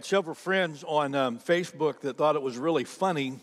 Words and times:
had 0.00 0.06
several 0.06 0.34
friends 0.34 0.82
on 0.82 1.14
um, 1.14 1.38
Facebook 1.38 2.00
that 2.00 2.16
thought 2.16 2.34
it 2.34 2.40
was 2.40 2.56
really 2.56 2.84
funny 2.84 3.38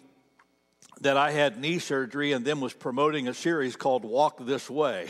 that 1.01 1.15
I 1.15 1.29
had 1.29 1.61
knee 1.61 1.77
surgery 1.77 2.31
and 2.31 2.43
then 2.43 2.59
was 2.59 2.73
promoting 2.73 3.27
a 3.27 3.33
series 3.35 3.75
called 3.75 4.03
Walk 4.03 4.43
This 4.43 4.67
Way. 4.67 5.05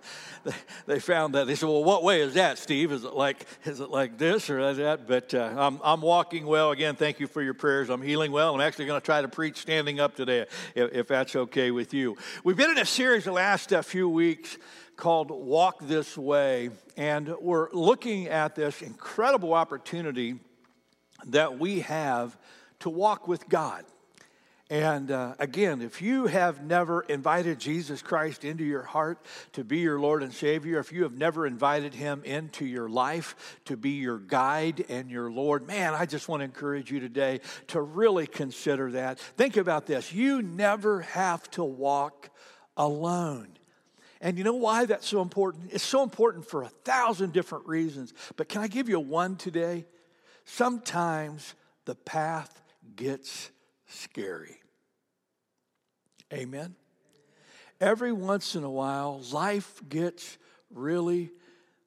they 0.86 0.98
found 0.98 1.34
that. 1.34 1.46
They 1.46 1.56
said, 1.56 1.68
Well, 1.68 1.84
what 1.84 2.02
way 2.02 2.22
is 2.22 2.32
that, 2.32 2.56
Steve? 2.56 2.90
Is 2.90 3.04
it 3.04 3.12
like, 3.12 3.44
is 3.66 3.80
it 3.80 3.90
like 3.90 4.16
this 4.16 4.48
or 4.48 4.72
that? 4.72 5.06
But 5.06 5.34
uh, 5.34 5.52
I'm, 5.58 5.78
I'm 5.84 6.00
walking 6.00 6.46
well. 6.46 6.70
Again, 6.70 6.96
thank 6.96 7.20
you 7.20 7.26
for 7.26 7.42
your 7.42 7.52
prayers. 7.52 7.90
I'm 7.90 8.00
healing 8.00 8.32
well. 8.32 8.54
I'm 8.54 8.62
actually 8.62 8.86
going 8.86 8.98
to 8.98 9.04
try 9.04 9.20
to 9.20 9.28
preach 9.28 9.58
standing 9.58 10.00
up 10.00 10.16
today, 10.16 10.46
if, 10.74 10.90
if, 10.94 11.08
that's 11.08 11.36
okay 11.36 11.70
with 11.70 11.92
you. 11.92 12.16
We've 12.44 12.56
been 12.56 12.70
in 12.70 12.78
a 12.78 12.86
series 12.86 13.24
the 13.24 13.32
last 13.32 13.74
uh, 13.74 13.82
few 13.82 14.08
weeks 14.08 14.56
called 14.96 15.30
Walk 15.30 15.80
This 15.82 16.16
Way, 16.16 16.70
and 16.96 17.34
we're 17.42 17.70
looking 17.72 18.28
at 18.28 18.54
this 18.54 18.80
incredible 18.80 19.52
opportunity 19.52 20.36
that 21.26 21.58
we 21.58 21.80
have 21.80 22.36
to 22.80 22.90
walk 22.90 23.26
with 23.26 23.48
God. 23.48 23.84
And 24.68 25.12
uh, 25.12 25.34
again, 25.38 25.80
if 25.80 26.02
you 26.02 26.26
have 26.26 26.64
never 26.64 27.02
invited 27.02 27.60
Jesus 27.60 28.02
Christ 28.02 28.44
into 28.44 28.64
your 28.64 28.82
heart 28.82 29.24
to 29.52 29.62
be 29.62 29.78
your 29.78 30.00
Lord 30.00 30.24
and 30.24 30.32
Savior, 30.32 30.80
if 30.80 30.90
you 30.90 31.04
have 31.04 31.16
never 31.16 31.46
invited 31.46 31.94
Him 31.94 32.24
into 32.24 32.66
your 32.66 32.88
life 32.88 33.60
to 33.66 33.76
be 33.76 33.90
your 33.90 34.18
guide 34.18 34.84
and 34.88 35.08
your 35.08 35.30
Lord, 35.30 35.68
man, 35.68 35.94
I 35.94 36.04
just 36.04 36.28
want 36.28 36.40
to 36.40 36.44
encourage 36.44 36.90
you 36.90 36.98
today 36.98 37.40
to 37.68 37.80
really 37.80 38.26
consider 38.26 38.90
that. 38.92 39.20
Think 39.20 39.56
about 39.56 39.86
this 39.86 40.12
you 40.12 40.42
never 40.42 41.02
have 41.02 41.48
to 41.52 41.62
walk 41.62 42.30
alone. 42.76 43.56
And 44.20 44.36
you 44.36 44.42
know 44.42 44.54
why 44.54 44.86
that's 44.86 45.06
so 45.06 45.22
important? 45.22 45.70
It's 45.72 45.84
so 45.84 46.02
important 46.02 46.44
for 46.44 46.62
a 46.62 46.68
thousand 46.68 47.32
different 47.32 47.68
reasons. 47.68 48.14
But 48.34 48.48
can 48.48 48.62
I 48.62 48.66
give 48.66 48.88
you 48.88 48.98
one 48.98 49.36
today? 49.36 49.86
Sometimes 50.46 51.54
the 51.84 51.94
path 51.94 52.62
gets 52.94 53.50
scary. 53.88 54.60
Amen. 56.32 56.74
Every 57.80 58.12
once 58.12 58.54
in 58.54 58.64
a 58.64 58.70
while, 58.70 59.20
life 59.32 59.82
gets 59.88 60.38
really 60.70 61.30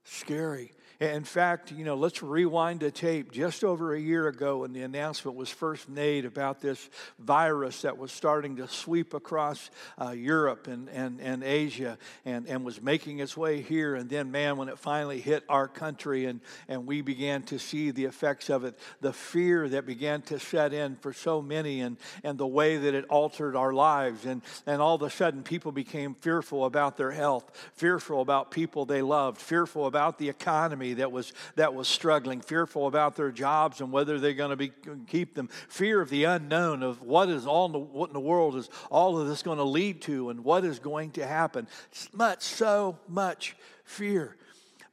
scary. 0.03 0.71
In 1.00 1.23
fact, 1.23 1.72
you 1.72 1.86
know, 1.86 1.95
let's 1.95 2.22
rewind 2.22 2.81
the 2.81 2.92
tape 2.92 3.31
just 3.31 3.64
over 3.64 3.94
a 3.94 4.00
year 4.00 4.28
ago 4.28 4.59
when 4.59 4.73
the 4.73 4.81
announcement 4.81 5.38
was 5.38 5.50
first 5.50 5.88
made 5.88 6.25
about 6.25 6.59
this 6.59 6.89
virus 7.17 7.83
that 7.83 7.97
was 7.97 8.11
starting 8.11 8.58
to 8.58 8.67
sweep 8.67 9.14
across 9.14 9.70
uh, 9.97 10.09
Europe 10.09 10.67
and, 10.67 10.89
and, 10.89 11.22
and 11.22 11.42
Asia 11.42 11.97
and, 12.25 12.47
and 12.47 12.66
was 12.66 12.81
making 12.81 13.20
its 13.20 13.38
way 13.38 13.61
here. 13.61 13.95
And 13.95 14.09
then, 14.09 14.30
man, 14.30 14.58
when 14.58 14.67
it 14.67 14.77
finally 14.77 15.22
hit 15.22 15.45
our 15.47 15.70
country 15.70 16.25
and, 16.25 16.42
and 16.67 16.86
we 16.86 17.00
began 17.00 17.44
to 17.44 17.59
see 17.59 17.92
the 17.92 18.03
effects 18.03 18.50
of 18.50 18.66
it, 18.66 18.77
the 19.00 19.14
fear 19.14 19.70
that 19.70 19.86
began 19.86 20.22
to 20.23 20.38
set 20.38 20.73
in 20.73 20.97
for 20.97 21.14
so 21.14 21.42
many 21.42 21.80
and, 21.80 21.95
and 22.25 22.38
the 22.38 22.45
way 22.45 22.75
that 22.75 22.94
it 22.94 23.05
altered 23.05 23.55
our 23.55 23.72
lives. 23.72 24.25
And, 24.25 24.42
and 24.66 24.81
all 24.81 24.95
of 24.95 25.02
a 25.03 25.09
sudden, 25.09 25.44
people 25.44 25.72
became 25.72 26.14
fearful 26.16 26.66
about 26.66 26.97
their 26.97 27.11
health, 27.11 27.72
fearful 27.75 28.20
about 28.20 28.52
people 28.52 28.86
they 28.86 29.02
loved, 29.02 29.39
fearful 29.39 29.86
about 29.86 30.17
the 30.17 30.27
economy 30.27 30.88
that 30.95 31.11
was, 31.11 31.33
that 31.55 31.73
was 31.73 31.87
struggling, 31.87 32.41
fearful 32.41 32.87
about 32.87 33.15
their 33.15 33.31
jobs 33.31 33.81
and 33.81 33.91
whether 33.91 34.19
they're 34.19 34.33
going 34.33 34.49
to 34.51 34.55
be, 34.55 34.71
keep 35.07 35.35
them, 35.35 35.49
fear 35.67 36.01
of 36.01 36.09
the 36.09 36.25
unknown, 36.25 36.83
of 36.83 37.01
what 37.01 37.29
is 37.29 37.45
all 37.45 37.65
in 37.65 37.71
the, 37.71 37.79
what 37.79 38.09
in 38.09 38.13
the 38.13 38.19
world 38.19 38.55
is 38.55 38.69
all 38.89 39.17
of 39.17 39.27
this 39.27 39.43
going 39.43 39.57
to 39.57 39.63
lead 39.63 40.01
to 40.03 40.29
and 40.29 40.43
what 40.43 40.65
is 40.65 40.79
going 40.79 41.11
to 41.11 41.25
happen. 41.25 41.67
Much, 42.13 42.41
so 42.41 42.97
much 43.07 43.55
fear. 43.83 44.35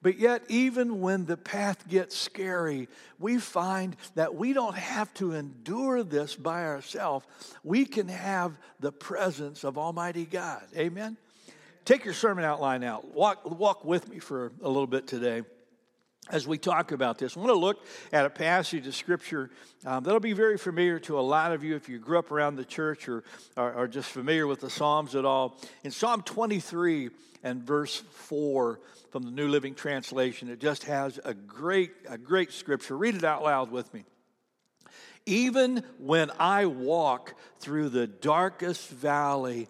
But 0.02 0.18
yet, 0.18 0.42
even 0.48 1.00
when 1.00 1.26
the 1.26 1.36
path 1.36 1.88
gets 1.88 2.16
scary, 2.16 2.88
we 3.18 3.38
find 3.38 3.96
that 4.14 4.36
we 4.36 4.52
don't 4.52 4.76
have 4.76 5.12
to 5.14 5.32
endure 5.32 6.04
this 6.04 6.36
by 6.36 6.64
ourselves. 6.64 7.26
We 7.64 7.86
can 7.86 8.06
have 8.08 8.56
the 8.78 8.92
presence 8.92 9.64
of 9.64 9.78
Almighty 9.78 10.24
God. 10.24 10.62
Amen? 10.76 11.16
Take 11.84 12.04
your 12.04 12.14
sermon 12.14 12.44
outline 12.44 12.84
out. 12.84 13.14
Walk, 13.14 13.48
walk 13.58 13.84
with 13.84 14.08
me 14.08 14.18
for 14.18 14.52
a 14.62 14.68
little 14.68 14.86
bit 14.86 15.06
today 15.06 15.42
as 16.30 16.46
we 16.46 16.58
talk 16.58 16.92
about 16.92 17.18
this. 17.18 17.36
I 17.36 17.40
want 17.40 17.50
to 17.50 17.58
look 17.58 17.84
at 18.12 18.24
a 18.24 18.30
passage 18.30 18.86
of 18.86 18.94
Scripture 18.94 19.50
um, 19.84 20.02
that'll 20.04 20.20
be 20.20 20.32
very 20.32 20.58
familiar 20.58 20.98
to 21.00 21.18
a 21.18 21.22
lot 21.22 21.52
of 21.52 21.62
you 21.62 21.76
if 21.76 21.88
you 21.88 21.98
grew 21.98 22.18
up 22.18 22.30
around 22.30 22.56
the 22.56 22.64
church 22.64 23.08
or 23.08 23.22
are 23.56 23.86
just 23.86 24.10
familiar 24.10 24.46
with 24.46 24.60
the 24.60 24.70
Psalms 24.70 25.14
at 25.14 25.24
all. 25.24 25.58
In 25.84 25.90
Psalm 25.90 26.22
23 26.22 27.10
and 27.42 27.62
verse 27.62 28.02
4 28.10 28.80
from 29.10 29.22
the 29.22 29.30
New 29.30 29.48
Living 29.48 29.74
Translation, 29.74 30.48
it 30.48 30.58
just 30.58 30.84
has 30.84 31.20
a 31.24 31.34
great, 31.34 31.92
a 32.08 32.18
great 32.18 32.52
scripture. 32.52 32.96
Read 32.96 33.14
it 33.14 33.24
out 33.24 33.42
loud 33.42 33.70
with 33.70 33.92
me. 33.94 34.04
Even 35.26 35.82
when 35.98 36.30
I 36.38 36.66
walk 36.66 37.34
through 37.58 37.88
the 37.88 38.06
darkest 38.06 38.88
valley, 38.88 39.68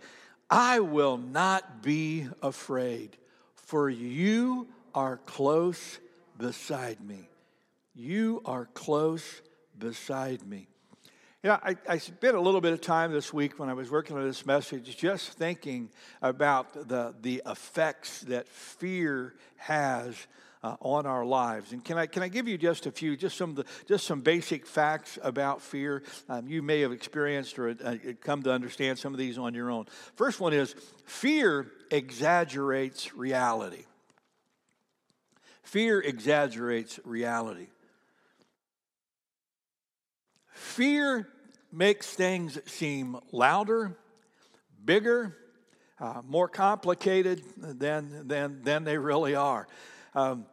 I 0.50 0.80
will 0.80 1.16
not 1.16 1.82
be 1.82 2.28
afraid, 2.42 3.16
for 3.54 3.88
you 3.88 4.68
are 4.94 5.16
close 5.18 5.98
beside 6.38 7.00
me. 7.00 7.28
You 7.94 8.42
are 8.44 8.66
close 8.66 9.42
beside 9.78 10.46
me. 10.46 10.68
You 11.42 11.50
know, 11.50 11.58
I, 11.62 11.76
I, 11.88 11.98
spent 11.98 12.34
a 12.34 12.40
little 12.40 12.60
bit 12.60 12.72
of 12.72 12.80
time 12.80 13.12
this 13.12 13.32
week 13.32 13.58
when 13.60 13.68
I 13.68 13.74
was 13.74 13.90
working 13.90 14.16
on 14.16 14.26
this 14.26 14.44
message 14.44 14.96
just 14.96 15.32
thinking 15.34 15.90
about 16.20 16.88
the, 16.88 17.14
the 17.20 17.42
effects 17.46 18.22
that 18.22 18.48
fear 18.48 19.34
has 19.56 20.26
uh, 20.64 20.74
on 20.80 21.06
our 21.06 21.24
lives. 21.24 21.72
And 21.72 21.84
can 21.84 21.98
I, 21.98 22.06
can 22.06 22.24
I 22.24 22.28
give 22.28 22.48
you 22.48 22.58
just 22.58 22.86
a 22.86 22.90
few, 22.90 23.16
just 23.16 23.36
some, 23.36 23.54
the, 23.54 23.64
just 23.86 24.06
some 24.06 24.22
basic 24.22 24.66
facts 24.66 25.18
about 25.22 25.62
fear? 25.62 26.02
Um, 26.28 26.48
you 26.48 26.62
may 26.62 26.80
have 26.80 26.90
experienced 26.90 27.58
or 27.58 27.68
uh, 27.68 27.96
come 28.20 28.42
to 28.42 28.52
understand 28.52 28.98
some 28.98 29.12
of 29.12 29.18
these 29.18 29.38
on 29.38 29.54
your 29.54 29.70
own. 29.70 29.86
First 30.16 30.40
one 30.40 30.52
is 30.52 30.74
fear 31.04 31.70
exaggerates 31.90 33.14
reality. 33.14 33.84
Fear 35.66 36.00
exaggerates 36.02 37.00
reality. 37.04 37.66
Fear 40.52 41.28
makes 41.72 42.06
things 42.08 42.56
seem 42.66 43.16
louder, 43.32 43.98
bigger, 44.84 45.36
uh, 45.98 46.22
more 46.24 46.46
complicated 46.46 47.42
than, 47.56 48.28
than, 48.28 48.62
than 48.62 48.84
they 48.84 48.96
really 48.96 49.34
are. 49.34 49.66
Um, 50.14 50.46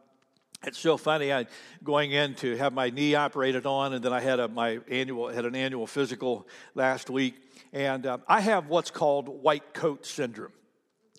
it's 0.64 0.80
so 0.80 0.96
funny. 0.96 1.32
I 1.32 1.46
going 1.84 2.10
in 2.10 2.34
to 2.36 2.56
have 2.56 2.72
my 2.72 2.90
knee 2.90 3.14
operated 3.14 3.66
on, 3.66 3.94
and 3.94 4.04
then 4.04 4.12
I 4.12 4.20
had 4.20 4.40
a, 4.40 4.48
my 4.48 4.80
annual 4.88 5.28
had 5.28 5.44
an 5.44 5.54
annual 5.54 5.86
physical 5.86 6.48
last 6.74 7.08
week, 7.08 7.36
and 7.72 8.04
uh, 8.04 8.18
I 8.26 8.40
have 8.40 8.66
what's 8.66 8.90
called 8.90 9.28
white 9.28 9.74
coat 9.74 10.06
syndrome. 10.06 10.52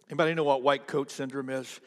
Anybody 0.09 0.33
know 0.33 0.43
what 0.43 0.63
white 0.63 0.85
coat 0.85 1.11
syndrome 1.11 1.49
is? 1.49 1.79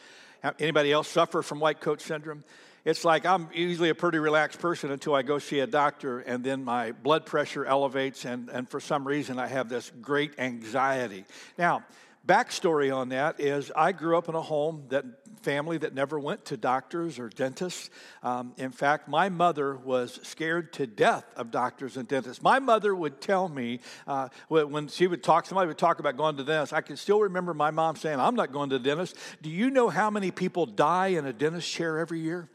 Anybody 0.59 0.93
else 0.93 1.09
suffer 1.09 1.43
from 1.43 1.60
white 1.60 1.81
coat 1.81 2.00
syndrome? 2.00 2.44
It's 2.84 3.04
like 3.04 3.26
I'm 3.26 3.49
usually 3.53 3.91
a 3.91 3.94
pretty 3.94 4.19
relaxed 4.19 4.60
person 4.60 4.91
until 4.91 5.15
I 5.15 5.22
go 5.22 5.38
see 5.38 5.60
a 5.60 5.66
doctor, 5.66 6.21
and 6.21 6.43
then 6.43 6.65
my 6.65 6.93
blood 6.93 7.26
pressure 7.26 7.65
elevates, 7.65 8.25
and, 8.25 8.49
and 8.49 8.69
for 8.69 8.81
some 8.81 9.06
reason 9.06 9.38
I 9.38 9.47
have 9.47 9.69
this 9.69 9.91
great 10.00 10.38
anxiety. 10.38 11.25
Now, 11.59 11.84
backstory 12.28 12.94
on 12.94 13.09
that 13.09 13.41
is 13.41 13.72
I 13.75 13.93
grew 13.93 14.16
up 14.16 14.28
in 14.28 14.34
a 14.34 14.43
home 14.43 14.84
that 14.91 15.05
family 15.41 15.78
that 15.78 15.94
never 15.94 16.21
went 16.21 16.44
to 16.47 16.56
doctors 16.56 17.19
or 17.19 17.28
dentists. 17.31 17.91
Um, 18.22 18.53
in 18.59 18.71
fact, 18.71 19.09
my 19.09 19.31
mother 19.31 19.77
was 19.77 20.21
scared 20.22 20.72
to 20.75 20.87
death 20.87 21.25
of 21.37 21.50
doctors 21.50 21.97
and 21.97 22.06
dentists. 22.06 22.43
My 22.43 22.59
mother 22.59 22.94
would 22.94 23.21
tell 23.21 23.49
me 23.49 23.81
uh, 24.06 24.28
when 24.49 24.88
she 24.88 25.06
would 25.06 25.22
talk, 25.22 25.47
somebody 25.47 25.69
would 25.69 25.78
talk 25.78 26.00
about 26.00 26.17
going 26.17 26.37
to 26.37 26.43
the 26.43 26.52
dentist. 26.52 26.75
I 26.75 26.82
can 26.82 26.97
still 26.97 27.20
remember 27.20 27.55
my 27.55 27.70
mom 27.70 27.97
saying, 27.97 28.20
"I'm 28.20 28.35
not 28.35 28.52
going 28.52 28.69
to 28.70 28.79
the 28.79 28.85
dentist." 28.85 29.17
Do 29.41 29.49
you 29.49 29.70
know 29.70 29.88
how 29.88 30.11
many 30.11 30.31
people 30.31 30.67
die 30.67 31.08
in 31.08 31.25
a 31.25 31.32
dentist 31.32 31.70
chair 31.70 31.99
every 31.99 32.20
year? 32.20 32.49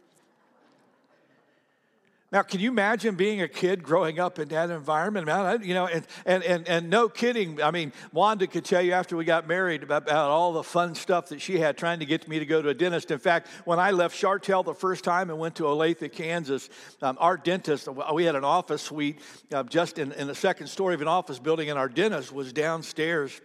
Now, 2.33 2.41
can 2.41 2.59
you 2.59 2.71
imagine 2.71 3.13
being 3.13 3.43
a 3.43 3.47
kid 3.47 3.83
growing 3.83 4.19
up 4.19 4.39
in 4.39 4.47
that 4.47 4.71
environment? 4.71 5.27
Man, 5.27 5.63
you 5.63 5.75
know, 5.75 5.85
and, 5.85 6.03
and, 6.25 6.43
and, 6.43 6.67
and 6.67 6.89
no 6.89 7.07
kidding. 7.07 7.61
I 7.61 7.69
mean, 7.69 7.93
Wanda 8.11 8.47
could 8.47 8.65
tell 8.65 8.81
you 8.81 8.93
after 8.93 9.15
we 9.15 9.23
got 9.23 9.47
married 9.47 9.83
about, 9.83 10.01
about 10.01 10.31
all 10.31 10.51
the 10.51 10.63
fun 10.63 10.95
stuff 10.95 11.27
that 11.27 11.39
she 11.39 11.59
had 11.59 11.77
trying 11.77 11.99
to 11.99 12.07
get 12.07 12.27
me 12.27 12.39
to 12.39 12.45
go 12.47 12.59
to 12.59 12.69
a 12.69 12.73
dentist. 12.73 13.11
In 13.11 13.19
fact, 13.19 13.49
when 13.65 13.77
I 13.77 13.91
left 13.91 14.19
Chartel 14.19 14.65
the 14.65 14.73
first 14.73 15.03
time 15.03 15.29
and 15.29 15.37
went 15.37 15.53
to 15.57 15.63
Olathe, 15.65 16.11
Kansas, 16.11 16.71
um, 17.03 17.19
our 17.19 17.37
dentist, 17.37 17.87
we 18.11 18.23
had 18.23 18.33
an 18.33 18.43
office 18.43 18.81
suite 18.81 19.19
uh, 19.53 19.61
just 19.61 19.99
in, 19.99 20.11
in 20.13 20.25
the 20.25 20.33
second 20.33 20.65
story 20.65 20.95
of 20.95 21.01
an 21.01 21.07
office 21.07 21.37
building, 21.37 21.69
and 21.69 21.77
our 21.77 21.87
dentist 21.87 22.33
was 22.33 22.51
downstairs 22.51 23.39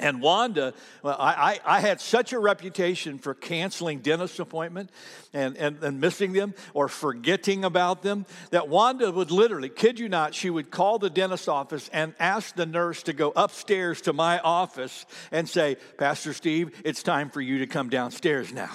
and 0.00 0.20
Wanda, 0.20 0.74
well, 1.04 1.16
I, 1.16 1.60
I, 1.64 1.78
had 1.78 2.00
such 2.00 2.32
a 2.32 2.38
reputation 2.40 3.18
for 3.18 3.32
canceling 3.32 4.00
dentist 4.00 4.40
appointment 4.40 4.90
and, 5.32 5.56
and, 5.56 5.80
and 5.84 6.00
missing 6.00 6.32
them 6.32 6.52
or 6.72 6.88
forgetting 6.88 7.64
about 7.64 8.02
them 8.02 8.26
that 8.50 8.68
Wanda 8.68 9.12
would 9.12 9.30
literally, 9.30 9.68
kid 9.68 10.00
you 10.00 10.08
not, 10.08 10.34
she 10.34 10.50
would 10.50 10.72
call 10.72 10.98
the 10.98 11.10
dentist 11.10 11.48
office 11.48 11.88
and 11.92 12.12
ask 12.18 12.56
the 12.56 12.66
nurse 12.66 13.04
to 13.04 13.12
go 13.12 13.32
upstairs 13.36 14.00
to 14.00 14.12
my 14.12 14.40
office 14.40 15.06
and 15.30 15.48
say, 15.48 15.76
Pastor 15.96 16.32
Steve, 16.32 16.72
it's 16.84 17.04
time 17.04 17.30
for 17.30 17.40
you 17.40 17.60
to 17.60 17.68
come 17.68 17.88
downstairs 17.88 18.52
now. 18.52 18.72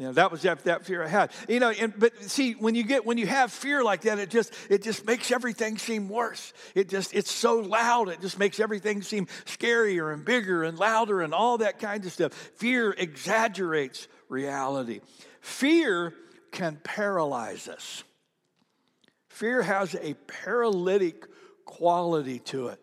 You 0.00 0.06
know, 0.06 0.12
that 0.12 0.32
was 0.32 0.40
that, 0.42 0.64
that 0.64 0.86
fear 0.86 1.04
I 1.04 1.08
had. 1.08 1.30
You 1.46 1.60
know, 1.60 1.68
and, 1.68 1.92
but 1.94 2.22
see, 2.22 2.52
when 2.52 2.74
you 2.74 2.84
get 2.84 3.04
when 3.04 3.18
you 3.18 3.26
have 3.26 3.52
fear 3.52 3.84
like 3.84 4.00
that, 4.02 4.18
it 4.18 4.30
just 4.30 4.54
it 4.70 4.82
just 4.82 5.04
makes 5.04 5.30
everything 5.30 5.76
seem 5.76 6.08
worse. 6.08 6.54
It 6.74 6.88
just 6.88 7.14
it's 7.14 7.30
so 7.30 7.58
loud. 7.58 8.08
It 8.08 8.22
just 8.22 8.38
makes 8.38 8.60
everything 8.60 9.02
seem 9.02 9.26
scarier 9.44 10.10
and 10.10 10.24
bigger 10.24 10.64
and 10.64 10.78
louder 10.78 11.20
and 11.20 11.34
all 11.34 11.58
that 11.58 11.80
kind 11.80 12.02
of 12.06 12.12
stuff. 12.12 12.32
Fear 12.32 12.94
exaggerates 12.96 14.08
reality. 14.30 15.02
Fear 15.42 16.14
can 16.50 16.80
paralyze 16.82 17.68
us. 17.68 18.02
Fear 19.28 19.60
has 19.60 19.94
a 19.96 20.14
paralytic 20.26 21.26
quality 21.66 22.38
to 22.38 22.68
it. 22.68 22.80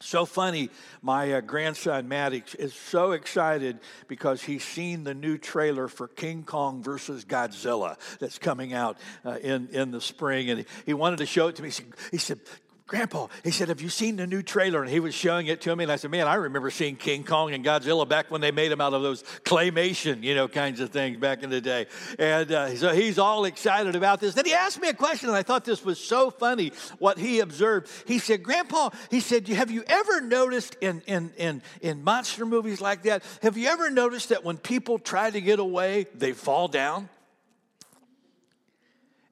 So 0.00 0.26
funny, 0.26 0.70
my 1.02 1.34
uh, 1.34 1.40
grandson 1.40 2.08
Maddox 2.08 2.54
is 2.54 2.74
so 2.74 3.12
excited 3.12 3.78
because 4.06 4.42
he's 4.42 4.64
seen 4.64 5.04
the 5.04 5.14
new 5.14 5.38
trailer 5.38 5.88
for 5.88 6.08
King 6.08 6.42
Kong 6.42 6.82
versus 6.82 7.24
Godzilla 7.24 7.96
that's 8.18 8.38
coming 8.38 8.74
out 8.74 8.98
uh, 9.24 9.38
in, 9.40 9.68
in 9.68 9.92
the 9.92 10.00
spring. 10.00 10.50
And 10.50 10.60
he, 10.60 10.66
he 10.86 10.94
wanted 10.94 11.18
to 11.18 11.26
show 11.26 11.48
it 11.48 11.56
to 11.56 11.62
me. 11.62 11.68
He 11.68 11.72
said, 11.72 11.86
he 12.10 12.18
said 12.18 12.40
Grandpa, 12.86 13.28
he 13.42 13.50
said, 13.50 13.68
Have 13.68 13.80
you 13.80 13.88
seen 13.88 14.16
the 14.16 14.26
new 14.26 14.42
trailer? 14.42 14.82
And 14.82 14.90
he 14.90 15.00
was 15.00 15.14
showing 15.14 15.46
it 15.46 15.62
to 15.62 15.74
me. 15.74 15.84
And 15.84 15.92
I 15.92 15.96
said, 15.96 16.10
Man, 16.10 16.26
I 16.26 16.34
remember 16.34 16.70
seeing 16.70 16.96
King 16.96 17.24
Kong 17.24 17.54
and 17.54 17.64
Godzilla 17.64 18.06
back 18.06 18.30
when 18.30 18.42
they 18.42 18.50
made 18.50 18.70
them 18.70 18.82
out 18.82 18.92
of 18.92 19.00
those 19.00 19.22
claymation, 19.44 20.22
you 20.22 20.34
know, 20.34 20.48
kinds 20.48 20.80
of 20.80 20.90
things 20.90 21.16
back 21.16 21.42
in 21.42 21.48
the 21.48 21.62
day. 21.62 21.86
And 22.18 22.52
uh, 22.52 22.76
so 22.76 22.92
he's 22.92 23.18
all 23.18 23.46
excited 23.46 23.96
about 23.96 24.20
this. 24.20 24.34
Then 24.34 24.44
he 24.44 24.52
asked 24.52 24.82
me 24.82 24.88
a 24.88 24.94
question, 24.94 25.30
and 25.30 25.36
I 25.36 25.42
thought 25.42 25.64
this 25.64 25.82
was 25.82 25.98
so 25.98 26.30
funny 26.30 26.72
what 26.98 27.16
he 27.16 27.40
observed. 27.40 27.90
He 28.06 28.18
said, 28.18 28.42
Grandpa, 28.42 28.90
he 29.10 29.20
said, 29.20 29.48
Have 29.48 29.70
you 29.70 29.82
ever 29.86 30.20
noticed 30.20 30.76
in, 30.82 31.00
in, 31.06 31.32
in, 31.38 31.62
in 31.80 32.04
monster 32.04 32.44
movies 32.44 32.82
like 32.82 33.04
that, 33.04 33.22
have 33.40 33.56
you 33.56 33.68
ever 33.68 33.88
noticed 33.88 34.28
that 34.28 34.44
when 34.44 34.58
people 34.58 34.98
try 34.98 35.30
to 35.30 35.40
get 35.40 35.58
away, 35.58 36.04
they 36.14 36.32
fall 36.32 36.68
down? 36.68 37.08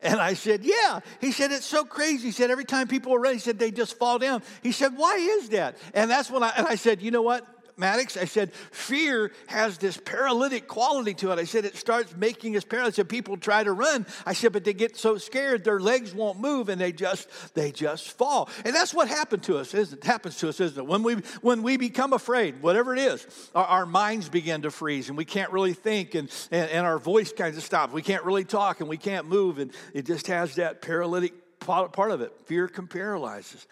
And 0.03 0.21
I 0.21 0.35
said, 0.35 0.65
Yeah. 0.65 1.01
He 1.21 1.33
said, 1.33 1.53
It's 1.53 1.67
so 1.67 1.85
crazy. 1.85 2.27
He 2.27 2.33
said, 2.33 2.51
Every 2.51 2.65
time 2.65 2.89
people 2.89 3.15
are 3.15 3.21
ready, 3.21 3.37
he 3.37 3.41
said, 3.41 3.59
they 3.59 3.71
just 3.71 3.99
fall 3.99 4.19
down. 4.19 4.43
He 4.63 4.73
said, 4.73 4.97
Why 4.97 5.17
is 5.17 5.51
that? 5.51 5.77
And 5.95 6.11
that's 6.11 6.31
when 6.31 6.43
I, 6.43 6.53
and 6.57 6.67
I 6.67 6.75
said, 6.75 7.03
You 7.03 7.11
know 7.11 7.23
what? 7.23 7.47
Maddox, 7.83 8.17
I 8.17 8.27
said, 8.27 8.53
fear 8.53 9.33
has 9.47 9.77
this 9.77 9.97
paralytic 9.97 10.69
quality 10.69 11.15
to 11.15 11.33
it. 11.33 11.41
I 11.41 11.43
said, 11.43 11.65
it 11.65 11.75
starts 11.75 12.15
making 12.17 12.57
us 12.57 12.63
paralyzed. 12.63 12.95
Said, 12.95 13.09
people 13.09 13.37
try 13.37 13.65
to 13.65 13.73
run. 13.73 14.07
I 14.25 14.35
said, 14.35 14.53
but 14.53 14.63
they 14.63 14.73
get 14.73 14.97
so 14.97 15.19
scared, 15.19 15.65
their 15.65 15.81
legs 15.81 16.15
won't 16.15 16.39
move 16.39 16.69
and 16.69 16.81
they 16.81 16.93
just, 16.93 17.29
they 17.55 17.73
just 17.73 18.13
fall. 18.13 18.49
And 18.65 18.73
that's 18.73 18.95
what 18.95 19.09
happened 19.09 19.43
to 19.45 19.59
us, 19.59 19.75
isn't 19.75 19.99
it? 19.99 20.05
Happens 20.05 20.39
to 20.39 20.49
us, 20.49 20.61
isn't 20.61 20.79
it? 20.79 20.87
When 20.87 21.03
we, 21.03 21.15
when 21.41 21.65
we 21.65 21.77
become 21.77 22.13
afraid, 22.13 22.63
whatever 22.63 22.95
it 22.95 23.01
is, 23.01 23.27
our, 23.53 23.65
our 23.65 23.87
minds 23.87 24.29
begin 24.29 24.63
to 24.63 24.71
freeze 24.71 25.09
and 25.09 25.19
we 25.19 25.25
can't 25.25 25.51
really 25.51 25.75
think 25.75 26.15
and, 26.15 26.31
and, 26.53 26.71
and 26.71 26.87
our 26.87 27.01
voice 27.01 27.33
kind 27.33 27.57
of 27.57 27.65
stops. 27.65 27.93
We 27.93 28.03
can't 28.03 28.25
really 28.25 28.45
talk 28.45 28.79
and 28.79 28.89
we 28.89 28.97
can't 28.97 29.27
move. 29.27 29.59
And 29.59 29.73
it 29.93 30.07
just 30.07 30.29
has 30.29 30.55
that 30.55 30.83
paralytic 30.83 31.33
part 31.59 32.13
of 32.13 32.21
it. 32.21 32.33
Fear 32.45 32.69
can 32.69 32.87
paralyze 32.87 33.53
us. 33.57 33.67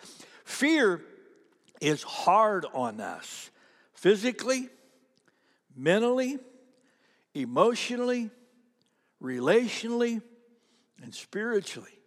Fear 0.45 1.01
is 1.81 2.03
hard 2.03 2.67
on 2.75 3.01
us 3.01 3.51
physically, 4.01 4.67
mentally, 5.77 6.39
emotionally, 7.35 8.31
relationally, 9.23 10.23
and 11.03 11.15
spiritually. 11.15 11.99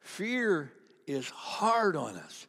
Fear 0.00 0.72
is 1.06 1.28
hard 1.28 1.96
on 1.96 2.16
us. 2.16 2.46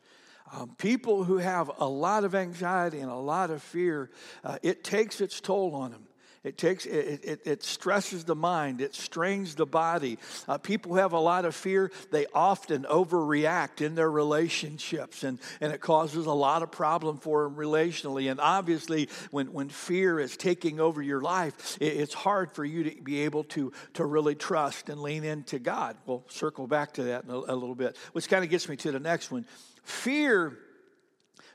Um, 0.54 0.76
people 0.78 1.26
who 1.26 1.40
have 1.40 1.72
a 1.78 1.88
lot 1.88 2.24
of 2.24 2.34
anxiety 2.34 3.00
and 3.00 3.12
a 3.12 3.16
lot 3.16 3.52
of 3.52 3.62
fear, 3.62 4.10
uh, 4.46 4.58
it 4.64 4.86
takes 4.86 5.20
its 5.20 5.42
toll 5.42 5.76
on 5.76 5.92
them. 5.92 6.08
It 6.44 6.58
takes 6.58 6.88
it, 6.88 7.24
it, 7.24 7.42
it, 7.46 7.64
stresses 7.64 8.24
the 8.24 8.34
mind. 8.34 8.82
It 8.82 8.96
strains 8.96 9.54
the 9.54 9.68
body. 9.68 10.18
Uh, 10.48 10.58
people 10.58 10.92
who 10.92 10.98
have 10.98 11.14
a 11.14 11.20
lot 11.20 11.46
of 11.46 11.54
fear. 11.54 11.92
They 12.10 12.26
often 12.34 12.84
overreact 12.86 13.82
in 13.82 13.94
their 13.94 14.10
relationships, 14.10 15.24
and, 15.24 15.38
and 15.60 15.72
it 15.72 15.82
causes 15.82 16.26
a 16.26 16.34
lot 16.34 16.64
of 16.64 16.72
problem 16.72 17.20
for 17.20 17.44
them 17.44 17.56
relationally. 17.56 18.32
And 18.32 18.40
obviously, 18.40 19.08
when, 19.30 19.54
when 19.54 19.70
fear 19.70 20.20
is 20.20 20.36
taking 20.36 20.80
over 20.80 21.00
your 21.00 21.22
life, 21.22 21.78
it, 21.80 21.98
it's 21.98 22.16
hard 22.16 22.52
for 22.54 22.66
you 22.66 22.86
to 22.86 23.02
be 23.04 23.20
able 23.22 23.44
to, 23.44 23.72
to 23.94 24.04
really 24.04 24.34
trust 24.34 24.90
and 24.90 25.00
lean 25.00 25.24
into 25.24 25.60
God. 25.60 25.96
We'll 26.08 26.26
circle 26.30 26.66
back 26.66 26.94
to 26.94 27.04
that 27.04 27.24
in 27.24 27.30
a, 27.30 27.36
a 27.36 27.56
little 27.56 27.76
bit, 27.76 27.96
which 28.14 28.28
kind 28.28 28.44
of 28.44 28.50
gets 28.50 28.68
me 28.68 28.78
to 28.78 28.92
the 28.92 29.00
next 29.00 29.30
one. 29.30 29.46
Fear, 29.84 30.58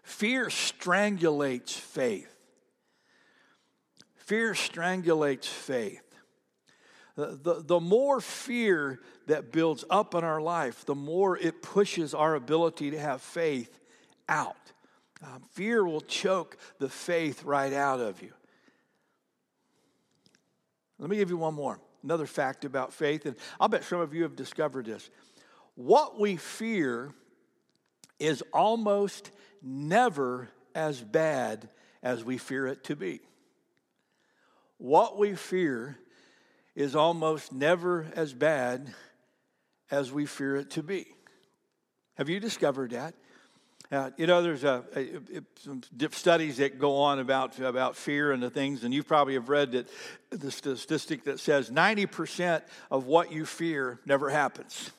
fear 0.04 0.46
strangulates 0.46 1.72
faith. 1.72 2.35
Fear 4.26 4.54
strangulates 4.54 5.46
faith. 5.46 6.02
The, 7.14 7.38
the, 7.42 7.62
the, 7.64 7.80
more 7.80 8.20
fear 8.20 9.00
that 9.26 9.52
builds 9.52 9.84
up 9.88 10.14
in 10.14 10.24
our 10.24 10.40
life, 10.40 10.84
the 10.84 10.96
more 10.96 11.38
it 11.38 11.62
pushes 11.62 12.12
our 12.12 12.34
ability 12.34 12.90
to 12.90 12.98
have 12.98 13.22
faith 13.22 13.80
out. 14.28 14.56
Um, 15.22 15.42
fear 15.52 15.86
will 15.86 16.02
choke 16.02 16.58
the 16.78 16.88
faith 16.88 17.44
right 17.44 17.72
out 17.72 18.00
of 18.00 18.20
you. 18.20 18.32
Let 20.98 21.08
me 21.08 21.16
give 21.16 21.30
you 21.30 21.38
one 21.38 21.54
more. 21.54 21.78
Another 22.02 22.26
fact 22.26 22.64
about 22.64 22.92
faith, 22.92 23.26
and 23.26 23.36
I'll 23.60 23.68
bet 23.68 23.84
some 23.84 24.00
of 24.00 24.12
you 24.12 24.24
have 24.24 24.36
discovered 24.36 24.86
this. 24.86 25.08
What 25.76 26.18
we 26.18 26.36
fear 26.36 27.14
is 28.18 28.42
almost 28.52 29.30
never 29.62 30.48
as 30.74 31.00
bad 31.00 31.68
as 32.02 32.24
we 32.24 32.38
fear 32.38 32.66
it 32.66 32.84
to 32.84 32.96
be. 32.96 33.20
What 34.78 35.18
we 35.18 35.34
fear 35.34 35.98
is 36.74 36.94
almost 36.94 37.52
never 37.52 38.06
as 38.14 38.34
bad 38.34 38.92
as 39.90 40.12
we 40.12 40.26
fear 40.26 40.56
it 40.56 40.70
to 40.72 40.82
be. 40.82 41.06
Have 42.14 42.28
you 42.28 42.40
discovered 42.40 42.90
that? 42.90 43.14
Uh, 43.90 44.10
you 44.16 44.26
know, 44.26 44.42
there's 44.42 44.64
a, 44.64 44.84
a, 44.96 45.00
a, 45.00 45.42
some 45.60 45.80
studies 46.10 46.56
that 46.56 46.78
go 46.78 46.96
on 46.96 47.20
about, 47.20 47.58
about 47.60 47.94
fear 47.94 48.32
and 48.32 48.42
the 48.42 48.50
things, 48.50 48.82
and 48.82 48.92
you 48.92 49.02
probably 49.02 49.34
have 49.34 49.48
read 49.48 49.72
that 49.72 49.88
the 50.30 50.50
statistic 50.50 51.24
that 51.24 51.38
says 51.38 51.70
90% 51.70 52.62
of 52.90 53.06
what 53.06 53.30
you 53.30 53.46
fear 53.46 54.00
never 54.04 54.28
happens. 54.28 54.90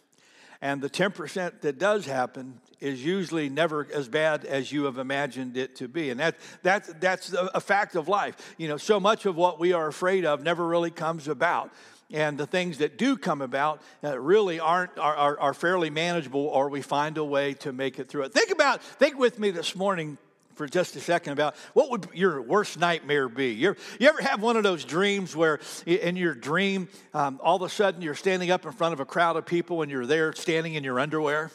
And 0.61 0.81
the 0.81 0.89
10% 0.89 1.61
that 1.61 1.77
does 1.77 2.05
happen 2.05 2.61
is 2.79 3.03
usually 3.03 3.49
never 3.49 3.87
as 3.93 4.07
bad 4.07 4.45
as 4.45 4.71
you 4.71 4.85
have 4.85 4.97
imagined 4.97 5.57
it 5.57 5.75
to 5.77 5.87
be. 5.87 6.09
And 6.09 6.19
that, 6.19 6.35
that, 6.63 7.01
that's 7.01 7.33
a 7.33 7.59
fact 7.59 7.95
of 7.95 8.07
life. 8.07 8.55
You 8.57 8.67
know, 8.67 8.77
so 8.77 8.99
much 8.99 9.25
of 9.25 9.35
what 9.35 9.59
we 9.59 9.73
are 9.73 9.87
afraid 9.87 10.25
of 10.25 10.43
never 10.43 10.65
really 10.65 10.91
comes 10.91 11.27
about. 11.27 11.71
And 12.11 12.37
the 12.37 12.47
things 12.47 12.77
that 12.77 12.97
do 12.97 13.17
come 13.17 13.41
about 13.41 13.81
uh, 14.03 14.17
really 14.17 14.59
aren't 14.59 14.97
are, 14.97 15.15
are, 15.15 15.39
are 15.39 15.53
fairly 15.53 15.89
manageable, 15.89 16.45
or 16.45 16.69
we 16.69 16.81
find 16.81 17.17
a 17.17 17.23
way 17.23 17.53
to 17.55 17.73
make 17.73 17.99
it 17.99 18.07
through 18.07 18.23
it. 18.23 18.33
Think 18.33 18.51
about, 18.51 18.81
think 18.81 19.19
with 19.19 19.37
me 19.39 19.51
this 19.51 19.75
morning 19.75 20.17
for 20.55 20.67
just 20.67 20.95
a 20.95 20.99
second 20.99 21.33
about 21.33 21.55
what 21.73 21.91
would 21.91 22.07
your 22.13 22.41
worst 22.41 22.79
nightmare 22.79 23.29
be. 23.29 23.51
you 23.51 23.75
you 23.99 24.07
ever 24.07 24.21
have 24.21 24.41
one 24.41 24.57
of 24.57 24.63
those 24.63 24.83
dreams 24.85 25.35
where 25.35 25.59
in 25.85 26.15
your 26.15 26.33
dream, 26.33 26.87
um, 27.13 27.39
all 27.43 27.57
of 27.57 27.61
a 27.61 27.69
sudden 27.69 28.01
you're 28.01 28.15
standing 28.15 28.51
up 28.51 28.65
in 28.65 28.71
front 28.71 28.93
of 28.93 28.99
a 28.99 29.05
crowd 29.05 29.35
of 29.35 29.45
people 29.45 29.81
and 29.81 29.91
you're 29.91 30.07
there 30.07 30.33
standing 30.33 30.73
in 30.73 30.83
your 30.83 30.99
underwear? 30.99 31.51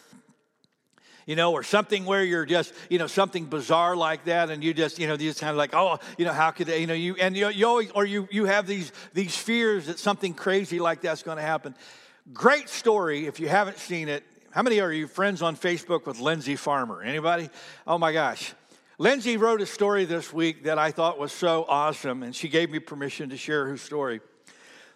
You 1.26 1.36
know, 1.36 1.52
or 1.52 1.62
something 1.62 2.04
where 2.04 2.24
you're 2.24 2.46
just, 2.46 2.72
you 2.88 2.98
know, 2.98 3.06
something 3.06 3.46
bizarre 3.46 3.96
like 3.96 4.24
that, 4.24 4.50
and 4.50 4.62
you 4.62 4.74
just, 4.74 4.98
you 4.98 5.06
know, 5.06 5.14
you 5.14 5.28
just 5.30 5.40
kind 5.40 5.50
of 5.50 5.56
like, 5.56 5.74
oh, 5.74 5.98
you 6.18 6.24
know, 6.24 6.32
how 6.32 6.50
could 6.50 6.66
they, 6.66 6.80
you 6.80 6.86
know, 6.86 6.94
you 6.94 7.16
and 7.16 7.36
you, 7.36 7.48
you 7.48 7.66
always, 7.66 7.90
or 7.92 8.04
you 8.04 8.28
you 8.30 8.44
have 8.44 8.66
these 8.66 8.92
these 9.14 9.36
fears 9.36 9.86
that 9.86 9.98
something 9.98 10.34
crazy 10.34 10.78
like 10.78 11.00
that's 11.00 11.22
going 11.22 11.36
to 11.36 11.42
happen. 11.42 11.74
Great 12.32 12.68
story 12.68 13.26
if 13.26 13.40
you 13.40 13.48
haven't 13.48 13.78
seen 13.78 14.08
it. 14.08 14.24
How 14.50 14.62
many 14.62 14.80
are 14.80 14.92
you 14.92 15.06
friends 15.06 15.42
on 15.42 15.56
Facebook 15.56 16.06
with 16.06 16.20
Lindsay 16.20 16.56
Farmer? 16.56 17.02
Anybody? 17.02 17.48
Oh 17.86 17.98
my 17.98 18.12
gosh. 18.12 18.54
Lindsay 18.98 19.36
wrote 19.36 19.60
a 19.60 19.66
story 19.66 20.04
this 20.04 20.32
week 20.32 20.64
that 20.64 20.78
I 20.78 20.90
thought 20.90 21.18
was 21.18 21.32
so 21.32 21.64
awesome, 21.66 22.22
and 22.22 22.36
she 22.36 22.48
gave 22.48 22.70
me 22.70 22.78
permission 22.78 23.30
to 23.30 23.36
share 23.36 23.66
her 23.66 23.76
story. 23.76 24.20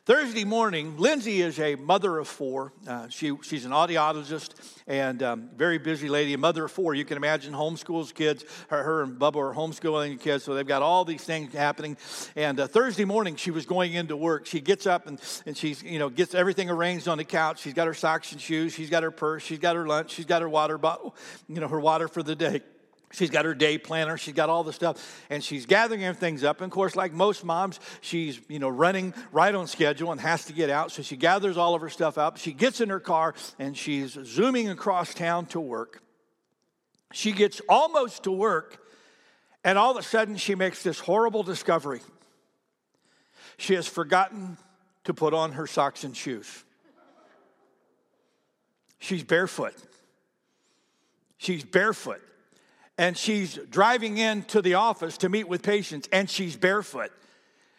Thursday 0.07 0.45
morning, 0.45 0.97
Lindsay 0.99 1.43
is 1.43 1.59
a 1.59 1.75
mother 1.75 2.19
of 2.19 2.29
four. 2.29 2.73
Uh, 2.87 3.09
she, 3.09 3.37
she's 3.43 3.65
an 3.65 3.73
audiologist 3.73 4.51
and 4.87 5.21
um, 5.21 5.51
very 5.57 5.79
busy 5.79 6.09
lady, 6.09 6.33
a 6.33 6.39
mother 6.39 6.67
of 6.67 6.71
four. 6.71 6.95
You 6.95 7.05
can 7.05 7.17
imagine 7.17 7.53
homeschools 7.53 8.15
kids. 8.15 8.45
Her, 8.69 8.85
her 8.85 9.03
and 9.03 9.19
Bubba 9.19 9.35
are 9.35 9.53
homeschooling 9.53 10.21
kids, 10.21 10.45
so 10.45 10.55
they've 10.55 10.65
got 10.65 10.81
all 10.81 11.05
these 11.05 11.25
things 11.25 11.53
happening. 11.53 11.97
And 12.37 12.61
uh, 12.61 12.69
Thursday 12.69 13.05
morning, 13.05 13.35
she 13.35 13.51
was 13.51 13.67
going 13.67 13.95
into 13.95 14.17
work. 14.17 14.47
She 14.47 14.61
gets 14.61 14.87
up 14.87 15.09
and, 15.09 15.21
and 15.45 15.57
she's, 15.57 15.83
you 15.83 15.99
know, 15.99 16.09
gets 16.09 16.37
everything 16.37 16.71
arranged 16.71 17.09
on 17.09 17.19
the 17.19 17.25
couch. 17.25 17.59
She's 17.63 17.75
got 17.75 17.89
her 17.89 17.95
socks 17.95 18.31
and 18.31 18.41
shoes. 18.41 18.75
She's 18.75 18.91
got 18.91 19.03
her 19.03 19.11
purse. 19.11 19.43
She's 19.43 19.59
got 19.59 19.75
her 19.75 19.89
lunch. 19.89 20.13
She's 20.13 20.25
got 20.25 20.41
her 20.41 20.49
water 20.49 20.79
bottle, 20.79 21.17
you 21.49 21.59
know, 21.59 21.67
her 21.67 21.81
water 21.81 22.07
for 22.07 22.23
the 22.23 22.37
day. 22.37 22.63
She's 23.13 23.31
got 23.31 23.45
her 23.45 23.55
day 23.55 23.79
planner. 23.79 24.19
She's 24.19 24.35
got 24.35 24.51
all 24.51 24.65
the 24.65 24.73
stuff, 24.73 25.23
and 25.31 25.43
she's 25.43 25.65
gathering 25.65 26.13
things 26.15 26.43
up. 26.43 26.61
And 26.61 26.71
of 26.71 26.73
course, 26.73 26.97
like 26.97 27.13
most 27.13 27.45
moms, 27.45 27.79
she's 28.01 28.41
you 28.49 28.59
know 28.59 28.69
running 28.69 29.15
right 29.33 29.55
on 29.55 29.67
schedule 29.69 30.13
and 30.13 30.21
has 30.21 30.45
to 30.47 30.53
get 30.53 30.71
out. 30.71 30.91
So 30.91 31.03
she 31.03 31.17
gathers 31.17 31.57
all 31.57 31.75
of 31.75 31.81
her 31.81 31.89
stuff 31.89 32.19
up. 32.19 32.37
She 32.37 32.53
gets 32.53 32.81
in 32.81 32.89
her 32.89 33.01
car 33.01 33.35
and 33.59 33.77
she's 33.77 34.19
zooming 34.25 34.69
across 34.69 35.15
town 35.15 35.47
to 35.47 35.61
work. 35.61 36.03
She 37.13 37.33
gets 37.33 37.61
almost 37.69 38.25
to 38.25 38.33
work, 38.33 38.81
and 39.63 39.79
all 39.79 39.93
of 39.93 39.97
a 39.97 40.03
sudden, 40.03 40.37
she 40.37 40.55
makes 40.55 40.83
this 40.83 40.99
horrible 40.99 41.45
discovery. 41.45 42.01
She 43.57 43.75
has 43.75 43.87
forgotten 43.87 44.59
to 45.05 45.15
put 45.15 45.33
on 45.33 45.53
her 45.53 45.67
socks 45.67 46.05
and 46.05 46.17
shoes. 46.17 46.65
She's 48.99 49.23
barefoot. 49.23 49.75
She's 51.39 51.65
barefoot. 51.65 52.21
And 52.99 53.17
she's 53.17 53.59
driving 53.71 54.19
into 54.19 54.63
the 54.63 54.75
office 54.75 55.19
to 55.19 55.29
meet 55.29 55.49
with 55.49 55.63
patients, 55.63 56.09
and 56.13 56.31
she's 56.31 56.57
barefoot. 56.57 57.13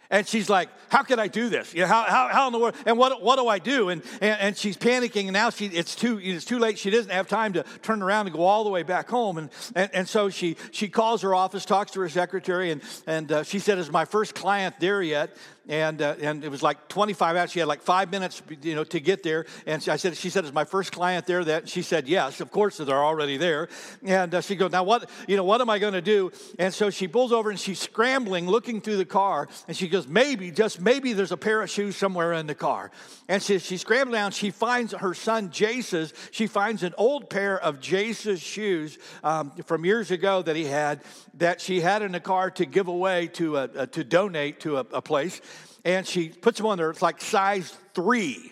And 0.10 0.26
she's 0.28 0.50
like, 0.50 0.70
How 0.90 1.04
can 1.04 1.20
I 1.20 1.28
do 1.28 1.50
this? 1.50 1.74
You 1.74 1.82
know, 1.82 1.88
how, 1.88 2.04
how, 2.04 2.28
how 2.30 2.48
in 2.48 2.54
the 2.54 2.60
world? 2.60 2.76
And 2.86 2.98
what, 2.98 3.22
what 3.22 3.38
do 3.38 3.48
I 3.48 3.60
do? 3.60 3.90
And, 3.90 4.02
and, 4.22 4.40
and, 4.40 4.58
she's 4.58 4.78
panicking, 4.78 5.24
and 5.24 5.34
now 5.34 5.50
she, 5.50 5.66
it's, 5.66 5.96
too, 5.96 6.20
it's 6.22 6.46
too 6.46 6.60
late. 6.60 6.80
She 6.80 6.90
doesn't 6.90 7.12
have 7.12 7.28
time 7.28 7.54
to 7.54 7.64
turn 7.82 8.02
around 8.02 8.28
and 8.28 8.36
go 8.36 8.44
all 8.44 8.64
the 8.64 8.70
way 8.70 8.84
back 8.84 9.10
home. 9.10 9.38
And, 9.38 9.50
and, 9.76 9.90
and 9.94 10.10
so 10.10 10.30
she, 10.30 10.56
she 10.72 10.88
calls 10.88 11.24
her 11.24 11.36
office, 11.36 11.66
talks 11.66 11.92
to 11.92 12.00
her 12.02 12.10
secretary, 12.10 12.72
and, 12.72 12.82
and 13.06 13.32
uh, 13.32 13.44
she 13.44 13.60
said, 13.60 13.80
Is 13.80 13.92
my 13.92 14.06
first 14.06 14.34
client 14.34 14.76
there 14.80 15.02
yet? 15.02 15.36
And 15.68 16.02
uh, 16.02 16.16
and 16.22 16.44
it 16.44 16.50
was 16.50 16.64
like 16.64 16.88
25 16.88 17.36
hours. 17.36 17.52
She 17.52 17.60
had 17.60 17.68
like 17.68 17.82
five 17.82 18.10
minutes, 18.10 18.42
you 18.62 18.76
know, 18.76 18.84
to 18.86 19.00
get 19.00 19.24
there. 19.24 19.46
And 19.66 19.86
I 19.90 19.98
said, 19.98 20.16
she 20.16 20.30
said, 20.30 20.46
"Is 20.46 20.54
my 20.54 20.64
first 20.64 20.92
client 20.92 21.26
there?" 21.26 21.44
That 21.44 21.68
she 21.68 21.82
said, 21.82 22.08
"Yes, 22.08 22.40
of 22.40 22.52
course 22.52 22.78
they're 22.78 23.04
already 23.04 23.38
there." 23.38 23.68
And 24.06 24.34
uh, 24.34 24.42
she 24.42 24.56
goes, 24.56 24.72
"Now 24.72 24.84
what? 24.84 25.10
You 25.28 25.36
know, 25.36 25.44
what 25.44 25.62
am 25.62 25.70
I 25.70 25.80
going 25.80 25.94
to 25.94 26.02
do?" 26.02 26.32
And 26.58 26.74
so 26.74 26.90
she 26.90 27.08
pulls 27.08 27.32
over 27.32 27.50
and 27.50 27.60
she's 27.60 27.80
scrambling, 27.80 28.48
looking 28.48 28.82
through 28.82 28.98
the 28.98 29.06
car, 29.06 29.50
and 29.68 29.76
she 29.76 29.88
goes, 29.88 30.08
"Maybe, 30.08 30.52
just 30.52 30.80
maybe, 30.80 31.14
there's 31.14 31.32
a 31.32 31.38
pair 31.38 31.62
of 31.62 31.70
shoes 31.70 31.98
somewhere 31.98 32.34
in 32.34 32.48
the 32.48 32.56
car." 32.56 32.92
And 33.28 33.44
she, 33.44 33.60
she's 33.60 33.82
scrambling 33.82 34.20
down. 34.20 34.32
She 34.32 34.52
finds 34.52 34.94
her 34.94 35.14
son 35.14 35.52
Jace's. 35.52 36.14
She 36.32 36.48
finds 36.48 36.84
an 36.84 36.94
old 36.98 37.30
pair 37.30 37.60
of 37.60 37.82
Jace's 37.82 38.42
shoes 38.42 38.98
um, 39.24 39.52
from 39.66 39.84
years 39.84 40.12
ago 40.12 40.42
that 40.42 40.56
he 40.56 40.64
had 40.64 41.02
that 41.34 41.60
she 41.60 41.82
had 41.82 42.02
in 42.02 42.14
the 42.14 42.20
car 42.20 42.50
to 42.52 42.66
give 42.66 42.88
away 42.88 43.28
to 43.28 43.58
a, 43.58 43.64
a 43.76 43.88
to 43.88 44.04
donate 44.04 44.62
to 44.62 44.78
a, 44.78 44.86
a 44.94 45.02
place 45.02 45.42
and 45.88 46.06
she 46.06 46.28
puts 46.28 46.58
them 46.58 46.68
on 46.68 46.78
there. 46.78 46.90
It's 46.90 47.02
like 47.02 47.22
size 47.22 47.74
three. 47.94 48.52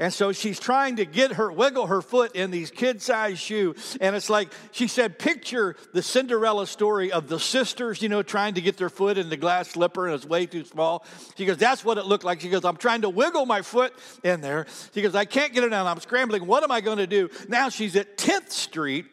And 0.00 0.12
so 0.12 0.32
she's 0.32 0.58
trying 0.58 0.96
to 0.96 1.04
get 1.04 1.34
her, 1.34 1.52
wiggle 1.52 1.86
her 1.86 2.02
foot 2.02 2.34
in 2.34 2.50
these 2.50 2.72
kid 2.72 3.00
sized 3.00 3.38
shoes. 3.38 3.96
And 4.00 4.16
it's 4.16 4.28
like, 4.28 4.52
she 4.72 4.88
said, 4.88 5.20
picture 5.20 5.76
the 5.92 6.02
Cinderella 6.02 6.66
story 6.66 7.12
of 7.12 7.28
the 7.28 7.38
sisters, 7.38 8.02
you 8.02 8.08
know, 8.08 8.24
trying 8.24 8.54
to 8.54 8.60
get 8.60 8.76
their 8.76 8.90
foot 8.90 9.18
in 9.18 9.28
the 9.28 9.36
glass 9.36 9.68
slipper 9.68 10.06
and 10.06 10.16
it's 10.16 10.26
way 10.26 10.46
too 10.46 10.64
small. 10.64 11.04
She 11.36 11.46
goes, 11.46 11.58
that's 11.58 11.84
what 11.84 11.96
it 11.96 12.06
looked 12.06 12.24
like. 12.24 12.40
She 12.40 12.48
goes, 12.48 12.64
I'm 12.64 12.76
trying 12.76 13.02
to 13.02 13.08
wiggle 13.08 13.46
my 13.46 13.62
foot 13.62 13.94
in 14.24 14.40
there. 14.40 14.66
She 14.92 15.00
goes, 15.00 15.14
I 15.14 15.26
can't 15.26 15.54
get 15.54 15.62
it 15.62 15.68
down. 15.68 15.86
I'm 15.86 16.00
scrambling. 16.00 16.44
What 16.44 16.64
am 16.64 16.72
I 16.72 16.80
going 16.80 16.98
to 16.98 17.06
do? 17.06 17.30
Now 17.48 17.68
she's 17.68 17.94
at 17.94 18.18
10th 18.18 18.50
Street. 18.50 19.06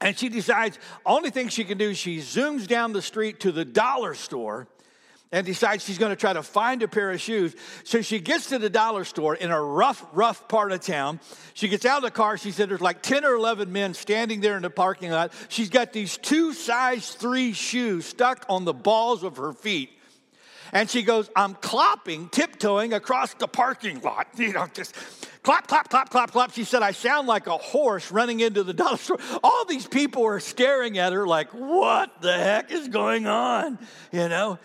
And 0.00 0.18
she 0.18 0.28
decides, 0.28 0.78
only 1.06 1.30
thing 1.30 1.48
she 1.48 1.64
can 1.64 1.78
do, 1.78 1.94
she 1.94 2.18
zooms 2.18 2.66
down 2.66 2.92
the 2.92 3.02
street 3.02 3.40
to 3.40 3.52
the 3.52 3.64
dollar 3.64 4.14
store 4.14 4.68
and 5.30 5.44
decides 5.44 5.84
she's 5.84 5.98
going 5.98 6.10
to 6.10 6.16
try 6.16 6.32
to 6.32 6.42
find 6.42 6.82
a 6.82 6.88
pair 6.88 7.10
of 7.10 7.20
shoes. 7.20 7.54
So 7.84 8.00
she 8.00 8.18
gets 8.18 8.48
to 8.48 8.58
the 8.58 8.70
dollar 8.70 9.04
store 9.04 9.34
in 9.34 9.50
a 9.50 9.60
rough, 9.60 10.04
rough 10.12 10.48
part 10.48 10.72
of 10.72 10.80
town. 10.80 11.20
She 11.54 11.68
gets 11.68 11.84
out 11.84 11.98
of 11.98 12.02
the 12.02 12.10
car. 12.10 12.38
She 12.38 12.50
said 12.50 12.70
there's 12.70 12.80
like 12.80 13.02
10 13.02 13.24
or 13.24 13.34
11 13.34 13.70
men 13.70 13.94
standing 13.94 14.40
there 14.40 14.56
in 14.56 14.62
the 14.62 14.70
parking 14.70 15.10
lot. 15.10 15.32
She's 15.48 15.70
got 15.70 15.92
these 15.92 16.16
two 16.16 16.52
size 16.52 17.10
three 17.10 17.52
shoes 17.52 18.06
stuck 18.06 18.46
on 18.48 18.64
the 18.64 18.74
balls 18.74 19.22
of 19.22 19.36
her 19.36 19.52
feet. 19.52 19.90
And 20.72 20.88
she 20.88 21.02
goes, 21.02 21.30
I'm 21.34 21.54
clopping, 21.54 22.30
tiptoeing 22.30 22.92
across 22.92 23.34
the 23.34 23.48
parking 23.48 24.00
lot. 24.00 24.26
You 24.38 24.52
know, 24.52 24.66
just 24.72 24.94
clap, 25.42 25.66
clap, 25.66 25.90
clap, 25.90 26.10
clap, 26.10 26.30
clap. 26.30 26.52
She 26.52 26.64
said, 26.64 26.82
I 26.82 26.92
sound 26.92 27.26
like 27.26 27.46
a 27.46 27.56
horse 27.56 28.10
running 28.10 28.40
into 28.40 28.62
the 28.62 28.72
dollar 28.74 28.96
store. 28.96 29.18
All 29.42 29.64
these 29.66 29.86
people 29.86 30.24
are 30.24 30.40
staring 30.40 30.96
at 30.98 31.12
her 31.12 31.26
like, 31.26 31.50
what 31.50 32.20
the 32.22 32.32
heck 32.32 32.70
is 32.70 32.88
going 32.88 33.26
on? 33.26 33.78
You 34.12 34.28
know? 34.28 34.58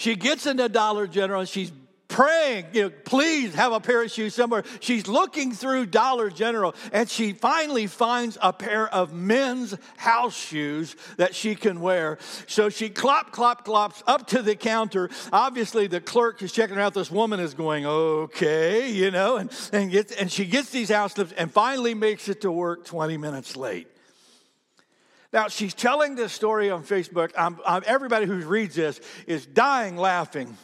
She 0.00 0.16
gets 0.16 0.46
into 0.46 0.66
Dollar 0.70 1.06
General 1.06 1.40
and 1.40 1.48
she's 1.48 1.70
praying, 2.08 2.68
you 2.72 2.84
know, 2.84 2.90
please 3.04 3.54
have 3.54 3.74
a 3.74 3.80
pair 3.80 4.02
of 4.02 4.10
shoes 4.10 4.34
somewhere. 4.34 4.64
She's 4.80 5.06
looking 5.06 5.52
through 5.52 5.86
Dollar 5.86 6.30
General 6.30 6.74
and 6.90 7.06
she 7.06 7.34
finally 7.34 7.86
finds 7.86 8.38
a 8.40 8.50
pair 8.50 8.88
of 8.94 9.12
men's 9.12 9.76
house 9.98 10.34
shoes 10.34 10.96
that 11.18 11.34
she 11.34 11.54
can 11.54 11.82
wear. 11.82 12.16
So 12.46 12.70
she 12.70 12.88
clop, 12.88 13.30
clop, 13.32 13.66
clops 13.66 14.02
up 14.06 14.26
to 14.28 14.40
the 14.40 14.56
counter. 14.56 15.10
Obviously, 15.34 15.86
the 15.86 16.00
clerk 16.00 16.40
is 16.40 16.50
checking 16.50 16.76
her 16.76 16.80
out. 16.80 16.94
This 16.94 17.10
woman 17.10 17.38
is 17.38 17.52
going, 17.52 17.84
okay, 17.84 18.90
you 18.90 19.10
know, 19.10 19.36
and, 19.36 19.52
and, 19.70 19.90
gets, 19.90 20.12
and 20.12 20.32
she 20.32 20.46
gets 20.46 20.70
these 20.70 20.88
house 20.88 21.12
slips 21.12 21.32
and 21.32 21.52
finally 21.52 21.92
makes 21.92 22.26
it 22.30 22.40
to 22.40 22.50
work 22.50 22.86
20 22.86 23.18
minutes 23.18 23.54
late. 23.54 23.89
Now, 25.32 25.48
she's 25.48 25.74
telling 25.74 26.16
this 26.16 26.32
story 26.32 26.70
on 26.70 26.82
Facebook. 26.82 27.30
I'm, 27.38 27.58
I'm, 27.64 27.82
everybody 27.86 28.26
who 28.26 28.36
reads 28.46 28.74
this 28.74 29.00
is 29.26 29.46
dying 29.46 29.96
laughing. 29.96 30.56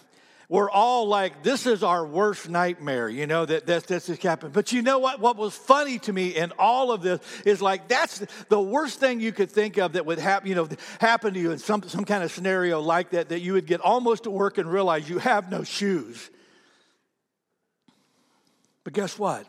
We're 0.49 0.71
all 0.71 1.09
like, 1.09 1.43
this 1.43 1.67
is 1.67 1.83
our 1.83 2.07
worst 2.07 2.49
nightmare, 2.49 3.09
you 3.09 3.27
know, 3.27 3.45
that, 3.47 3.67
that 3.67 3.85
this 3.89 4.07
has 4.07 4.19
happened. 4.19 4.53
But 4.53 4.73
you 4.73 4.81
know 4.81 5.01
what? 5.01 5.19
What 5.19 5.37
was 5.37 5.57
funny 5.57 5.99
to 6.01 6.13
me 6.13 6.29
in 6.37 6.53
all 6.57 6.93
of 6.93 7.03
this 7.03 7.21
is 7.45 7.61
like, 7.61 7.89
that's 7.89 8.25
the 8.49 8.61
worst 8.61 9.01
thing 9.01 9.21
you 9.21 9.33
could 9.33 9.51
think 9.51 9.77
of 9.77 9.95
that 9.95 10.07
would 10.07 10.21
happen, 10.21 10.49
you 10.49 10.55
know, 10.55 10.69
happen 11.01 11.35
to 11.35 11.41
you 11.41 11.51
in 11.51 11.59
some, 11.59 11.83
some 11.85 12.05
kind 12.05 12.23
of 12.23 12.31
scenario 12.31 12.81
like 12.81 13.11
that, 13.11 13.31
that 13.31 13.41
you 13.41 13.55
would 13.55 13.67
get 13.67 13.81
almost 13.81 14.25
to 14.25 14.31
work 14.31 14.59
and 14.59 14.71
realize 14.71 15.09
you 15.09 15.19
have 15.19 15.51
no 15.51 15.65
shoes. 15.65 16.31
But 18.85 18.93
guess 18.93 19.19
what? 19.19 19.47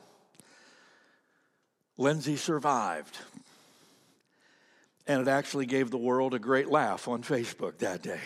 Lindsay 1.95 2.37
survived. 2.37 3.15
And 5.07 5.21
it 5.21 5.29
actually 5.29 5.65
gave 5.65 5.89
the 5.89 5.97
world 5.97 6.33
a 6.33 6.39
great 6.39 6.69
laugh 6.69 7.07
on 7.07 7.23
Facebook 7.23 7.77
that 7.79 8.01
day. 8.01 8.19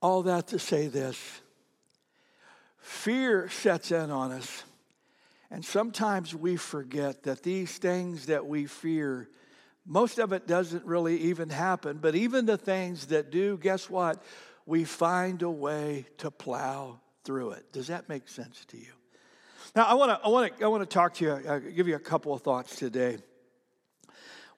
All 0.00 0.22
that 0.22 0.48
to 0.48 0.58
say 0.58 0.86
this 0.86 1.18
fear 2.78 3.48
sets 3.48 3.92
in 3.92 4.10
on 4.10 4.32
us. 4.32 4.64
And 5.50 5.64
sometimes 5.64 6.34
we 6.34 6.56
forget 6.56 7.24
that 7.24 7.42
these 7.42 7.76
things 7.78 8.26
that 8.26 8.46
we 8.46 8.66
fear, 8.66 9.28
most 9.84 10.18
of 10.18 10.32
it 10.32 10.46
doesn't 10.46 10.84
really 10.84 11.18
even 11.22 11.50
happen. 11.50 11.98
But 11.98 12.14
even 12.14 12.46
the 12.46 12.56
things 12.56 13.06
that 13.06 13.30
do, 13.30 13.58
guess 13.58 13.90
what? 13.90 14.22
We 14.64 14.84
find 14.84 15.42
a 15.42 15.50
way 15.50 16.06
to 16.18 16.30
plow 16.30 17.00
through 17.24 17.52
it. 17.52 17.72
Does 17.72 17.88
that 17.88 18.08
make 18.08 18.28
sense 18.28 18.64
to 18.66 18.76
you? 18.76 18.92
Now, 19.74 19.84
I 19.84 19.94
want 19.94 20.10
to 20.10 20.24
I 20.24 20.28
want 20.28 20.56
to 20.56 20.64
I 20.64 20.68
want 20.68 20.82
to 20.82 20.94
talk 20.94 21.14
to 21.14 21.24
you. 21.24 21.30
Uh, 21.30 21.58
give 21.58 21.88
you 21.88 21.96
a 21.96 22.00
couple 22.00 22.32
of 22.32 22.42
thoughts 22.42 22.76
today. 22.76 23.18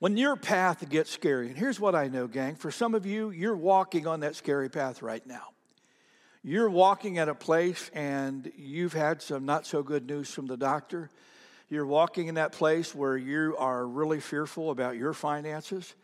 When 0.02 0.16
your 0.16 0.34
path 0.34 0.88
gets 0.88 1.12
scary, 1.12 1.46
and 1.46 1.56
here's 1.56 1.78
what 1.78 1.94
I 1.94 2.08
know, 2.08 2.26
gang, 2.26 2.56
for 2.56 2.72
some 2.72 2.96
of 2.96 3.06
you, 3.06 3.30
you're 3.30 3.54
walking 3.54 4.08
on 4.08 4.18
that 4.18 4.34
scary 4.34 4.68
path 4.68 5.00
right 5.00 5.24
now. 5.24 5.50
You're 6.42 6.68
walking 6.68 7.18
at 7.18 7.28
a 7.28 7.36
place 7.36 7.88
and 7.94 8.50
you've 8.56 8.94
had 8.94 9.22
some 9.22 9.46
not 9.46 9.64
so 9.64 9.84
good 9.84 10.08
news 10.08 10.28
from 10.28 10.48
the 10.48 10.56
doctor. 10.56 11.08
You're 11.68 11.86
walking 11.86 12.26
in 12.26 12.34
that 12.34 12.50
place 12.50 12.92
where 12.92 13.16
you 13.16 13.54
are 13.60 13.86
really 13.86 14.18
fearful 14.18 14.72
about 14.72 14.96
your 14.96 15.12
finances. 15.12 15.94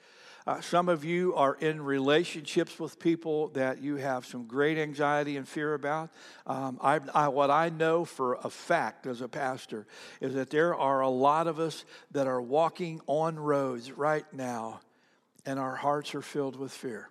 Uh, 0.48 0.62
some 0.62 0.88
of 0.88 1.04
you 1.04 1.34
are 1.34 1.56
in 1.56 1.78
relationships 1.78 2.80
with 2.80 2.98
people 2.98 3.48
that 3.48 3.82
you 3.82 3.96
have 3.96 4.24
some 4.24 4.46
great 4.46 4.78
anxiety 4.78 5.36
and 5.36 5.46
fear 5.46 5.74
about. 5.74 6.08
Um, 6.46 6.78
I, 6.80 7.00
I, 7.12 7.28
what 7.28 7.50
I 7.50 7.68
know 7.68 8.06
for 8.06 8.38
a 8.42 8.48
fact 8.48 9.06
as 9.06 9.20
a 9.20 9.28
pastor 9.28 9.86
is 10.22 10.32
that 10.32 10.48
there 10.48 10.74
are 10.74 11.02
a 11.02 11.08
lot 11.10 11.48
of 11.48 11.60
us 11.60 11.84
that 12.12 12.26
are 12.26 12.40
walking 12.40 13.02
on 13.06 13.38
roads 13.38 13.92
right 13.92 14.24
now, 14.32 14.80
and 15.44 15.58
our 15.58 15.76
hearts 15.76 16.14
are 16.14 16.22
filled 16.22 16.56
with 16.56 16.72
fear. 16.72 17.10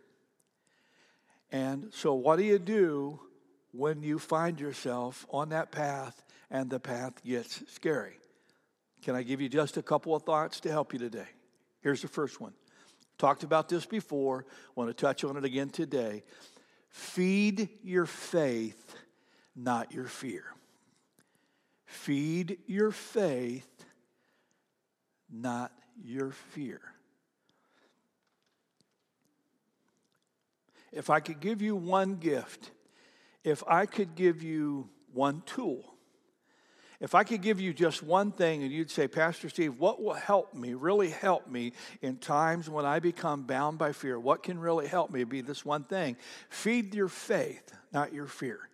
And 1.51 1.93
so, 1.93 2.15
what 2.15 2.37
do 2.37 2.43
you 2.43 2.57
do 2.57 3.19
when 3.71 4.01
you 4.01 4.17
find 4.17 4.59
yourself 4.59 5.27
on 5.29 5.49
that 5.49 5.71
path 5.71 6.23
and 6.49 6.71
the 6.71 6.79
path 6.79 7.23
gets 7.23 7.61
scary? 7.71 8.17
Can 9.03 9.13
I 9.13 9.21
give 9.21 9.41
you 9.41 9.47
just 9.47 9.77
a 9.77 9.83
couple 9.83 10.15
of 10.15 10.23
thoughts 10.23 10.59
to 10.61 10.71
help 10.71 10.91
you 10.91 10.97
today? 10.97 11.27
Here's 11.81 12.01
the 12.01 12.07
first 12.07 12.41
one 12.41 12.53
Talked 13.17 13.43
about 13.43 13.67
this 13.67 13.85
before, 13.85 14.45
want 14.75 14.89
to 14.89 14.93
touch 14.93 15.23
on 15.23 15.37
it 15.37 15.45
again 15.45 15.69
today. 15.69 16.23
Feed 16.89 17.69
your 17.83 18.05
faith, 18.05 18.95
not 19.55 19.91
your 19.91 20.05
fear. 20.05 20.43
Feed 21.85 22.59
your 22.67 22.91
faith, 22.91 23.67
not 25.31 25.71
your 26.03 26.31
fear. 26.31 26.81
If 30.91 31.09
I 31.09 31.19
could 31.19 31.39
give 31.39 31.61
you 31.61 31.75
one 31.75 32.15
gift, 32.15 32.71
if 33.43 33.63
I 33.67 33.85
could 33.85 34.15
give 34.15 34.43
you 34.43 34.89
one 35.13 35.41
tool, 35.45 35.96
if 36.99 37.13
I 37.13 37.23
could 37.23 37.41
give 37.41 37.59
you 37.59 37.73
just 37.73 38.01
one 38.01 38.31
thing 38.31 38.63
and 38.63 38.71
you'd 38.71 38.89
say, 38.89 39.07
Pastor 39.07 39.49
Steve, 39.49 39.79
what 39.79 40.01
will 40.01 40.13
help 40.13 40.55
me, 40.55 40.73
really 40.73 41.09
help 41.09 41.47
me 41.47 41.73
in 42.01 42.17
times 42.17 42.69
when 42.69 42.85
I 42.85 42.99
become 42.99 43.43
bound 43.43 43.77
by 43.77 43.91
fear? 43.91 44.19
What 44.19 44.41
can 44.41 44.59
really 44.59 44.87
help 44.87 45.11
me 45.11 45.23
be 45.23 45.41
this 45.41 45.63
one 45.63 45.83
thing? 45.83 46.17
Feed 46.49 46.95
your 46.95 47.07
faith, 47.07 47.71
not 47.93 48.13
your 48.13 48.25
fear. 48.25 48.67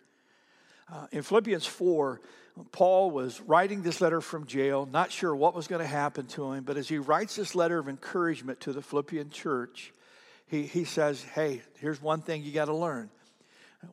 Uh, 0.90 1.06
in 1.12 1.22
Philippians 1.22 1.66
4, 1.66 2.20
Paul 2.72 3.10
was 3.10 3.40
writing 3.42 3.82
this 3.82 4.00
letter 4.00 4.20
from 4.20 4.46
jail, 4.46 4.88
not 4.90 5.12
sure 5.12 5.34
what 5.34 5.54
was 5.54 5.66
going 5.66 5.80
to 5.80 5.86
happen 5.86 6.26
to 6.28 6.52
him, 6.52 6.64
but 6.64 6.76
as 6.76 6.88
he 6.88 6.98
writes 6.98 7.36
this 7.36 7.54
letter 7.54 7.78
of 7.78 7.88
encouragement 7.88 8.60
to 8.60 8.72
the 8.72 8.80
Philippian 8.82 9.28
church, 9.28 9.92
he, 10.46 10.62
he 10.62 10.84
says, 10.84 11.22
Hey, 11.22 11.62
here's 11.80 12.00
one 12.00 12.22
thing 12.22 12.42
you 12.42 12.52
got 12.52 12.66
to 12.66 12.76
learn 12.76 13.10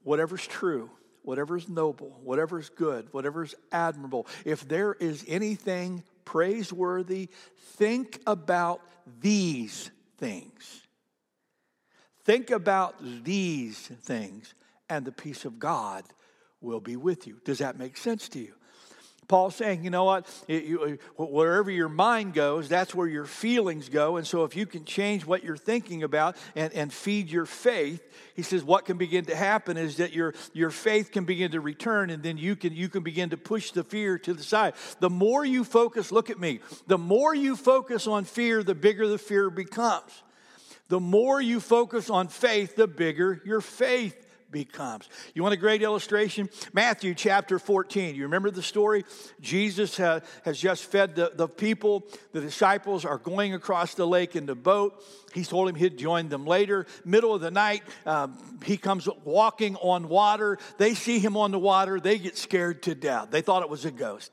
whatever's 0.03 0.47
true, 0.47 0.89
whatever's 1.23 1.69
noble, 1.69 2.19
whatever 2.23 2.59
is 2.59 2.69
good, 2.69 3.07
whatever 3.11 3.43
is 3.43 3.55
admirable, 3.71 4.27
if 4.45 4.67
there 4.67 4.93
is 4.93 5.23
anything 5.27 6.03
praiseworthy, 6.25 7.29
think 7.75 8.21
about 8.25 8.81
these 9.19 9.91
things. 10.17 10.81
Think 12.23 12.51
about 12.51 12.95
these 13.23 13.79
things, 13.79 14.53
and 14.89 15.05
the 15.05 15.11
peace 15.11 15.45
of 15.45 15.59
God 15.59 16.03
will 16.61 16.79
be 16.79 16.95
with 16.95 17.25
you. 17.25 17.39
Does 17.43 17.59
that 17.59 17.77
make 17.77 17.97
sense 17.97 18.29
to 18.29 18.39
you? 18.39 18.53
Paul's 19.31 19.55
saying, 19.55 19.85
you 19.85 19.89
know 19.89 20.03
what? 20.03 20.27
You, 20.50 21.00
wherever 21.15 21.71
your 21.71 21.88
mind 21.88 22.33
goes, 22.33 22.67
that's 22.67 22.93
where 22.93 23.07
your 23.07 23.23
feelings 23.23 23.88
go. 23.88 24.17
And 24.17 24.27
so, 24.27 24.43
if 24.43 24.57
you 24.57 24.65
can 24.65 24.83
change 24.83 25.25
what 25.25 25.41
you're 25.41 25.55
thinking 25.55 26.03
about 26.03 26.35
and, 26.53 26.73
and 26.73 26.91
feed 26.91 27.31
your 27.31 27.45
faith, 27.45 28.05
he 28.35 28.41
says, 28.41 28.61
what 28.61 28.83
can 28.83 28.97
begin 28.97 29.23
to 29.25 29.35
happen 29.35 29.77
is 29.77 29.95
that 29.97 30.11
your, 30.11 30.33
your 30.51 30.69
faith 30.69 31.13
can 31.13 31.23
begin 31.23 31.51
to 31.51 31.61
return, 31.61 32.09
and 32.09 32.21
then 32.21 32.38
you 32.38 32.57
can, 32.57 32.73
you 32.73 32.89
can 32.89 33.03
begin 33.03 33.29
to 33.29 33.38
push 33.38 33.71
the 33.71 33.85
fear 33.85 34.19
to 34.19 34.33
the 34.33 34.43
side. 34.43 34.73
The 35.00 35.09
more 35.09 35.45
you 35.45 35.63
focus, 35.63 36.11
look 36.11 36.29
at 36.29 36.38
me, 36.38 36.59
the 36.88 36.97
more 36.97 37.33
you 37.33 37.55
focus 37.55 38.07
on 38.07 38.25
fear, 38.25 38.63
the 38.63 38.75
bigger 38.75 39.07
the 39.07 39.17
fear 39.17 39.50
becomes. 39.50 40.11
The 40.89 41.00
more 41.00 41.39
you 41.39 41.61
focus 41.61 42.09
on 42.09 42.27
faith, 42.27 42.75
the 42.75 42.85
bigger 42.85 43.41
your 43.45 43.61
faith 43.61 44.27
becomes. 44.51 45.08
You 45.34 45.43
want 45.43 45.53
a 45.53 45.58
great 45.58 45.81
illustration? 45.81 46.50
Matthew 46.74 47.13
chapter 47.15 47.60
14. 47.60 48.15
You 48.15 48.24
remember 48.24 48.51
the 48.51 48.62
story? 48.62 49.05
Jesus 49.39 49.98
ha, 49.98 50.20
has 50.43 50.60
just 50.60 50.86
fed 50.86 51.15
the, 51.15 51.31
the 51.34 51.48
people. 51.48 52.05
The 52.34 52.41
disciples 52.41 53.05
are 53.05 53.17
going 53.17 53.53
across 53.53 53.93
the 53.93 54.05
lake 54.05 54.36
in 54.36 54.46
the 54.46 54.55
boat. 54.55 55.03
He 55.34 55.43
told 55.43 55.70
him 55.70 55.75
he'd 55.75 55.98
join 55.98 56.29
them 56.29 56.46
later. 56.46 56.86
Middle 57.05 57.34
of 57.34 57.41
the 57.41 57.51
night, 57.51 57.84
um, 58.05 58.60
he 58.65 58.77
comes 58.77 59.08
walking 59.24 59.75
on 59.77 60.10
water. 60.10 60.58
They 60.77 60.93
see 60.93 61.20
him 61.20 61.38
on 61.38 61.51
the 61.51 61.60
water. 61.60 62.00
They 62.00 62.17
get 62.17 62.38
scared 62.38 62.84
to 62.84 62.96
death. 62.96 63.29
They 63.31 63.41
thought 63.41 63.63
it 63.63 63.70
was 63.70 63.86
a 63.86 63.91
ghost 63.91 64.31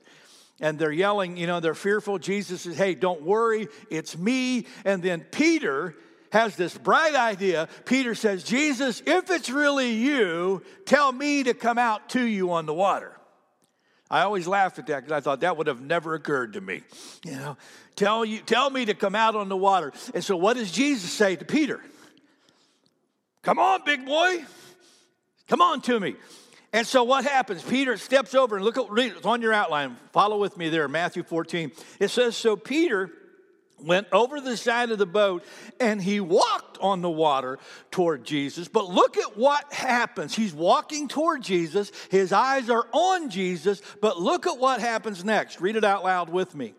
and 0.61 0.77
they're 0.77 0.91
yelling, 0.91 1.37
you 1.37 1.47
know, 1.47 1.59
they're 1.59 1.73
fearful. 1.73 2.19
Jesus 2.19 2.61
says, 2.61 2.77
Hey, 2.77 2.95
don't 2.95 3.21
worry, 3.21 3.67
it's 3.89 4.17
me. 4.17 4.65
And 4.83 5.01
then 5.01 5.21
Peter 5.21 5.95
has 6.31 6.55
this 6.55 6.77
bright 6.77 7.15
idea. 7.15 7.67
Peter 7.85 8.15
says, 8.15 8.43
Jesus, 8.43 9.01
if 9.05 9.29
it's 9.29 9.49
really 9.49 9.91
you, 9.91 10.63
tell 10.85 11.11
me 11.11 11.43
to 11.43 11.53
come 11.53 11.77
out 11.77 12.09
to 12.09 12.23
you 12.23 12.51
on 12.51 12.65
the 12.65 12.73
water. 12.73 13.15
I 14.11 14.21
always 14.21 14.47
laughed 14.47 14.79
at 14.79 14.87
that 14.87 15.01
because 15.01 15.11
I 15.11 15.19
thought 15.21 15.41
that 15.41 15.57
would 15.57 15.67
have 15.67 15.81
never 15.81 16.15
occurred 16.15 16.53
to 16.53 16.61
me. 16.61 16.81
You 17.23 17.33
know, 17.33 17.57
tell 17.95 18.25
you, 18.25 18.39
tell 18.39 18.69
me 18.69 18.85
to 18.85 18.95
come 18.95 19.13
out 19.13 19.35
on 19.35 19.49
the 19.49 19.57
water. 19.57 19.93
And 20.13 20.23
so, 20.23 20.35
what 20.35 20.57
does 20.57 20.71
Jesus 20.71 21.11
say 21.11 21.35
to 21.35 21.45
Peter? 21.45 21.79
Come 23.43 23.59
on, 23.59 23.81
big 23.85 24.05
boy. 24.05 24.43
Come 25.47 25.61
on 25.61 25.81
to 25.81 25.99
me. 25.99 26.15
And 26.71 26.85
so 26.85 27.03
what 27.03 27.25
happens? 27.25 27.63
Peter 27.63 27.97
steps 27.97 28.35
over 28.35 28.55
and 28.55 28.63
look 28.63 28.77
at 28.77 28.85
it's 28.97 29.25
on 29.25 29.41
your 29.41 29.53
outline. 29.53 29.97
Follow 30.11 30.39
with 30.39 30.55
me 30.57 30.69
there, 30.69 30.87
Matthew 30.87 31.23
14. 31.23 31.71
It 31.99 32.09
says, 32.09 32.37
So 32.37 32.55
Peter 32.55 33.09
went 33.83 34.07
over 34.11 34.41
the 34.41 34.57
side 34.57 34.91
of 34.91 34.97
the 34.97 35.05
boat 35.05 35.43
and 35.79 36.01
he 36.01 36.19
walked 36.19 36.77
on 36.79 37.01
the 37.01 37.09
water 37.09 37.59
toward 37.91 38.23
Jesus. 38.23 38.67
But 38.67 38.89
look 38.89 39.17
at 39.17 39.37
what 39.37 39.71
happens. 39.73 40.35
He's 40.35 40.53
walking 40.53 41.07
toward 41.07 41.41
Jesus, 41.41 41.91
his 42.09 42.31
eyes 42.31 42.69
are 42.69 42.87
on 42.91 43.29
Jesus, 43.29 43.81
but 44.01 44.19
look 44.19 44.47
at 44.47 44.57
what 44.57 44.79
happens 44.79 45.23
next. 45.23 45.61
Read 45.61 45.75
it 45.75 45.83
out 45.83 46.03
loud 46.03 46.29
with 46.29 46.55
me. 46.55 46.73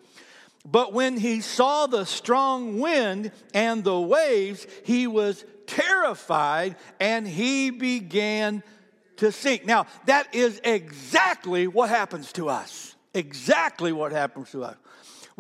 But 0.65 0.93
when 0.93 1.17
he 1.17 1.41
saw 1.41 1.87
the 1.87 2.05
strong 2.05 2.81
wind 2.81 3.33
and 3.55 3.83
the 3.83 3.99
waves, 3.99 4.67
he 4.85 5.07
was 5.07 5.45
terrified 5.67 6.77
and 6.99 7.27
he 7.27 7.71
began 7.71 8.63
to 9.17 9.33
sink. 9.33 9.65
Now, 9.65 9.87
that 10.07 10.35
is 10.35 10.61
exactly 10.65 11.67
what 11.67 11.89
happens 11.89 12.33
to 12.35 12.49
us. 12.49 12.95
Exactly 13.15 13.93
what 13.93 14.13
happens 14.13 14.51
to 14.53 14.65
us. 14.65 14.77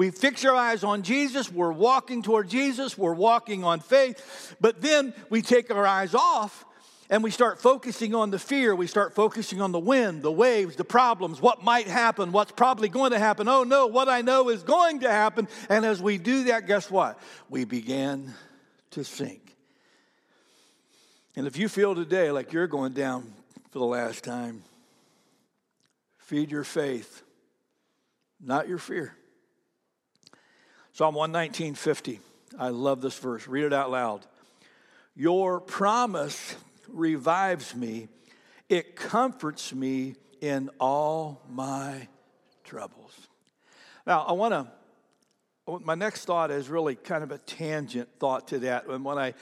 We 0.01 0.11
fix 0.11 0.47
our 0.47 0.57
eyes 0.57 0.83
on 0.83 1.03
Jesus, 1.03 1.53
we're 1.53 1.73
walking 1.73 2.23
toward 2.23 2.49
Jesus, 2.49 2.97
we're 2.97 3.13
walking 3.13 3.65
on 3.65 3.81
faith, 3.81 4.57
but 4.59 4.81
then 4.81 5.13
we 5.29 5.43
take 5.43 5.71
our 5.71 5.87
eyes 5.87 6.15
off 6.15 6.65
and 7.11 7.23
we 7.23 7.31
start 7.31 7.61
focusing 7.61 8.15
on 8.15 8.31
the 8.31 8.39
fear. 8.39 8.75
We 8.75 8.87
start 8.87 9.15
focusing 9.15 9.61
on 9.61 9.73
the 9.73 9.79
wind, 9.79 10.23
the 10.23 10.33
waves, 10.33 10.77
the 10.77 10.85
problems, 10.85 11.43
what 11.43 11.63
might 11.63 11.87
happen, 11.87 12.33
what's 12.33 12.51
probably 12.51 12.89
going 12.89 13.11
to 13.11 13.19
happen. 13.19 13.47
Oh 13.47 13.63
no, 13.63 13.89
what 13.89 14.09
I 14.09 14.23
know 14.23 14.49
is 14.49 14.63
going 14.63 15.01
to 15.01 15.11
happen. 15.11 15.49
And 15.69 15.85
as 15.85 16.01
we 16.01 16.17
do 16.17 16.45
that, 16.45 16.67
guess 16.67 16.91
what? 16.91 17.19
We 17.51 17.67
begin 17.67 18.33
to 18.93 19.05
sink. 19.05 19.55
And 21.37 21.47
if 21.47 21.59
you 21.59 21.69
feel 21.69 21.95
today 21.95 22.31
like 22.31 22.55
you're 22.55 22.69
going 22.69 22.95
down 22.95 23.35
for 23.71 23.81
the 23.81 23.85
last 23.85 24.25
time, 24.25 24.63
feed 26.17 26.51
your 26.51 26.65
faith, 26.65 27.23
not 28.41 28.67
your 28.67 28.79
fear. 28.79 29.15
Psalm 30.92 31.14
119, 31.14 31.74
50. 31.74 32.20
I 32.59 32.68
love 32.68 33.00
this 33.00 33.18
verse. 33.18 33.46
Read 33.46 33.64
it 33.64 33.72
out 33.72 33.90
loud. 33.90 34.26
Your 35.14 35.61
promise 35.61 36.57
revives 36.88 37.74
me, 37.74 38.09
it 38.68 38.96
comforts 38.96 39.72
me 39.74 40.16
in 40.40 40.70
all 40.81 41.42
my 41.48 42.09
troubles. 42.64 43.29
Now, 44.07 44.24
I 44.24 44.33
want 44.33 44.53
to, 44.55 45.79
my 45.85 45.94
next 45.94 46.24
thought 46.24 46.50
is 46.50 46.68
really 46.68 46.94
kind 46.94 47.22
of 47.22 47.31
a 47.31 47.38
tangent 47.38 48.09
thought 48.18 48.48
to 48.48 48.61
that. 48.61 48.87
And 48.87 49.05
when 49.05 49.18
I, 49.18 49.35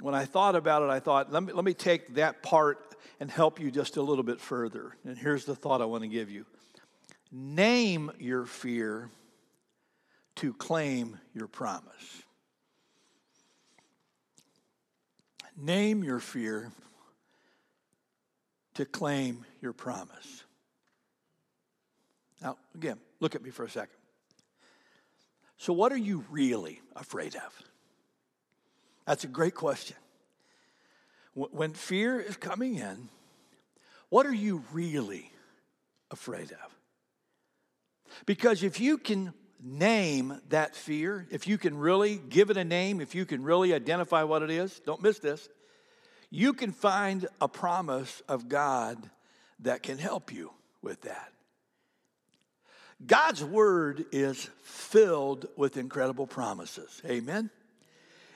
when 0.00 0.14
I 0.14 0.24
thought 0.24 0.54
about 0.54 0.82
it, 0.82 0.90
I 0.90 1.00
thought, 1.00 1.32
let 1.32 1.42
me, 1.42 1.52
let 1.52 1.64
me 1.64 1.74
take 1.74 2.14
that 2.14 2.42
part 2.42 2.94
and 3.18 3.30
help 3.30 3.60
you 3.60 3.70
just 3.70 3.96
a 3.96 4.02
little 4.02 4.24
bit 4.24 4.40
further. 4.40 4.96
And 5.04 5.16
here's 5.16 5.44
the 5.44 5.54
thought 5.54 5.80
I 5.80 5.86
want 5.86 6.02
to 6.02 6.08
give 6.08 6.30
you 6.30 6.44
name 7.34 8.10
your 8.18 8.44
fear 8.44 9.08
to 10.36 10.52
claim 10.54 11.18
your 11.34 11.46
promise. 11.46 12.22
Name 15.56 16.02
your 16.02 16.18
fear 16.18 16.72
to 18.74 18.84
claim 18.84 19.44
your 19.60 19.72
promise. 19.72 20.44
Now, 22.40 22.56
again, 22.74 22.98
look 23.20 23.34
at 23.34 23.42
me 23.42 23.50
for 23.50 23.64
a 23.64 23.70
second. 23.70 23.96
So, 25.58 25.72
what 25.72 25.92
are 25.92 25.98
you 25.98 26.24
really 26.30 26.80
afraid 26.96 27.36
of? 27.36 27.62
That's 29.06 29.24
a 29.24 29.28
great 29.28 29.54
question. 29.54 29.96
When 31.34 31.72
fear 31.72 32.20
is 32.20 32.36
coming 32.36 32.76
in, 32.76 33.08
what 34.08 34.26
are 34.26 34.34
you 34.34 34.64
really 34.72 35.30
afraid 36.10 36.52
of? 36.52 36.76
Because 38.26 38.62
if 38.62 38.80
you 38.80 38.98
can 38.98 39.32
name 39.62 40.40
that 40.48 40.74
fear, 40.74 41.26
if 41.30 41.46
you 41.46 41.56
can 41.56 41.78
really 41.78 42.16
give 42.16 42.50
it 42.50 42.56
a 42.56 42.64
name, 42.64 43.00
if 43.00 43.14
you 43.14 43.24
can 43.24 43.42
really 43.42 43.72
identify 43.72 44.24
what 44.24 44.42
it 44.42 44.50
is, 44.50 44.80
don't 44.84 45.02
miss 45.02 45.18
this, 45.18 45.48
you 46.30 46.52
can 46.52 46.72
find 46.72 47.26
a 47.40 47.48
promise 47.48 48.22
of 48.28 48.48
God 48.48 48.98
that 49.60 49.82
can 49.82 49.98
help 49.98 50.32
you 50.32 50.50
with 50.82 51.02
that. 51.02 51.32
God's 53.04 53.44
word 53.44 54.04
is 54.12 54.48
filled 54.62 55.46
with 55.56 55.76
incredible 55.76 56.26
promises. 56.26 57.02
Amen. 57.04 57.50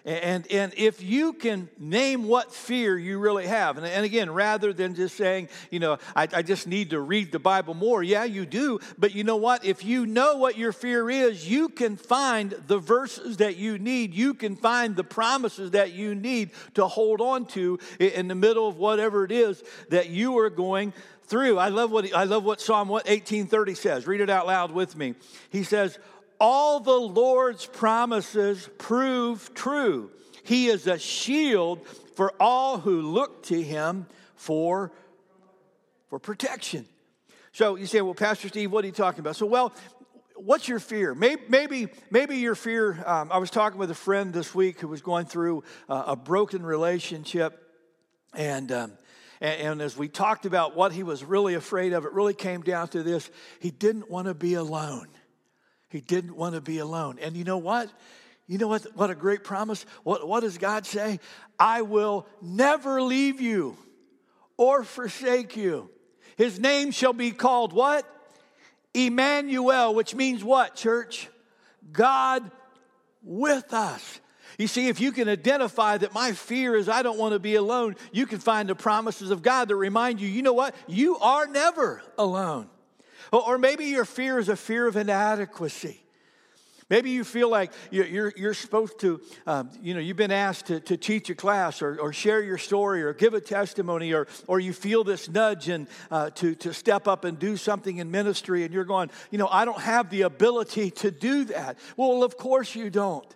And, 0.07 0.47
and 0.53 0.73
if 0.77 1.03
you 1.03 1.33
can 1.33 1.69
name 1.81 2.29
what 2.29 2.55
fear 2.55 2.97
you 2.97 3.19
really 3.19 3.49
have, 3.49 3.77
and, 3.77 3.85
and 3.85 4.05
again, 4.05 4.31
rather 4.31 4.73
than 4.73 4.95
just 4.95 5.17
saying, 5.17 5.49
you 5.69 5.81
know, 5.81 5.99
I, 6.15 6.29
I 6.33 6.43
just 6.43 6.69
need 6.69 6.91
to 6.91 7.01
read 7.01 7.33
the 7.33 7.41
Bible 7.41 7.75
more, 7.75 8.05
yeah, 8.05 8.23
you 8.23 8.47
do. 8.47 8.79
But 8.97 9.17
you 9.17 9.25
know 9.25 9.37
what? 9.37 9.65
If 9.65 9.85
you 9.85 10.07
know 10.07 10.37
what 10.37 10.57
your 10.57 10.71
fear 10.71 11.11
is, 11.11 11.51
you 11.51 11.69
can 11.69 11.97
find 11.97 12.53
the 12.69 12.79
verses 12.79 13.39
that 13.39 13.57
you 13.57 13.81
need. 13.81 14.15
You 14.15 14.35
can 14.35 14.55
find 14.55 14.95
the 14.95 15.03
promises 15.03 15.73
that 15.73 15.93
you 15.93 16.15
need 16.15 16.51
to 16.75 16.87
hold 16.87 17.21
on 17.21 17.47
to 17.47 17.81
in 17.99 18.29
the 18.29 18.37
middle 18.37 18.69
of 18.69 18.77
whatever 18.77 19.25
it 19.25 19.33
is 19.33 19.61
that 19.91 20.09
you 20.09 20.39
are 20.39 20.51
going 20.51 20.93
through. 21.25 21.59
I 21.59 21.69
love 21.69 21.91
what 21.91 22.15
I 22.15 22.23
love 22.23 22.45
what 22.45 22.61
Psalm 22.61 22.89
1830 22.89 23.75
says. 23.75 24.07
Read 24.07 24.21
it 24.21 24.31
out 24.31 24.47
loud 24.47 24.71
with 24.71 24.95
me. 24.95 25.17
He 25.51 25.65
says, 25.65 25.99
all 26.41 26.81
the 26.81 26.91
Lord's 26.91 27.67
promises 27.67 28.69
prove 28.79 29.53
true. 29.55 30.11
He 30.45 30.69
is 30.69 30.87
a 30.87 30.99
shield 30.99 31.87
for 32.15 32.33
all 32.41 32.79
who 32.79 33.03
look 33.03 33.43
to 33.45 33.63
him 33.63 34.07
for, 34.37 34.93
for 36.09 36.19
protection. 36.19 36.87
So 37.53 37.77
you 37.77 37.87
say, 37.87 38.01
well, 38.01 38.15
Pastor 38.15 38.49
Steve, 38.49 38.71
what 38.71 38.85
are 38.85 38.87
you 38.87 38.93
talking 38.93 39.21
about? 39.21 39.37
So, 39.37 39.47
well, 39.47 39.73
what's 40.35 40.69
your 40.69 40.79
fear? 40.79 41.15
Maybe, 41.15 41.43
maybe, 41.49 41.89
maybe 42.11 42.37
your 42.37 42.55
fear. 42.55 43.03
Um, 43.07 43.33
I 43.33 43.39
was 43.39 43.51
talking 43.51 43.79
with 43.79 43.91
a 43.91 43.95
friend 43.95 44.33
this 44.33 44.55
week 44.55 44.81
who 44.81 44.89
was 44.89 45.03
going 45.03 45.27
through 45.27 45.65
uh, 45.89 46.05
a 46.09 46.17
broken 46.17 46.65
relationship, 46.65 47.63
and, 48.35 48.71
um, 48.71 48.93
and 49.41 49.61
and 49.61 49.83
as 49.83 49.97
we 49.97 50.09
talked 50.09 50.47
about 50.47 50.77
what 50.77 50.93
he 50.93 51.03
was 51.03 51.25
really 51.25 51.55
afraid 51.55 51.93
of, 51.93 52.05
it 52.05 52.13
really 52.13 52.35
came 52.35 52.61
down 52.61 52.89
to 52.89 53.03
this: 53.03 53.31
he 53.61 53.71
didn't 53.71 54.11
want 54.11 54.27
to 54.27 54.35
be 54.35 54.55
alone. 54.55 55.09
He 55.97 56.03
didn't 56.03 56.37
want 56.37 56.55
to 56.55 56.61
be 56.61 56.79
alone. 56.79 57.19
And 57.21 57.35
you 57.35 57.45
know 57.45 57.57
what? 57.57 57.91
You 58.47 58.59
know 58.59 58.69
what? 58.69 58.83
What 58.95 59.09
a 59.09 59.15
great 59.15 59.43
promise. 59.43 59.87
What, 60.05 60.29
what 60.29 60.41
does 60.41 60.59
God 60.59 60.85
say? 60.85 61.21
I 61.59 61.83
will 61.83 62.27
never 62.43 63.01
leave 63.01 63.41
you 63.41 63.79
or 64.59 64.85
forsake 64.85 65.57
you. 65.57 65.89
His 66.37 66.61
name 66.61 66.91
shall 66.91 67.15
be 67.15 67.31
called 67.31 67.73
what? 67.73 68.07
Emmanuel, 68.93 69.95
which 69.95 70.15
means 70.15 70.45
what, 70.45 70.75
church? 70.75 71.29
God 71.93 72.51
with 73.23 73.73
us. 73.73 74.21
You 74.59 74.67
see, 74.67 74.89
if 74.89 75.01
you 75.01 75.13
can 75.13 75.29
identify 75.29 75.97
that 75.99 76.13
my 76.13 76.33
fear 76.33 76.77
is 76.77 76.89
I 76.89 77.03
don't 77.03 77.19
want 77.19 77.33
to 77.33 77.39
be 77.39 77.55
alone, 77.55 77.97
you 78.13 78.27
can 78.27 78.39
find 78.39 78.69
the 78.69 78.75
promises 78.75 79.31
of 79.31 79.43
God 79.43 79.69
that 79.69 79.77
remind 79.77 80.21
you, 80.21 80.29
you 80.29 80.43
know 80.43 80.53
what? 80.53 80.75
You 80.87 81.17
are 81.19 81.47
never 81.47 82.03
alone. 82.19 82.69
Or 83.33 83.59
maybe 83.59 83.87
your 83.87 84.05
fear 84.05 84.39
is 84.39 84.49
a 84.49 84.57
fear 84.57 84.87
of 84.87 84.97
inadequacy. 84.97 86.03
Maybe 86.89 87.11
you 87.11 87.25
feel 87.25 87.51
like 87.51 87.73
you're, 87.91 88.33
you're 88.37 88.55
supposed 88.55 89.01
to, 89.01 89.21
um, 89.45 89.71
you 89.83 89.93
know, 89.93 89.99
you've 89.99 90.17
been 90.17 90.31
asked 90.31 90.67
to, 90.67 90.79
to 90.81 90.97
teach 90.97 91.29
a 91.31 91.35
class 91.35 91.83
or, 91.83 91.99
or 91.99 92.13
share 92.13 92.41
your 92.41 92.59
story 92.59 93.03
or 93.03 93.13
give 93.13 93.35
a 93.35 93.41
testimony 93.41 94.15
or, 94.15 94.29
or 94.47 94.61
you 94.61 94.73
feel 94.73 95.03
this 95.03 95.29
nudge 95.29 95.69
and, 95.69 95.89
uh, 96.13 96.31
to, 96.31 96.55
to 96.55 96.73
step 96.73 97.09
up 97.09 97.25
and 97.25 97.41
do 97.41 97.57
something 97.57 97.99
in 97.99 98.13
ministry 98.13 98.63
and 98.63 98.73
you're 98.73 98.85
going, 98.85 99.11
you 99.33 99.39
know, 99.39 99.49
I 99.49 99.65
don't 99.65 99.81
have 99.81 100.11
the 100.11 100.23
ability 100.23 100.93
to 100.93 101.11
do 101.11 101.47
that. 101.47 101.77
Well, 101.97 102.23
of 102.23 102.37
course 102.37 102.77
you 102.77 102.89
don't. 102.89 103.27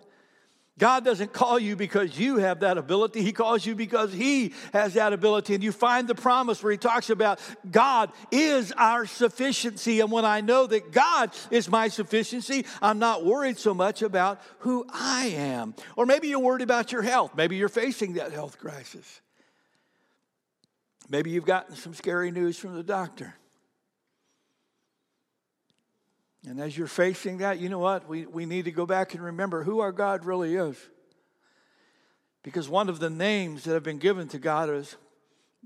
God 0.81 1.05
doesn't 1.05 1.31
call 1.31 1.59
you 1.59 1.75
because 1.75 2.17
you 2.17 2.37
have 2.37 2.61
that 2.61 2.79
ability. 2.79 3.21
He 3.21 3.33
calls 3.33 3.63
you 3.67 3.75
because 3.75 4.11
He 4.11 4.51
has 4.73 4.95
that 4.95 5.13
ability. 5.13 5.53
And 5.53 5.63
you 5.63 5.71
find 5.71 6.07
the 6.07 6.15
promise 6.15 6.63
where 6.63 6.71
He 6.71 6.77
talks 6.79 7.11
about 7.11 7.39
God 7.69 8.11
is 8.31 8.71
our 8.71 9.05
sufficiency. 9.05 9.99
And 9.99 10.11
when 10.11 10.25
I 10.25 10.41
know 10.41 10.65
that 10.65 10.91
God 10.91 11.29
is 11.51 11.69
my 11.69 11.87
sufficiency, 11.87 12.65
I'm 12.81 12.97
not 12.97 13.23
worried 13.23 13.59
so 13.59 13.75
much 13.75 14.01
about 14.01 14.41
who 14.61 14.83
I 14.91 15.27
am. 15.27 15.75
Or 15.95 16.07
maybe 16.07 16.29
you're 16.29 16.39
worried 16.39 16.63
about 16.63 16.91
your 16.91 17.03
health. 17.03 17.35
Maybe 17.35 17.57
you're 17.57 17.69
facing 17.69 18.13
that 18.13 18.31
health 18.31 18.57
crisis. 18.57 19.21
Maybe 21.09 21.29
you've 21.29 21.45
gotten 21.45 21.75
some 21.75 21.93
scary 21.93 22.31
news 22.31 22.57
from 22.57 22.73
the 22.73 22.81
doctor. 22.81 23.35
And 26.47 26.59
as 26.59 26.77
you're 26.77 26.87
facing 26.87 27.37
that, 27.37 27.59
you 27.59 27.69
know 27.69 27.79
what? 27.79 28.07
We, 28.07 28.25
we 28.25 28.45
need 28.45 28.65
to 28.65 28.71
go 28.71 28.85
back 28.85 29.13
and 29.13 29.23
remember 29.23 29.63
who 29.63 29.79
our 29.79 29.91
God 29.91 30.25
really 30.25 30.55
is. 30.55 30.75
Because 32.43 32.67
one 32.67 32.89
of 32.89 32.99
the 32.99 33.09
names 33.09 33.63
that 33.65 33.73
have 33.73 33.83
been 33.83 33.99
given 33.99 34.27
to 34.29 34.39
God 34.39 34.69
is 34.69 34.95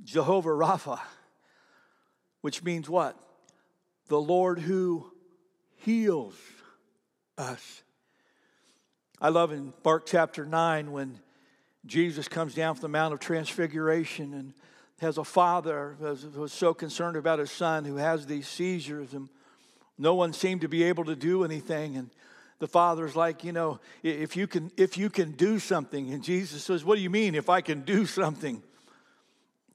Jehovah 0.03 0.49
Rapha, 0.49 0.99
which 2.41 2.61
means 2.63 2.89
what? 2.89 3.17
The 4.09 4.19
Lord 4.19 4.59
who 4.59 5.09
heals 5.77 6.35
us. 7.37 7.83
I 9.21 9.29
love 9.29 9.53
in 9.53 9.73
Mark 9.85 10.05
chapter 10.05 10.45
9 10.45 10.91
when 10.91 11.19
Jesus 11.85 12.27
comes 12.27 12.53
down 12.53 12.75
from 12.75 12.81
the 12.81 12.89
Mount 12.89 13.13
of 13.13 13.21
Transfiguration 13.21 14.33
and 14.33 14.53
has 14.99 15.17
a 15.17 15.23
father 15.23 15.95
who 15.99 16.39
was 16.39 16.51
so 16.51 16.73
concerned 16.73 17.15
about 17.15 17.39
his 17.39 17.51
son 17.51 17.85
who 17.85 17.95
has 17.95 18.25
these 18.25 18.47
seizures 18.47 19.13
and 19.13 19.29
no 19.97 20.13
one 20.15 20.33
seemed 20.33 20.61
to 20.61 20.67
be 20.67 20.83
able 20.83 21.05
to 21.05 21.15
do 21.15 21.43
anything. 21.43 21.95
And 21.95 22.09
the 22.59 22.67
father's 22.67 23.15
like, 23.15 23.43
you 23.43 23.51
know, 23.51 23.79
if 24.03 24.35
you 24.35 24.47
can, 24.47 24.71
if 24.77 24.97
you 24.97 25.09
can 25.09 25.31
do 25.31 25.59
something. 25.59 26.13
And 26.13 26.23
Jesus 26.23 26.63
says, 26.63 26.83
What 26.83 26.95
do 26.95 27.01
you 27.01 27.09
mean 27.09 27.35
if 27.35 27.49
I 27.49 27.61
can 27.61 27.81
do 27.81 28.05
something? 28.05 28.61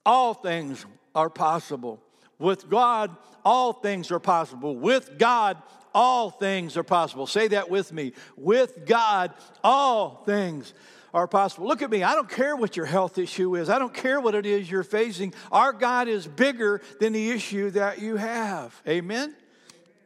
All 0.04 0.34
things 0.34 0.86
are 1.14 1.30
possible. 1.30 2.02
With 2.38 2.70
God, 2.70 3.14
all 3.44 3.72
things 3.72 4.10
are 4.10 4.18
possible. 4.18 4.74
With 4.74 5.18
God, 5.18 5.58
all 5.94 6.30
things 6.30 6.76
are 6.76 6.82
possible. 6.82 7.26
Say 7.26 7.48
that 7.48 7.68
with 7.68 7.92
me. 7.92 8.12
With 8.36 8.86
God, 8.86 9.34
all 9.62 10.22
things 10.24 10.72
are 11.12 11.26
possible. 11.26 11.66
Look 11.66 11.82
at 11.82 11.90
me. 11.90 12.02
I 12.02 12.14
don't 12.14 12.28
care 12.28 12.56
what 12.56 12.76
your 12.76 12.86
health 12.86 13.18
issue 13.18 13.56
is. 13.56 13.68
I 13.68 13.78
don't 13.78 13.92
care 13.92 14.20
what 14.20 14.34
it 14.34 14.46
is 14.46 14.70
you're 14.70 14.82
facing. 14.82 15.34
Our 15.50 15.72
God 15.72 16.08
is 16.08 16.26
bigger 16.26 16.80
than 16.98 17.12
the 17.12 17.30
issue 17.30 17.70
that 17.70 18.00
you 18.00 18.16
have. 18.16 18.80
Amen. 18.88 19.34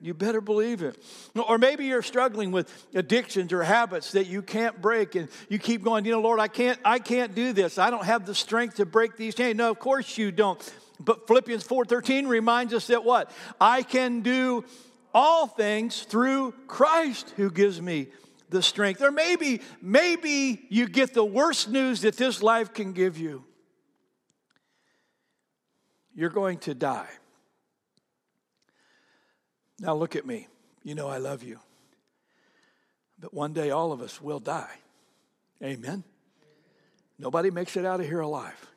You 0.04 0.12
better 0.12 0.42
believe 0.42 0.82
it. 0.82 1.02
Or 1.34 1.56
maybe 1.56 1.86
you're 1.86 2.02
struggling 2.02 2.52
with 2.52 2.70
addictions 2.92 3.54
or 3.54 3.62
habits 3.62 4.12
that 4.12 4.26
you 4.26 4.42
can't 4.42 4.78
break 4.82 5.14
and 5.14 5.30
you 5.48 5.58
keep 5.58 5.82
going, 5.82 6.04
you 6.04 6.12
know, 6.12 6.20
Lord, 6.20 6.40
I 6.40 6.48
can't 6.48 6.78
I 6.84 6.98
can't 6.98 7.34
do 7.34 7.54
this. 7.54 7.78
I 7.78 7.88
don't 7.88 8.04
have 8.04 8.26
the 8.26 8.34
strength 8.34 8.74
to 8.74 8.84
break 8.84 9.16
these 9.16 9.34
chains. 9.34 9.56
No, 9.56 9.70
of 9.70 9.78
course 9.78 10.18
you 10.18 10.30
don't. 10.30 10.60
But 11.00 11.26
Philippians 11.26 11.66
4:13 11.66 12.28
reminds 12.28 12.74
us 12.74 12.88
that 12.88 13.02
what? 13.02 13.30
I 13.58 13.82
can 13.82 14.20
do 14.20 14.66
all 15.14 15.46
things 15.46 16.02
through 16.02 16.52
Christ 16.66 17.32
who 17.38 17.50
gives 17.50 17.80
me 17.80 18.08
the 18.50 18.60
strength. 18.60 19.00
Or 19.00 19.10
maybe 19.10 19.62
maybe 19.80 20.66
you 20.68 20.86
get 20.86 21.14
the 21.14 21.24
worst 21.24 21.70
news 21.70 22.02
that 22.02 22.18
this 22.18 22.42
life 22.42 22.74
can 22.74 22.92
give 22.92 23.16
you. 23.16 23.42
You're 26.14 26.28
going 26.28 26.58
to 26.58 26.74
die. 26.74 27.08
Now 29.78 29.94
look 29.94 30.16
at 30.16 30.26
me. 30.26 30.48
You 30.82 30.94
know 30.94 31.08
I 31.08 31.18
love 31.18 31.42
you. 31.42 31.58
But 33.18 33.32
one 33.32 33.52
day 33.52 33.70
all 33.70 33.92
of 33.92 34.00
us 34.00 34.20
will 34.20 34.40
die. 34.40 34.78
Amen. 35.62 36.04
Nobody 37.18 37.50
makes 37.50 37.76
it 37.76 37.84
out 37.84 38.00
of 38.00 38.06
here 38.06 38.20
alive. 38.20 38.70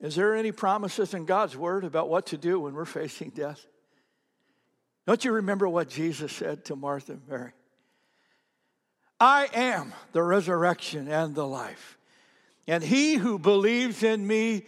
Is 0.00 0.16
there 0.16 0.34
any 0.34 0.52
promises 0.52 1.14
in 1.14 1.24
God's 1.24 1.56
word 1.56 1.84
about 1.84 2.08
what 2.08 2.26
to 2.26 2.36
do 2.36 2.60
when 2.60 2.74
we're 2.74 2.84
facing 2.84 3.30
death? 3.30 3.64
Don't 5.06 5.24
you 5.24 5.32
remember 5.32 5.68
what 5.68 5.88
Jesus 5.88 6.32
said 6.32 6.64
to 6.66 6.76
Martha 6.76 7.12
and 7.12 7.28
Mary? 7.28 7.52
I 9.18 9.48
am 9.54 9.94
the 10.12 10.22
resurrection 10.22 11.08
and 11.08 11.34
the 11.34 11.46
life. 11.46 11.96
And 12.66 12.82
he 12.82 13.14
who 13.14 13.38
believes 13.38 14.02
in 14.02 14.26
me, 14.26 14.64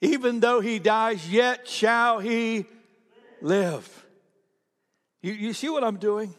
even 0.00 0.40
though 0.40 0.60
he 0.60 0.78
dies, 0.78 1.28
yet 1.28 1.68
shall 1.68 2.20
he 2.20 2.64
live. 3.42 4.06
You, 5.22 5.32
you 5.32 5.52
see 5.52 5.68
what 5.68 5.84
I'm 5.84 5.98
doing? 5.98 6.34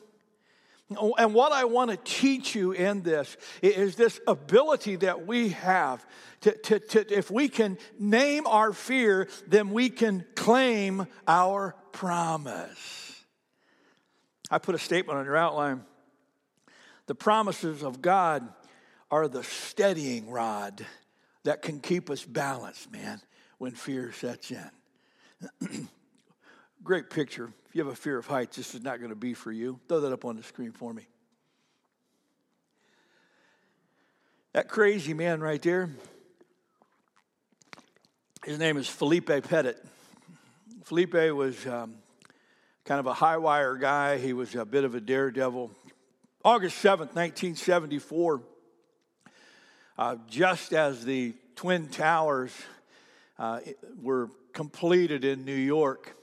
Oh, 0.95 1.13
and 1.17 1.33
what 1.33 1.51
I 1.51 1.65
want 1.65 1.91
to 1.91 1.97
teach 1.97 2.55
you 2.55 2.71
in 2.71 3.01
this 3.01 3.35
is 3.61 3.95
this 3.95 4.21
ability 4.25 4.97
that 4.97 5.27
we 5.27 5.49
have 5.49 6.05
to, 6.41 6.53
to, 6.53 6.79
to, 6.79 7.17
if 7.17 7.29
we 7.29 7.49
can 7.49 7.77
name 7.99 8.47
our 8.47 8.71
fear, 8.71 9.27
then 9.47 9.71
we 9.71 9.89
can 9.89 10.23
claim 10.35 11.07
our 11.27 11.75
promise. 11.91 13.25
I 14.49 14.59
put 14.59 14.75
a 14.75 14.79
statement 14.79 15.19
on 15.19 15.25
your 15.25 15.35
outline. 15.35 15.83
The 17.07 17.15
promises 17.15 17.83
of 17.83 18.01
God 18.01 18.47
are 19.11 19.27
the 19.27 19.43
steadying 19.43 20.29
rod 20.29 20.85
that 21.43 21.61
can 21.61 21.81
keep 21.81 22.09
us 22.09 22.23
balanced, 22.23 22.91
man, 22.91 23.21
when 23.57 23.71
fear 23.71 24.13
sets 24.13 24.51
in. 24.51 25.89
Great 26.87 27.09
picture. 27.09 27.51
If 27.67 27.75
you 27.75 27.83
have 27.83 27.91
a 27.91 27.97
fear 27.97 28.17
of 28.17 28.27
heights, 28.27 28.55
this 28.55 28.73
is 28.73 28.81
not 28.81 28.99
going 28.99 29.09
to 29.09 29.15
be 29.17 29.33
for 29.33 29.51
you. 29.51 29.77
Throw 29.89 29.99
that 29.99 30.13
up 30.13 30.23
on 30.23 30.37
the 30.37 30.43
screen 30.43 30.71
for 30.71 30.93
me. 30.93 31.05
That 34.53 34.69
crazy 34.69 35.13
man 35.13 35.41
right 35.41 35.61
there, 35.61 35.89
his 38.45 38.57
name 38.57 38.77
is 38.77 38.87
Felipe 38.87 39.27
Petit. 39.27 39.73
Felipe 40.85 41.11
was 41.35 41.67
um, 41.67 41.95
kind 42.85 43.01
of 43.01 43.05
a 43.05 43.13
high 43.13 43.35
wire 43.35 43.75
guy, 43.75 44.17
he 44.17 44.31
was 44.31 44.55
a 44.55 44.63
bit 44.63 44.85
of 44.85 44.95
a 44.95 45.01
daredevil. 45.01 45.69
August 46.45 46.81
7th, 46.81 47.13
1974, 47.15 48.41
uh, 49.97 50.15
just 50.29 50.71
as 50.71 51.03
the 51.03 51.33
Twin 51.57 51.89
Towers 51.89 52.55
uh, 53.37 53.59
were 54.01 54.29
completed 54.53 55.25
in 55.25 55.43
New 55.43 55.53
York, 55.53 56.13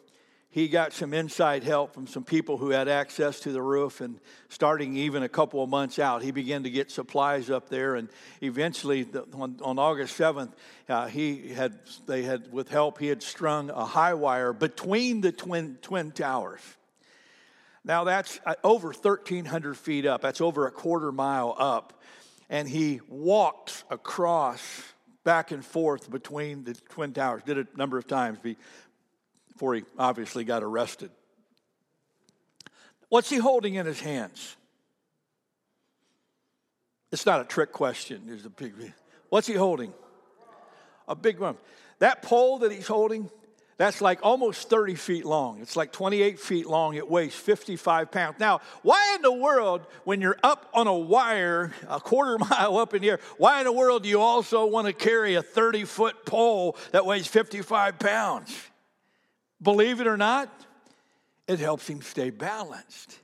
he 0.54 0.68
got 0.68 0.92
some 0.92 1.12
inside 1.12 1.64
help 1.64 1.94
from 1.94 2.06
some 2.06 2.22
people 2.22 2.58
who 2.58 2.70
had 2.70 2.86
access 2.86 3.40
to 3.40 3.50
the 3.50 3.60
roof 3.60 4.00
and 4.00 4.20
starting 4.48 4.96
even 4.96 5.24
a 5.24 5.28
couple 5.28 5.64
of 5.64 5.68
months 5.68 5.98
out 5.98 6.22
he 6.22 6.30
began 6.30 6.62
to 6.62 6.70
get 6.70 6.92
supplies 6.92 7.50
up 7.50 7.68
there. 7.68 7.96
And 7.96 8.08
eventually 8.40 9.04
on, 9.32 9.58
on 9.62 9.80
august 9.80 10.16
7th 10.16 10.52
uh, 10.88 11.08
he 11.08 11.48
had 11.48 11.80
they 12.06 12.22
had 12.22 12.52
with 12.52 12.68
help 12.68 13.00
he 13.00 13.08
had 13.08 13.20
strung 13.20 13.68
a 13.68 13.84
high 13.84 14.14
wire 14.14 14.52
between 14.52 15.22
the 15.22 15.32
twin 15.32 15.76
twin 15.82 16.12
towers. 16.12 16.60
Now 17.84 18.04
that's 18.04 18.38
uh, 18.46 18.54
over 18.62 18.90
1300 18.90 19.76
feet 19.76 20.06
up. 20.06 20.20
That's 20.20 20.40
over 20.40 20.68
a 20.68 20.70
quarter 20.70 21.10
mile 21.10 21.56
up. 21.58 22.00
And 22.48 22.68
he 22.68 23.00
walked 23.08 23.82
across 23.90 24.62
back 25.24 25.50
and 25.50 25.64
forth 25.64 26.10
between 26.10 26.62
the 26.64 26.74
twin 26.74 27.12
towers 27.12 27.42
did 27.44 27.58
it 27.58 27.68
a 27.74 27.78
number 27.78 27.98
of 27.98 28.06
times 28.06 28.38
before 29.54 29.74
he 29.74 29.84
obviously 29.98 30.44
got 30.44 30.62
arrested. 30.62 31.10
What's 33.08 33.30
he 33.30 33.36
holding 33.36 33.74
in 33.74 33.86
his 33.86 34.00
hands? 34.00 34.56
It's 37.12 37.24
not 37.24 37.40
a 37.40 37.44
trick 37.44 37.72
question. 37.72 38.22
There's 38.26 38.44
a 38.44 38.50
big. 38.50 38.74
What's 39.28 39.46
he 39.46 39.54
holding? 39.54 39.94
A 41.06 41.14
big 41.14 41.38
one. 41.38 41.56
That 42.00 42.22
pole 42.22 42.58
that 42.58 42.72
he's 42.72 42.88
holding, 42.88 43.30
That's 43.76 44.00
like 44.00 44.20
almost 44.22 44.68
30 44.68 44.94
feet 44.94 45.24
long. 45.24 45.60
It's 45.60 45.76
like 45.76 45.92
28 45.92 46.40
feet 46.40 46.66
long. 46.66 46.94
It 46.94 47.08
weighs 47.08 47.34
55 47.34 48.10
pounds. 48.10 48.40
Now, 48.40 48.60
why 48.82 49.14
in 49.16 49.22
the 49.22 49.32
world, 49.32 49.82
when 50.04 50.20
you're 50.20 50.38
up 50.42 50.68
on 50.74 50.86
a 50.86 50.94
wire 50.94 51.72
a 51.88 52.00
quarter 52.00 52.38
mile 52.50 52.78
up 52.78 52.94
in 52.94 53.02
the 53.02 53.10
air, 53.10 53.20
why 53.36 53.60
in 53.60 53.64
the 53.64 53.72
world 53.72 54.04
do 54.04 54.08
you 54.08 54.20
also 54.20 54.66
want 54.66 54.86
to 54.86 54.92
carry 54.92 55.34
a 55.34 55.42
30 55.42 55.84
foot 55.84 56.24
pole 56.24 56.76
that 56.92 57.06
weighs 57.06 57.26
55 57.26 57.98
pounds? 57.98 58.56
Believe 59.64 60.00
it 60.00 60.06
or 60.06 60.18
not, 60.18 60.48
it 61.48 61.58
helps 61.58 61.88
him 61.88 62.02
stay 62.02 62.30
balanced 62.30 63.18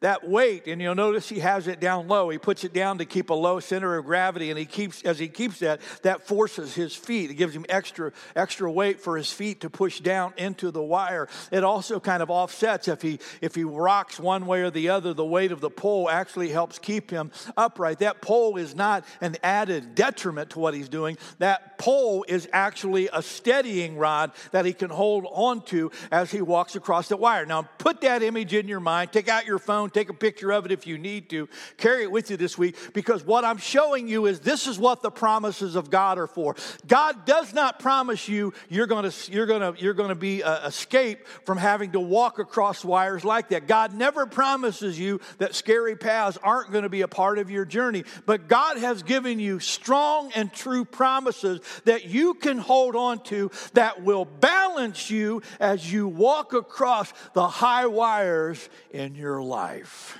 that 0.00 0.28
weight 0.28 0.66
and 0.66 0.80
you'll 0.80 0.94
notice 0.94 1.28
he 1.28 1.40
has 1.40 1.66
it 1.66 1.80
down 1.80 2.08
low. 2.08 2.28
He 2.28 2.38
puts 2.38 2.64
it 2.64 2.72
down 2.72 2.98
to 2.98 3.04
keep 3.04 3.30
a 3.30 3.34
low 3.34 3.60
center 3.60 3.96
of 3.96 4.04
gravity 4.04 4.50
and 4.50 4.58
he 4.58 4.64
keeps 4.64 5.02
as 5.02 5.18
he 5.18 5.28
keeps 5.28 5.60
that 5.60 5.80
that 6.02 6.26
forces 6.26 6.74
his 6.74 6.94
feet. 6.94 7.30
It 7.30 7.34
gives 7.34 7.54
him 7.54 7.64
extra 7.68 8.12
extra 8.34 8.70
weight 8.70 9.00
for 9.00 9.16
his 9.16 9.32
feet 9.32 9.62
to 9.62 9.70
push 9.70 10.00
down 10.00 10.34
into 10.36 10.70
the 10.70 10.82
wire. 10.82 11.28
It 11.50 11.64
also 11.64 12.00
kind 12.00 12.22
of 12.22 12.30
offsets 12.30 12.88
if 12.88 13.02
he 13.02 13.18
if 13.40 13.54
he 13.54 13.64
rocks 13.64 14.18
one 14.20 14.46
way 14.46 14.62
or 14.62 14.70
the 14.70 14.88
other 14.90 15.14
the 15.14 15.24
weight 15.24 15.52
of 15.52 15.60
the 15.60 15.70
pole 15.70 16.08
actually 16.10 16.48
helps 16.48 16.78
keep 16.78 17.10
him 17.10 17.30
upright. 17.56 18.00
That 18.00 18.20
pole 18.20 18.56
is 18.56 18.74
not 18.74 19.04
an 19.20 19.36
added 19.42 19.94
detriment 19.94 20.50
to 20.50 20.58
what 20.58 20.74
he's 20.74 20.88
doing. 20.88 21.16
That 21.38 21.78
pole 21.78 22.24
is 22.28 22.48
actually 22.52 23.08
a 23.12 23.22
steadying 23.22 23.96
rod 23.96 24.32
that 24.52 24.64
he 24.64 24.72
can 24.72 24.90
hold 24.90 25.26
onto 25.30 25.90
as 26.10 26.30
he 26.30 26.40
walks 26.40 26.76
across 26.76 27.08
the 27.08 27.16
wire. 27.16 27.46
Now 27.46 27.62
put 27.78 28.00
that 28.02 28.22
image 28.22 28.52
in 28.54 28.68
your 28.68 28.80
mind. 28.80 29.12
Take 29.12 29.28
out 29.28 29.46
your 29.46 29.58
phone 29.58 29.85
phone, 29.86 29.90
take 29.90 30.10
a 30.10 30.14
picture 30.14 30.52
of 30.52 30.66
it 30.66 30.72
if 30.72 30.86
you 30.86 30.98
need 30.98 31.30
to. 31.30 31.48
Carry 31.76 32.02
it 32.02 32.10
with 32.10 32.30
you 32.30 32.36
this 32.36 32.58
week 32.58 32.76
because 32.92 33.24
what 33.24 33.44
I'm 33.44 33.58
showing 33.58 34.08
you 34.08 34.26
is 34.26 34.40
this 34.40 34.66
is 34.66 34.78
what 34.78 35.02
the 35.02 35.10
promises 35.10 35.76
of 35.76 35.90
God 35.90 36.18
are 36.18 36.26
for. 36.26 36.56
God 36.86 37.24
does 37.24 37.54
not 37.54 37.78
promise 37.78 38.28
you 38.28 38.52
you're 38.68 38.86
going 38.86 39.10
to 39.10 39.32
you're 39.32 39.46
going 39.46 39.74
to 39.74 39.82
you're 39.82 39.94
going 39.94 40.08
to 40.08 40.14
be 40.14 40.42
uh, 40.42 40.66
escape 40.66 41.26
from 41.44 41.58
having 41.58 41.92
to 41.92 42.00
walk 42.00 42.38
across 42.38 42.84
wires 42.84 43.24
like 43.24 43.50
that. 43.50 43.66
God 43.66 43.94
never 43.94 44.26
promises 44.26 44.98
you 44.98 45.20
that 45.38 45.54
scary 45.54 45.96
paths 45.96 46.38
aren't 46.42 46.70
going 46.72 46.84
to 46.84 46.88
be 46.88 47.02
a 47.02 47.08
part 47.08 47.38
of 47.38 47.50
your 47.50 47.64
journey, 47.64 48.04
but 48.24 48.48
God 48.48 48.78
has 48.78 49.02
given 49.02 49.38
you 49.38 49.60
strong 49.60 50.32
and 50.34 50.52
true 50.52 50.84
promises 50.84 51.60
that 51.84 52.06
you 52.06 52.34
can 52.34 52.58
hold 52.58 52.96
on 52.96 53.22
to 53.24 53.50
that 53.74 54.02
will 54.02 54.24
balance 54.24 55.10
you 55.10 55.42
as 55.60 55.92
you 55.92 56.08
walk 56.08 56.52
across 56.52 57.12
the 57.34 57.46
high 57.46 57.86
wires 57.86 58.68
in 58.90 59.14
your 59.14 59.42
life 59.42 59.75
life. 59.76 60.18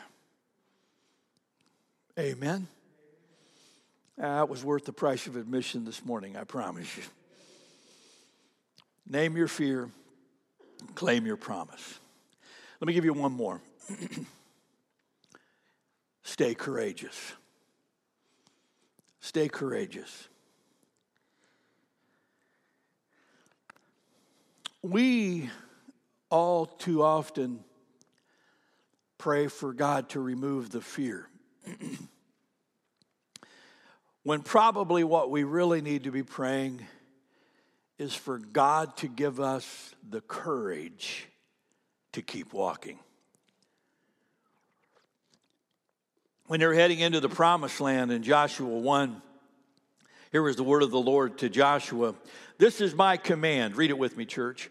Amen. 2.18 2.68
That 4.18 4.50
was 4.50 4.62
worth 4.62 4.84
the 4.84 4.92
price 4.92 5.26
of 5.26 5.36
admission 5.36 5.84
this 5.86 6.04
morning, 6.04 6.36
I 6.36 6.44
promise 6.44 6.94
you. 6.96 7.02
Name 9.08 9.36
your 9.36 9.48
fear, 9.48 9.88
claim 10.94 11.24
your 11.24 11.38
promise. 11.38 11.98
Let 12.80 12.86
me 12.86 12.92
give 12.92 13.06
you 13.06 13.14
one 13.14 13.32
more. 13.32 13.62
Stay 16.22 16.54
courageous. 16.54 17.32
Stay 19.20 19.48
courageous. 19.48 20.28
We 24.82 25.48
all 26.30 26.66
too 26.66 27.02
often 27.02 27.64
pray 29.18 29.48
for 29.48 29.72
God 29.72 30.08
to 30.10 30.20
remove 30.20 30.70
the 30.70 30.80
fear. 30.80 31.28
when 34.22 34.42
probably 34.42 35.04
what 35.04 35.30
we 35.30 35.44
really 35.44 35.80
need 35.80 36.04
to 36.04 36.10
be 36.10 36.22
praying 36.22 36.84
is 37.98 38.14
for 38.14 38.38
God 38.38 38.96
to 38.98 39.08
give 39.08 39.40
us 39.40 39.94
the 40.08 40.20
courage 40.20 41.26
to 42.12 42.22
keep 42.22 42.52
walking. 42.52 42.98
When 46.46 46.60
they're 46.60 46.74
heading 46.74 47.00
into 47.00 47.20
the 47.20 47.28
promised 47.28 47.80
land 47.80 48.12
in 48.12 48.22
Joshua 48.22 48.68
1, 48.68 49.22
here 50.32 50.42
was 50.42 50.56
the 50.56 50.64
word 50.64 50.82
of 50.82 50.90
the 50.90 51.00
Lord 51.00 51.38
to 51.38 51.48
Joshua 51.48 52.14
This 52.58 52.80
is 52.80 52.94
my 52.94 53.16
command. 53.16 53.76
Read 53.76 53.90
it 53.90 53.98
with 53.98 54.16
me, 54.16 54.24
church. 54.24 54.70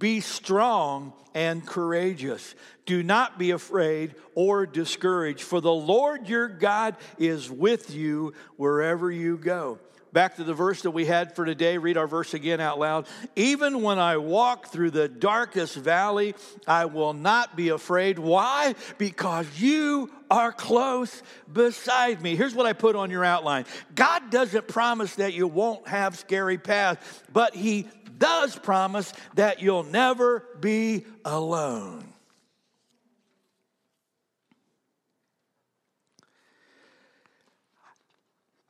Be 0.00 0.20
strong 0.20 1.12
and 1.34 1.64
courageous. 1.64 2.54
Do 2.86 3.02
not 3.02 3.38
be 3.38 3.52
afraid 3.52 4.14
or 4.34 4.66
discouraged, 4.66 5.42
for 5.42 5.60
the 5.60 5.72
Lord 5.72 6.26
your 6.26 6.48
God 6.48 6.96
is 7.18 7.50
with 7.50 7.94
you 7.94 8.32
wherever 8.56 9.12
you 9.12 9.36
go. 9.36 9.78
Back 10.12 10.36
to 10.36 10.44
the 10.44 10.54
verse 10.54 10.82
that 10.82 10.90
we 10.90 11.04
had 11.04 11.36
for 11.36 11.44
today. 11.44 11.78
Read 11.78 11.96
our 11.96 12.08
verse 12.08 12.34
again 12.34 12.60
out 12.60 12.80
loud. 12.80 13.06
Even 13.36 13.82
when 13.82 13.98
I 13.98 14.16
walk 14.16 14.72
through 14.72 14.90
the 14.90 15.06
darkest 15.06 15.76
valley, 15.76 16.34
I 16.66 16.86
will 16.86 17.12
not 17.12 17.54
be 17.54 17.68
afraid. 17.68 18.18
Why? 18.18 18.74
Because 18.98 19.46
you 19.60 20.10
are 20.28 20.50
close 20.50 21.22
beside 21.52 22.22
me. 22.22 22.34
Here's 22.34 22.54
what 22.54 22.66
I 22.66 22.72
put 22.72 22.96
on 22.96 23.10
your 23.10 23.24
outline 23.24 23.66
God 23.94 24.30
doesn't 24.30 24.66
promise 24.66 25.14
that 25.16 25.34
you 25.34 25.46
won't 25.46 25.86
have 25.86 26.18
scary 26.18 26.58
paths, 26.58 27.22
but 27.32 27.54
He 27.54 27.86
does 28.20 28.56
promise 28.56 29.12
that 29.34 29.60
you'll 29.60 29.82
never 29.82 30.46
be 30.60 31.04
alone. 31.24 32.06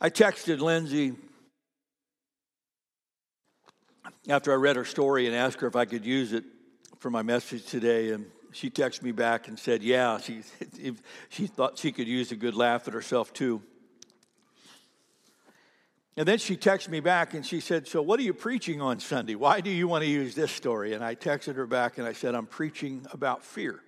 I 0.01 0.09
texted 0.09 0.61
Lindsay 0.61 1.13
after 4.31 4.51
I 4.51 4.55
read 4.55 4.77
her 4.77 4.87
story 4.87 5.27
and 5.27 5.37
asked 5.37 5.61
her 5.61 5.67
if 5.67 5.77
I 5.77 5.85
could 5.85 6.07
use 6.07 6.33
it 6.33 6.45
for 7.01 7.11
my 7.11 7.21
message 7.21 7.67
today, 7.67 8.13
and 8.13 8.25
she 8.53 8.71
texted 8.71 9.03
me 9.03 9.13
back 9.13 9.49
and 9.49 9.59
said, 9.59 9.83
"Yeah, 9.83 10.19
she 10.19 10.43
she 11.29 11.47
thought 11.47 11.77
she 11.77 11.93
could 11.93 12.09
use 12.09 12.33
a 12.33 12.37
good 12.37 12.55
laugh 12.55 12.89
at 12.89 12.95
herself 12.95 13.35
too." 13.35 13.63
And 16.17 16.27
then 16.27 16.39
she 16.39 16.57
texted 16.57 16.89
me 16.89 17.01
back 17.01 17.35
and 17.35 17.47
she 17.47 17.61
said, 17.61 17.87
So, 17.87 18.03
what 18.03 18.19
are 18.19 18.23
you 18.23 18.35
preaching 18.35 18.81
on 18.81 19.01
Sunday? 19.01 19.37
Why 19.37 19.61
do 19.61 19.71
you 19.71 19.87
want 19.87 20.03
to 20.03 20.11
use 20.11 20.35
this 20.35 20.51
story? 20.51 20.93
And 20.93 21.05
I 21.05 21.15
texted 21.15 21.55
her 21.55 21.67
back 21.67 21.99
and 21.99 22.07
I 22.07 22.13
said, 22.13 22.35
I'm 22.35 22.47
preaching 22.47 23.07
about 23.13 23.45
fear. 23.45 23.81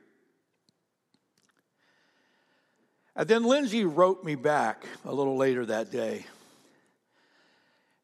And 3.14 3.28
then 3.28 3.44
Lindsay 3.44 3.84
wrote 3.84 4.24
me 4.24 4.36
back 4.36 4.84
a 5.04 5.12
little 5.12 5.36
later 5.36 5.66
that 5.66 5.90
day. 5.90 6.24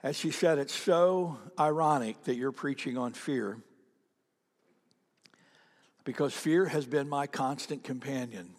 And 0.03 0.15
she 0.15 0.31
said, 0.31 0.59
It's 0.59 0.75
so 0.75 1.39
ironic 1.59 2.25
that 2.25 2.37
you're 2.37 2.53
preaching 2.53 2.99
on 2.99 3.13
fear 3.13 3.59
because 6.05 6.35
fear 6.35 6.67
has 6.67 6.87
been 6.87 7.09
my 7.09 7.27
constant 7.27 7.85
companion 7.85 8.51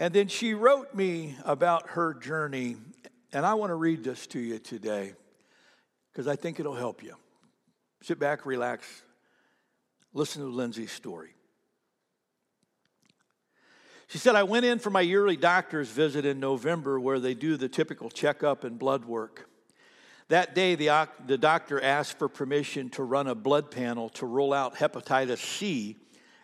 and 0.00 0.14
then 0.14 0.28
she 0.28 0.54
wrote 0.54 0.94
me 0.94 1.36
about 1.44 1.90
her 1.90 2.14
journey, 2.14 2.76
and 3.34 3.44
I 3.44 3.52
want 3.52 3.68
to 3.68 3.74
read 3.74 4.02
this 4.02 4.26
to 4.28 4.40
you 4.40 4.58
today 4.58 5.12
because 6.10 6.26
I 6.26 6.36
think 6.36 6.58
it'll 6.58 6.74
help 6.74 7.02
you. 7.02 7.14
Sit 8.02 8.18
back, 8.18 8.46
relax, 8.46 9.02
listen 10.14 10.40
to 10.40 10.48
Lindsay's 10.48 10.90
story. 10.90 11.34
She 14.08 14.16
said, 14.16 14.36
I 14.36 14.42
went 14.42 14.64
in 14.64 14.78
for 14.78 14.88
my 14.88 15.02
yearly 15.02 15.36
doctor's 15.36 15.90
visit 15.90 16.24
in 16.24 16.40
November 16.40 16.98
where 16.98 17.20
they 17.20 17.34
do 17.34 17.58
the 17.58 17.68
typical 17.68 18.08
checkup 18.08 18.64
and 18.64 18.78
blood 18.78 19.04
work. 19.04 19.50
That 20.28 20.54
day, 20.54 20.76
the, 20.76 21.08
the 21.26 21.36
doctor 21.36 21.78
asked 21.78 22.18
for 22.18 22.28
permission 22.28 22.88
to 22.90 23.02
run 23.02 23.26
a 23.26 23.34
blood 23.34 23.70
panel 23.70 24.08
to 24.10 24.24
rule 24.24 24.54
out 24.54 24.76
hepatitis 24.76 25.38
C 25.38 25.98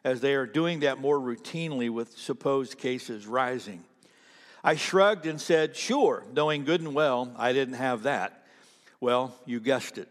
as 0.07 0.21
they 0.21 0.37
are 0.37 0.47
doing 0.47 0.81
that 0.81 1.01
more 1.01 1.19
routinely 1.19 1.91
with 1.91 2.17
supposed 2.17 2.79
cases 2.79 3.27
rising. 3.27 3.83
I 4.63 4.77
shrugged 4.77 5.27
and 5.27 5.41
said, 5.41 5.75
Sure, 5.75 6.25
knowing 6.33 6.65
good 6.65 6.81
and 6.81 6.95
well 6.95 7.33
I 7.37 7.53
didn't 7.53 7.75
have 7.75 8.05
that. 8.05 8.47
Well, 9.01 9.35
you 9.47 9.59
guessed 9.59 9.99
it. 9.99 10.09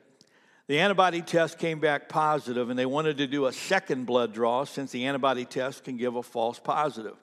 The 0.68 0.80
antibody 0.80 1.22
test 1.22 1.60
came 1.60 1.80
back 1.80 2.10
positive, 2.10 2.70
and 2.70 2.78
they 2.78 2.86
wanted 2.86 3.18
to 3.18 3.28
do 3.28 3.46
a 3.46 3.54
second 3.54 4.06
blood 4.06 4.34
draw 4.34 4.66
since 4.66 4.92
the 4.92 5.06
antibody 5.06 5.46
test 5.46 5.86
can 5.86 5.96
give 5.96 6.18
a 6.18 6.24
false 6.24 6.60
positive. 6.60 7.16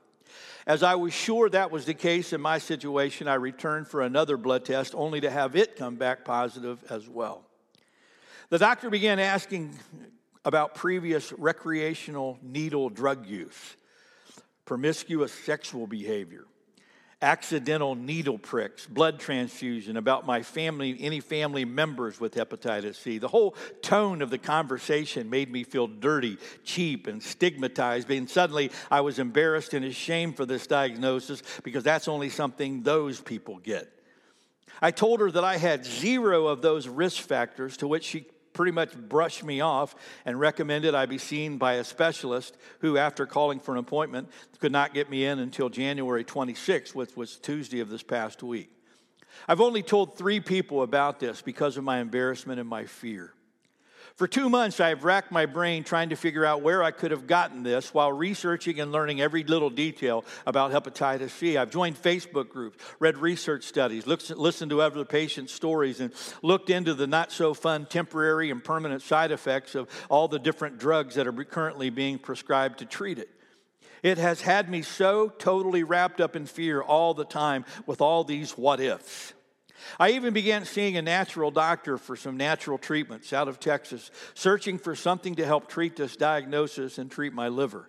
As 0.66 0.82
I 0.82 0.94
was 0.94 1.12
sure 1.12 1.50
that 1.50 1.70
was 1.70 1.84
the 1.84 1.92
case 1.92 2.32
in 2.32 2.40
my 2.40 2.56
situation, 2.56 3.28
I 3.28 3.34
returned 3.34 3.86
for 3.86 4.00
another 4.00 4.38
blood 4.38 4.64
test 4.64 4.94
only 4.94 5.20
to 5.20 5.30
have 5.30 5.56
it 5.56 5.76
come 5.76 5.96
back 5.96 6.24
positive 6.24 6.82
as 6.88 7.06
well. 7.06 7.44
The 8.48 8.58
doctor 8.58 8.88
began 8.88 9.18
asking 9.18 9.78
about 10.44 10.74
previous 10.74 11.32
recreational 11.32 12.38
needle 12.42 12.88
drug 12.88 13.26
use, 13.26 13.76
promiscuous 14.64 15.32
sexual 15.32 15.86
behavior, 15.86 16.44
accidental 17.20 17.94
needle 17.94 18.38
pricks, 18.38 18.84
blood 18.84 19.20
transfusion, 19.20 19.96
about 19.96 20.26
my 20.26 20.42
family, 20.42 20.96
any 20.98 21.20
family 21.20 21.64
members 21.64 22.18
with 22.18 22.34
hepatitis 22.34 22.96
C. 22.96 23.18
The 23.18 23.28
whole 23.28 23.54
tone 23.80 24.22
of 24.22 24.30
the 24.30 24.38
conversation 24.38 25.30
made 25.30 25.50
me 25.50 25.62
feel 25.62 25.86
dirty, 25.86 26.38
cheap, 26.64 27.06
and 27.06 27.22
stigmatized. 27.22 28.10
And 28.10 28.28
suddenly 28.28 28.72
I 28.90 29.02
was 29.02 29.20
embarrassed 29.20 29.72
and 29.72 29.84
ashamed 29.84 30.36
for 30.36 30.44
this 30.44 30.66
diagnosis 30.66 31.44
because 31.62 31.84
that's 31.84 32.08
only 32.08 32.28
something 32.28 32.82
those 32.82 33.20
people 33.20 33.58
get. 33.58 33.88
I 34.80 34.90
told 34.90 35.20
her 35.20 35.30
that 35.30 35.44
I 35.44 35.58
had 35.58 35.84
zero 35.84 36.48
of 36.48 36.60
those 36.60 36.88
risk 36.88 37.22
factors, 37.22 37.76
to 37.76 37.86
which 37.86 38.02
she 38.02 38.26
pretty 38.52 38.72
much 38.72 38.96
brushed 38.96 39.44
me 39.44 39.60
off 39.60 39.94
and 40.24 40.38
recommended 40.38 40.94
I 40.94 41.06
be 41.06 41.18
seen 41.18 41.58
by 41.58 41.74
a 41.74 41.84
specialist 41.84 42.56
who, 42.80 42.96
after 42.98 43.26
calling 43.26 43.60
for 43.60 43.72
an 43.72 43.78
appointment, 43.78 44.28
could 44.60 44.72
not 44.72 44.94
get 44.94 45.10
me 45.10 45.24
in 45.24 45.38
until 45.38 45.68
January 45.68 46.24
26th, 46.24 46.94
which 46.94 47.16
was 47.16 47.36
Tuesday 47.36 47.80
of 47.80 47.88
this 47.88 48.02
past 48.02 48.42
week. 48.42 48.70
I've 49.48 49.60
only 49.60 49.82
told 49.82 50.16
three 50.16 50.40
people 50.40 50.82
about 50.82 51.18
this 51.18 51.42
because 51.42 51.76
of 51.76 51.84
my 51.84 51.98
embarrassment 51.98 52.60
and 52.60 52.68
my 52.68 52.84
fear. 52.84 53.32
For 54.16 54.28
two 54.28 54.48
months, 54.50 54.78
I 54.78 54.90
have 54.90 55.04
racked 55.04 55.32
my 55.32 55.46
brain 55.46 55.84
trying 55.84 56.10
to 56.10 56.16
figure 56.16 56.44
out 56.44 56.62
where 56.62 56.82
I 56.82 56.90
could 56.90 57.10
have 57.10 57.26
gotten 57.26 57.62
this 57.62 57.94
while 57.94 58.12
researching 58.12 58.78
and 58.78 58.92
learning 58.92 59.20
every 59.20 59.42
little 59.42 59.70
detail 59.70 60.24
about 60.46 60.70
hepatitis 60.70 61.30
C. 61.30 61.56
I've 61.56 61.70
joined 61.70 62.00
Facebook 62.00 62.48
groups, 62.50 62.78
read 62.98 63.16
research 63.16 63.64
studies, 63.64 64.06
listened 64.06 64.70
to 64.70 64.82
other 64.82 65.04
patients' 65.04 65.52
stories, 65.52 66.00
and 66.00 66.12
looked 66.42 66.68
into 66.68 66.94
the 66.94 67.06
not 67.06 67.32
so 67.32 67.54
fun 67.54 67.86
temporary 67.86 68.50
and 68.50 68.62
permanent 68.62 69.02
side 69.02 69.30
effects 69.30 69.74
of 69.74 69.88
all 70.10 70.28
the 70.28 70.38
different 70.38 70.78
drugs 70.78 71.14
that 71.14 71.26
are 71.26 71.32
currently 71.44 71.88
being 71.90 72.18
prescribed 72.18 72.78
to 72.80 72.84
treat 72.84 73.18
it. 73.18 73.30
It 74.02 74.18
has 74.18 74.40
had 74.40 74.68
me 74.68 74.82
so 74.82 75.28
totally 75.28 75.84
wrapped 75.84 76.20
up 76.20 76.36
in 76.36 76.46
fear 76.46 76.82
all 76.82 77.14
the 77.14 77.24
time 77.24 77.64
with 77.86 78.00
all 78.00 78.24
these 78.24 78.52
what 78.52 78.80
ifs. 78.80 79.32
I 79.98 80.10
even 80.10 80.34
began 80.34 80.64
seeing 80.64 80.96
a 80.96 81.02
natural 81.02 81.50
doctor 81.50 81.98
for 81.98 82.16
some 82.16 82.36
natural 82.36 82.78
treatments 82.78 83.32
out 83.32 83.48
of 83.48 83.60
Texas, 83.60 84.10
searching 84.34 84.78
for 84.78 84.94
something 84.94 85.34
to 85.36 85.46
help 85.46 85.68
treat 85.68 85.96
this 85.96 86.16
diagnosis 86.16 86.98
and 86.98 87.10
treat 87.10 87.32
my 87.32 87.48
liver. 87.48 87.88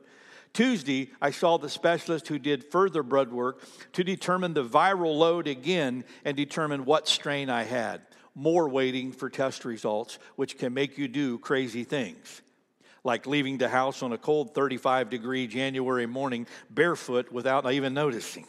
Tuesday, 0.53 1.09
I 1.19 1.31
saw 1.31 1.57
the 1.57 1.69
specialist 1.69 2.27
who 2.27 2.37
did 2.37 2.63
further 2.63 3.01
blood 3.01 3.31
work 3.31 3.63
to 3.93 4.03
determine 4.03 4.53
the 4.53 4.63
viral 4.63 5.17
load 5.17 5.47
again 5.47 6.03
and 6.23 6.37
determine 6.37 6.85
what 6.85 7.07
strain 7.07 7.49
I 7.49 7.63
had. 7.63 8.01
More 8.35 8.69
waiting 8.69 9.11
for 9.11 9.29
test 9.29 9.65
results, 9.65 10.19
which 10.35 10.59
can 10.59 10.73
make 10.73 10.97
you 10.97 11.07
do 11.07 11.39
crazy 11.39 11.83
things, 11.83 12.41
like 13.03 13.25
leaving 13.25 13.57
the 13.57 13.69
house 13.69 14.03
on 14.03 14.13
a 14.13 14.17
cold 14.17 14.53
35 14.53 15.09
degree 15.09 15.47
January 15.47 16.05
morning 16.05 16.45
barefoot 16.69 17.31
without 17.31 17.71
even 17.71 17.95
noticing. 17.95 18.45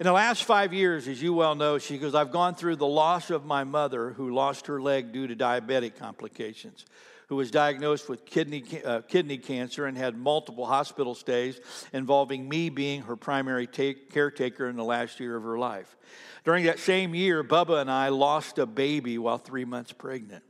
In 0.00 0.04
the 0.04 0.12
last 0.12 0.44
five 0.44 0.72
years, 0.72 1.08
as 1.08 1.20
you 1.20 1.32
well 1.32 1.56
know, 1.56 1.78
she 1.78 1.98
goes, 1.98 2.14
I've 2.14 2.30
gone 2.30 2.54
through 2.54 2.76
the 2.76 2.86
loss 2.86 3.30
of 3.30 3.44
my 3.44 3.64
mother 3.64 4.10
who 4.10 4.32
lost 4.32 4.68
her 4.68 4.80
leg 4.80 5.10
due 5.10 5.26
to 5.26 5.34
diabetic 5.34 5.96
complications, 5.96 6.86
who 7.26 7.34
was 7.34 7.50
diagnosed 7.50 8.08
with 8.08 8.24
kidney, 8.24 8.62
uh, 8.84 9.00
kidney 9.00 9.38
cancer 9.38 9.86
and 9.86 9.98
had 9.98 10.16
multiple 10.16 10.66
hospital 10.66 11.16
stays 11.16 11.60
involving 11.92 12.48
me 12.48 12.70
being 12.70 13.02
her 13.02 13.16
primary 13.16 13.66
take, 13.66 14.12
caretaker 14.12 14.68
in 14.68 14.76
the 14.76 14.84
last 14.84 15.18
year 15.18 15.34
of 15.34 15.42
her 15.42 15.58
life. 15.58 15.96
During 16.44 16.66
that 16.66 16.78
same 16.78 17.12
year, 17.12 17.42
Bubba 17.42 17.80
and 17.80 17.90
I 17.90 18.10
lost 18.10 18.60
a 18.60 18.66
baby 18.66 19.18
while 19.18 19.38
three 19.38 19.64
months 19.64 19.90
pregnant. 19.92 20.44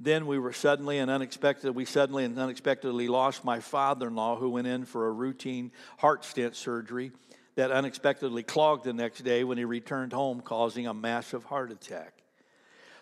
Then 0.00 0.26
we 0.26 0.40
were 0.40 0.52
suddenly 0.52 0.98
and 0.98 1.08
unexpectedly, 1.08 1.70
we 1.70 1.84
suddenly 1.84 2.24
and 2.24 2.36
unexpectedly 2.36 3.06
lost 3.06 3.44
my 3.44 3.60
father 3.60 4.08
in 4.08 4.16
law 4.16 4.34
who 4.34 4.50
went 4.50 4.66
in 4.66 4.86
for 4.86 5.06
a 5.06 5.12
routine 5.12 5.70
heart 5.98 6.24
stent 6.24 6.56
surgery 6.56 7.12
that 7.54 7.70
unexpectedly 7.70 8.42
clogged 8.42 8.84
the 8.84 8.92
next 8.92 9.22
day 9.22 9.44
when 9.44 9.58
he 9.58 9.64
returned 9.64 10.12
home, 10.12 10.40
causing 10.40 10.86
a 10.86 10.94
massive 10.94 11.44
heart 11.44 11.70
attack. 11.70 12.14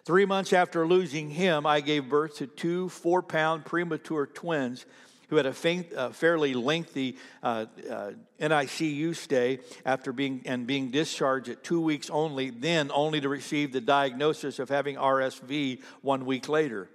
Three 0.05 0.25
months 0.25 0.53
after 0.53 0.87
losing 0.87 1.29
him, 1.29 1.67
I 1.67 1.81
gave 1.81 2.09
birth 2.09 2.37
to 2.37 2.47
two 2.47 2.89
four 2.89 3.23
pound 3.23 3.65
premature 3.65 4.27
twins 4.27 4.87
who 5.29 5.37
had 5.37 5.47
a 5.47 5.53
faint, 5.53 5.93
fairly 6.15 6.55
lengthy 6.55 7.19
uh, 7.43 7.67
uh, 7.91 8.13
NICU 8.41 9.15
stay 9.15 9.61
after 9.85 10.13
being 10.13 10.43
and 10.47 10.67
being 10.67 10.91
discharged 10.91 11.51
at 11.51 11.63
two 11.63 11.81
weeks 11.81 12.09
only, 12.09 12.51
then 12.51 12.91
only 12.93 13.21
to 13.21 13.29
receive 13.29 13.73
the 13.73 13.81
diagnosis 13.81 14.59
of 14.59 14.71
having 14.71 14.97
RSV 14.97 15.83
one 16.01 16.25
week 16.25 16.49
later. 16.49 16.89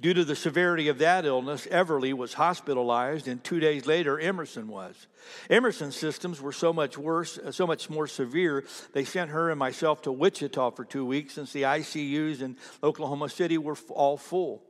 Due 0.00 0.14
to 0.14 0.24
the 0.24 0.34
severity 0.34 0.88
of 0.88 0.98
that 0.98 1.24
illness, 1.24 1.66
Everly 1.66 2.12
was 2.12 2.34
hospitalized, 2.34 3.28
and 3.28 3.42
two 3.44 3.60
days 3.60 3.86
later, 3.86 4.18
Emerson 4.18 4.66
was. 4.68 5.06
Emerson's 5.50 5.96
systems 5.96 6.40
were 6.40 6.52
so 6.52 6.72
much 6.72 6.96
worse, 6.96 7.38
uh, 7.38 7.52
so 7.52 7.66
much 7.66 7.90
more 7.90 8.06
severe, 8.06 8.64
they 8.94 9.04
sent 9.04 9.30
her 9.30 9.50
and 9.50 9.58
myself 9.58 10.02
to 10.02 10.12
Wichita 10.12 10.70
for 10.70 10.84
two 10.84 11.04
weeks 11.04 11.34
since 11.34 11.52
the 11.52 11.62
ICUs 11.62 12.40
in 12.40 12.56
Oklahoma 12.82 13.28
City 13.28 13.58
were 13.58 13.76
all 13.90 14.16
full. 14.16 14.62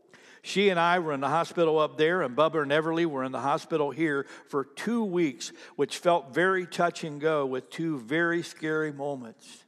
She 0.42 0.70
and 0.70 0.80
I 0.80 0.98
were 0.98 1.12
in 1.12 1.20
the 1.20 1.28
hospital 1.28 1.78
up 1.78 1.96
there, 1.96 2.22
and 2.22 2.36
Bubba 2.36 2.62
and 2.62 2.72
Everly 2.72 3.06
were 3.06 3.22
in 3.22 3.30
the 3.30 3.40
hospital 3.40 3.92
here 3.92 4.26
for 4.48 4.64
two 4.64 5.04
weeks, 5.04 5.52
which 5.76 5.98
felt 5.98 6.34
very 6.34 6.66
touch 6.66 7.04
and 7.04 7.20
go 7.20 7.46
with 7.46 7.70
two 7.70 8.00
very 8.00 8.42
scary 8.42 8.92
moments 8.92 9.64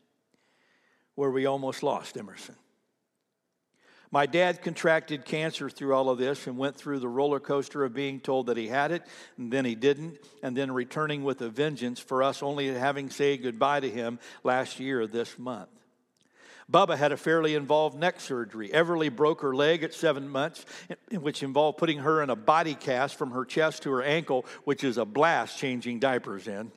where 1.15 1.31
we 1.31 1.47
almost 1.47 1.85
lost 1.85 2.17
Emerson. 2.17 2.57
My 4.15 4.27
dad 4.27 4.63
contracted 4.63 5.25
cancer 5.25 5.69
through 5.69 5.93
all 5.93 6.09
of 6.09 6.19
this 6.19 6.47
and 6.47 6.57
went 6.57 6.77
through 6.77 7.01
the 7.01 7.09
roller 7.09 7.41
coaster 7.41 7.83
of 7.83 7.95
being 7.95 8.21
told 8.21 8.47
that 8.47 8.57
he 8.57 8.69
had 8.69 8.93
it, 8.93 9.03
and 9.37 9.53
then 9.53 9.65
he 9.65 9.75
didn't, 9.75 10.19
and 10.41 10.57
then 10.57 10.71
returning 10.71 11.25
with 11.25 11.41
a 11.41 11.49
vengeance 11.49 11.99
for 11.99 12.23
us 12.23 12.41
only 12.41 12.73
having 12.73 13.11
said 13.11 13.43
goodbye 13.43 13.81
to 13.81 13.91
him 13.91 14.21
last 14.45 14.79
year 14.79 15.09
this 15.09 15.37
month. 15.37 15.69
Bubba 16.71 16.97
had 16.97 17.11
a 17.11 17.17
fairly 17.17 17.57
involved 17.57 17.99
neck 17.99 18.21
surgery. 18.21 18.69
Everly 18.69 19.15
broke 19.15 19.41
her 19.41 19.53
leg 19.53 19.83
at 19.83 19.93
seven 19.93 20.29
months, 20.29 20.65
which 21.11 21.43
involved 21.43 21.79
putting 21.79 21.99
her 21.99 22.23
in 22.23 22.31
a 22.31 22.37
body 22.37 22.77
cast 22.77 23.17
from 23.17 23.33
her 23.33 23.45
chest 23.45 23.83
to 23.83 23.91
her 23.91 24.03
ankle, 24.05 24.47
which 24.63 24.85
is 24.85 24.97
a 24.97 25.05
blast 25.05 25.59
changing 25.59 25.99
diapers 25.99 26.47
in. 26.47 26.71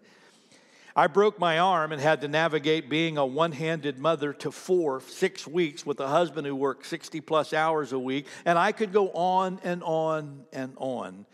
I 0.98 1.06
broke 1.06 1.38
my 1.38 1.60
arm 1.60 1.92
and 1.92 2.02
had 2.02 2.22
to 2.22 2.28
navigate 2.28 2.90
being 2.90 3.20
a 3.20 3.26
one 3.26 3.52
handed 3.52 4.00
mother 4.00 4.34
to 4.34 4.50
four, 4.50 5.00
six 5.02 5.46
weeks 5.46 5.86
with 5.86 6.00
a 6.00 6.08
husband 6.08 6.48
who 6.48 6.56
worked 6.56 6.88
60 6.88 7.22
plus 7.22 7.54
hours 7.54 7.94
a 7.94 8.00
week. 8.00 8.26
And 8.46 8.58
I 8.58 8.72
could 8.72 8.92
go 8.92 9.12
on 9.12 9.60
and 9.64 9.84
on 9.84 10.46
and 10.52 10.74
on, 10.78 11.28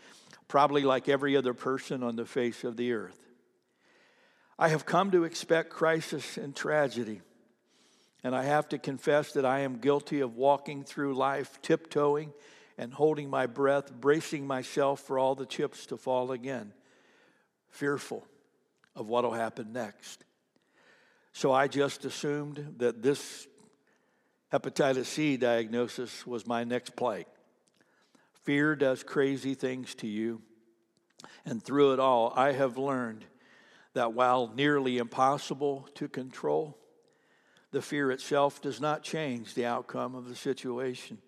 probably 0.48 0.82
like 0.82 1.08
every 1.08 1.34
other 1.34 1.54
person 1.54 2.02
on 2.02 2.14
the 2.14 2.26
face 2.26 2.62
of 2.62 2.76
the 2.76 2.92
earth. 2.92 3.18
I 4.58 4.68
have 4.68 4.84
come 4.84 5.10
to 5.12 5.24
expect 5.24 5.70
crisis 5.70 6.36
and 6.36 6.54
tragedy. 6.54 7.22
And 8.22 8.36
I 8.36 8.42
have 8.42 8.68
to 8.68 8.78
confess 8.78 9.32
that 9.32 9.46
I 9.46 9.60
am 9.60 9.78
guilty 9.78 10.20
of 10.20 10.36
walking 10.36 10.84
through 10.84 11.14
life 11.14 11.58
tiptoeing 11.62 12.34
and 12.76 12.92
holding 12.92 13.30
my 13.30 13.46
breath, 13.46 13.90
bracing 13.90 14.46
myself 14.46 15.00
for 15.00 15.18
all 15.18 15.34
the 15.34 15.46
chips 15.46 15.86
to 15.86 15.96
fall 15.96 16.32
again, 16.32 16.74
fearful 17.70 18.26
of 18.96 19.08
what 19.08 19.24
will 19.24 19.32
happen 19.32 19.72
next. 19.72 20.24
So 21.32 21.52
I 21.52 21.66
just 21.66 22.04
assumed 22.04 22.74
that 22.78 23.02
this 23.02 23.48
hepatitis 24.52 25.06
C 25.06 25.36
diagnosis 25.36 26.26
was 26.26 26.46
my 26.46 26.64
next 26.64 26.94
plight. 26.94 27.26
Fear 28.44 28.76
does 28.76 29.02
crazy 29.02 29.54
things 29.54 29.94
to 29.96 30.06
you. 30.06 30.42
And 31.44 31.62
through 31.62 31.94
it 31.94 32.00
all, 32.00 32.32
I 32.36 32.52
have 32.52 32.78
learned 32.78 33.24
that 33.94 34.12
while 34.12 34.52
nearly 34.54 34.98
impossible 34.98 35.88
to 35.94 36.08
control, 36.08 36.76
the 37.70 37.82
fear 37.82 38.10
itself 38.12 38.60
does 38.60 38.80
not 38.80 39.02
change 39.02 39.54
the 39.54 39.66
outcome 39.66 40.14
of 40.14 40.28
the 40.28 40.36
situation. 40.36 41.18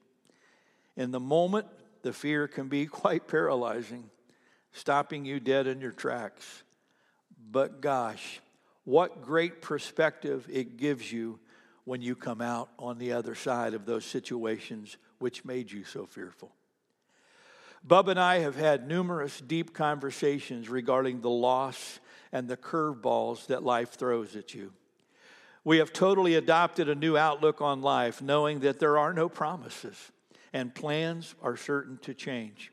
In 0.97 1.11
the 1.11 1.21
moment, 1.21 1.67
the 2.03 2.13
fear 2.13 2.47
can 2.47 2.69
be 2.69 2.87
quite 2.87 3.27
paralyzing, 3.27 4.11
stopping 4.73 5.25
you 5.25 5.41
dead 5.41 5.67
in 5.67 5.81
your 5.81 5.93
tracks. 5.93 6.63
But 7.51 7.81
gosh, 7.81 8.41
what 8.85 9.23
great 9.23 9.63
perspective 9.63 10.47
it 10.51 10.77
gives 10.77 11.11
you 11.11 11.39
when 11.85 12.03
you 12.03 12.17
come 12.17 12.41
out 12.41 12.69
on 12.79 12.99
the 12.99 13.13
other 13.13 13.35
side 13.35 13.75
of 13.75 13.87
those 13.87 14.05
situations 14.05 14.97
which 15.19 15.45
made 15.45 15.71
you 15.71 15.85
so 15.85 16.05
fearful. 16.05 16.53
Bub 17.85 18.09
and 18.09 18.19
I 18.19 18.39
have 18.39 18.57
had 18.57 18.89
numerous 18.89 19.41
deep 19.41 19.73
conversations 19.73 20.69
regarding 20.69 21.21
the 21.21 21.31
loss 21.31 22.01
and 22.33 22.49
the 22.49 22.57
curveballs 22.57 23.47
that 23.47 23.63
life 23.63 23.91
throws 23.91 24.35
at 24.35 24.55
you. 24.55 24.73
We 25.63 25.79
have 25.79 25.93
totally 25.93 26.35
adopted 26.35 26.89
a 26.89 26.95
new 26.95 27.17
outlook 27.17 27.61
on 27.61 27.83
life, 27.83 28.21
knowing 28.21 28.61
that 28.61 28.81
there 28.81 28.99
are 28.99 29.13
no 29.13 29.29
promises 29.29 29.97
and 30.53 30.75
plans 30.75 31.35
are 31.43 31.57
certain 31.57 31.99
to 31.99 32.15
change. 32.15 32.73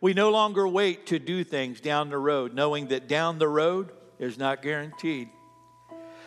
We 0.00 0.12
no 0.12 0.30
longer 0.30 0.68
wait 0.68 1.06
to 1.06 1.18
do 1.18 1.44
things 1.44 1.80
down 1.80 2.10
the 2.10 2.18
road, 2.18 2.54
knowing 2.54 2.88
that 2.88 3.08
down 3.08 3.38
the 3.38 3.48
road 3.48 3.92
is 4.20 4.38
not 4.38 4.62
guaranteed. 4.62 5.30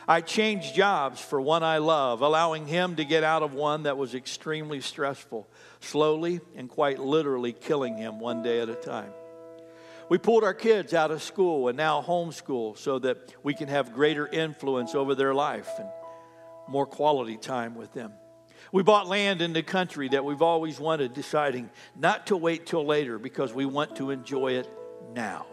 I 0.08 0.20
changed 0.20 0.76
jobs 0.76 1.22
for 1.22 1.40
one 1.40 1.64
I 1.64 1.78
love, 1.78 2.22
allowing 2.22 2.68
him 2.68 2.98
to 2.98 3.06
get 3.06 3.24
out 3.24 3.42
of 3.42 3.54
one 3.54 3.84
that 3.84 3.98
was 3.98 4.16
extremely 4.16 4.82
stressful, 4.82 5.48
slowly 5.80 6.42
and 6.56 6.68
quite 6.68 7.00
literally 7.00 7.54
killing 7.54 7.96
him 7.96 8.20
one 8.20 8.44
day 8.44 8.60
at 8.60 8.68
a 8.68 8.76
time. 8.76 9.14
We 10.10 10.18
pulled 10.18 10.44
our 10.44 10.54
kids 10.54 10.94
out 10.94 11.12
of 11.12 11.24
school 11.24 11.70
and 11.70 11.78
now 11.78 12.02
homeschool 12.02 12.78
so 12.78 13.00
that 13.00 13.34
we 13.44 13.54
can 13.54 13.70
have 13.70 13.94
greater 13.94 14.28
influence 14.28 14.94
over 14.94 15.16
their 15.16 15.34
life 15.34 15.70
and 15.80 15.88
more 16.68 16.86
quality 16.86 17.38
time 17.38 17.76
with 17.76 17.94
them. 17.94 18.12
We 18.74 18.84
bought 18.84 19.08
land 19.08 19.42
in 19.42 19.54
the 19.54 19.64
country 19.64 20.10
that 20.10 20.26
we've 20.26 20.42
always 20.42 20.80
wanted, 20.80 21.14
deciding 21.14 21.70
not 21.96 22.28
to 22.28 22.38
wait 22.38 22.66
till 22.66 22.86
later 22.86 23.18
because 23.18 23.54
we 23.54 23.66
want 23.66 23.96
to 23.98 24.10
enjoy 24.10 24.54
it 24.54 24.70
now. 25.14 25.46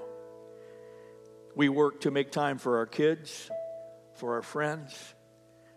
We 1.55 1.69
work 1.69 2.03
to 2.03 2.11
make 2.11 2.31
time 2.31 2.59
for 2.59 2.79
our 2.79 2.87
kids, 2.87 3.51
for 4.15 4.35
our 4.35 4.43
friends, 4.43 5.15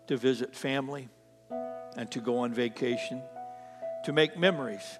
to 0.06 0.16
visit 0.16 0.54
family, 0.54 1.08
and 1.96 2.10
to 2.12 2.20
go 2.20 2.38
on 2.38 2.52
vacation, 2.52 3.22
to 4.04 4.12
make 4.12 4.36
memories, 4.38 4.98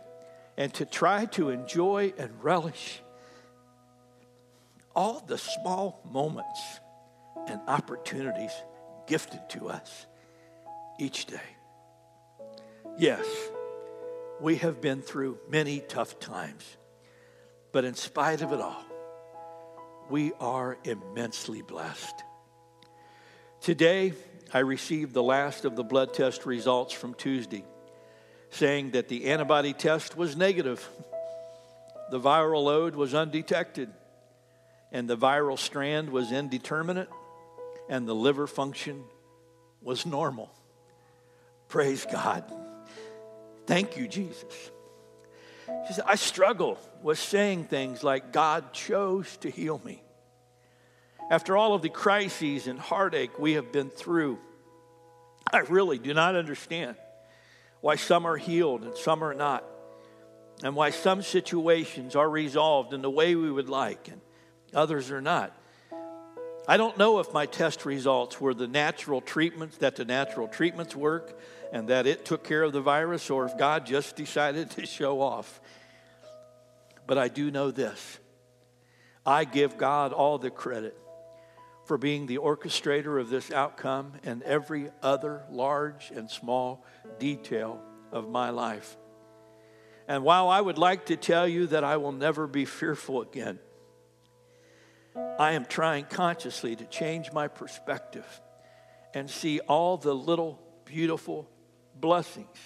and 0.56 0.72
to 0.74 0.84
try 0.84 1.26
to 1.26 1.50
enjoy 1.50 2.12
and 2.18 2.42
relish 2.42 3.02
all 4.94 5.20
the 5.26 5.38
small 5.38 6.00
moments 6.10 6.60
and 7.48 7.60
opportunities 7.66 8.52
gifted 9.06 9.40
to 9.50 9.68
us 9.68 10.06
each 10.98 11.26
day. 11.26 11.40
Yes, 12.96 13.26
we 14.40 14.56
have 14.56 14.80
been 14.80 15.02
through 15.02 15.38
many 15.48 15.80
tough 15.80 16.18
times, 16.20 16.64
but 17.72 17.84
in 17.84 17.94
spite 17.94 18.40
of 18.40 18.52
it 18.52 18.60
all, 18.60 18.84
we 20.10 20.32
are 20.40 20.76
immensely 20.84 21.62
blessed. 21.62 22.22
Today, 23.60 24.12
I 24.52 24.58
received 24.60 25.14
the 25.14 25.22
last 25.22 25.64
of 25.64 25.76
the 25.76 25.82
blood 25.82 26.14
test 26.14 26.46
results 26.46 26.92
from 26.92 27.14
Tuesday, 27.14 27.64
saying 28.50 28.92
that 28.92 29.08
the 29.08 29.26
antibody 29.26 29.72
test 29.72 30.16
was 30.16 30.36
negative, 30.36 30.86
the 32.10 32.20
viral 32.20 32.64
load 32.64 32.94
was 32.94 33.14
undetected, 33.14 33.90
and 34.92 35.08
the 35.08 35.16
viral 35.16 35.58
strand 35.58 36.10
was 36.10 36.30
indeterminate, 36.30 37.08
and 37.88 38.06
the 38.06 38.14
liver 38.14 38.46
function 38.46 39.02
was 39.82 40.06
normal. 40.06 40.50
Praise 41.68 42.06
God. 42.10 42.44
Thank 43.66 43.96
you, 43.96 44.06
Jesus. 44.06 44.70
She 45.86 45.94
said, 45.94 46.04
I 46.06 46.16
struggle 46.16 46.78
with 47.02 47.18
saying 47.18 47.64
things 47.64 48.02
like, 48.02 48.32
God 48.32 48.72
chose 48.72 49.36
to 49.38 49.50
heal 49.50 49.80
me. 49.84 50.02
After 51.30 51.56
all 51.56 51.74
of 51.74 51.82
the 51.82 51.88
crises 51.88 52.66
and 52.66 52.78
heartache 52.78 53.38
we 53.38 53.54
have 53.54 53.72
been 53.72 53.90
through, 53.90 54.38
I 55.52 55.60
really 55.60 55.98
do 55.98 56.12
not 56.12 56.34
understand 56.36 56.96
why 57.80 57.96
some 57.96 58.26
are 58.26 58.36
healed 58.36 58.82
and 58.82 58.96
some 58.96 59.22
are 59.22 59.34
not, 59.34 59.64
and 60.62 60.74
why 60.74 60.90
some 60.90 61.22
situations 61.22 62.16
are 62.16 62.28
resolved 62.28 62.92
in 62.92 63.02
the 63.02 63.10
way 63.10 63.34
we 63.34 63.50
would 63.50 63.68
like 63.68 64.08
and 64.08 64.20
others 64.74 65.10
are 65.10 65.20
not. 65.20 65.56
I 66.66 66.78
don't 66.78 66.96
know 66.96 67.18
if 67.18 67.32
my 67.34 67.44
test 67.44 67.84
results 67.84 68.40
were 68.40 68.54
the 68.54 68.66
natural 68.66 69.20
treatments, 69.20 69.76
that 69.78 69.96
the 69.96 70.04
natural 70.04 70.48
treatments 70.48 70.96
work 70.96 71.38
and 71.72 71.88
that 71.88 72.06
it 72.06 72.24
took 72.24 72.42
care 72.42 72.62
of 72.62 72.72
the 72.72 72.80
virus, 72.80 73.28
or 73.28 73.44
if 73.44 73.58
God 73.58 73.84
just 73.84 74.16
decided 74.16 74.70
to 74.70 74.86
show 74.86 75.20
off. 75.20 75.60
But 77.06 77.18
I 77.18 77.28
do 77.28 77.50
know 77.50 77.70
this 77.70 78.18
I 79.26 79.44
give 79.44 79.76
God 79.76 80.12
all 80.12 80.38
the 80.38 80.50
credit 80.50 80.96
for 81.84 81.98
being 81.98 82.26
the 82.26 82.38
orchestrator 82.38 83.20
of 83.20 83.28
this 83.28 83.50
outcome 83.50 84.14
and 84.22 84.42
every 84.42 84.90
other 85.02 85.42
large 85.50 86.10
and 86.14 86.30
small 86.30 86.84
detail 87.18 87.82
of 88.10 88.28
my 88.28 88.48
life. 88.50 88.96
And 90.08 90.24
while 90.24 90.48
I 90.48 90.60
would 90.60 90.78
like 90.78 91.06
to 91.06 91.16
tell 91.16 91.46
you 91.46 91.66
that 91.68 91.84
I 91.84 91.98
will 91.98 92.12
never 92.12 92.46
be 92.46 92.64
fearful 92.64 93.20
again, 93.20 93.58
I 95.16 95.52
am 95.52 95.64
trying 95.64 96.06
consciously 96.06 96.76
to 96.76 96.84
change 96.86 97.32
my 97.32 97.48
perspective 97.48 98.26
and 99.12 99.30
see 99.30 99.60
all 99.60 99.96
the 99.96 100.14
little 100.14 100.60
beautiful 100.84 101.48
blessings 102.00 102.56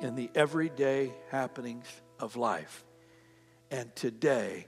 in 0.00 0.14
the 0.14 0.30
everyday 0.34 1.12
happenings 1.30 1.86
of 2.18 2.36
life. 2.36 2.84
And 3.70 3.94
today, 3.94 4.66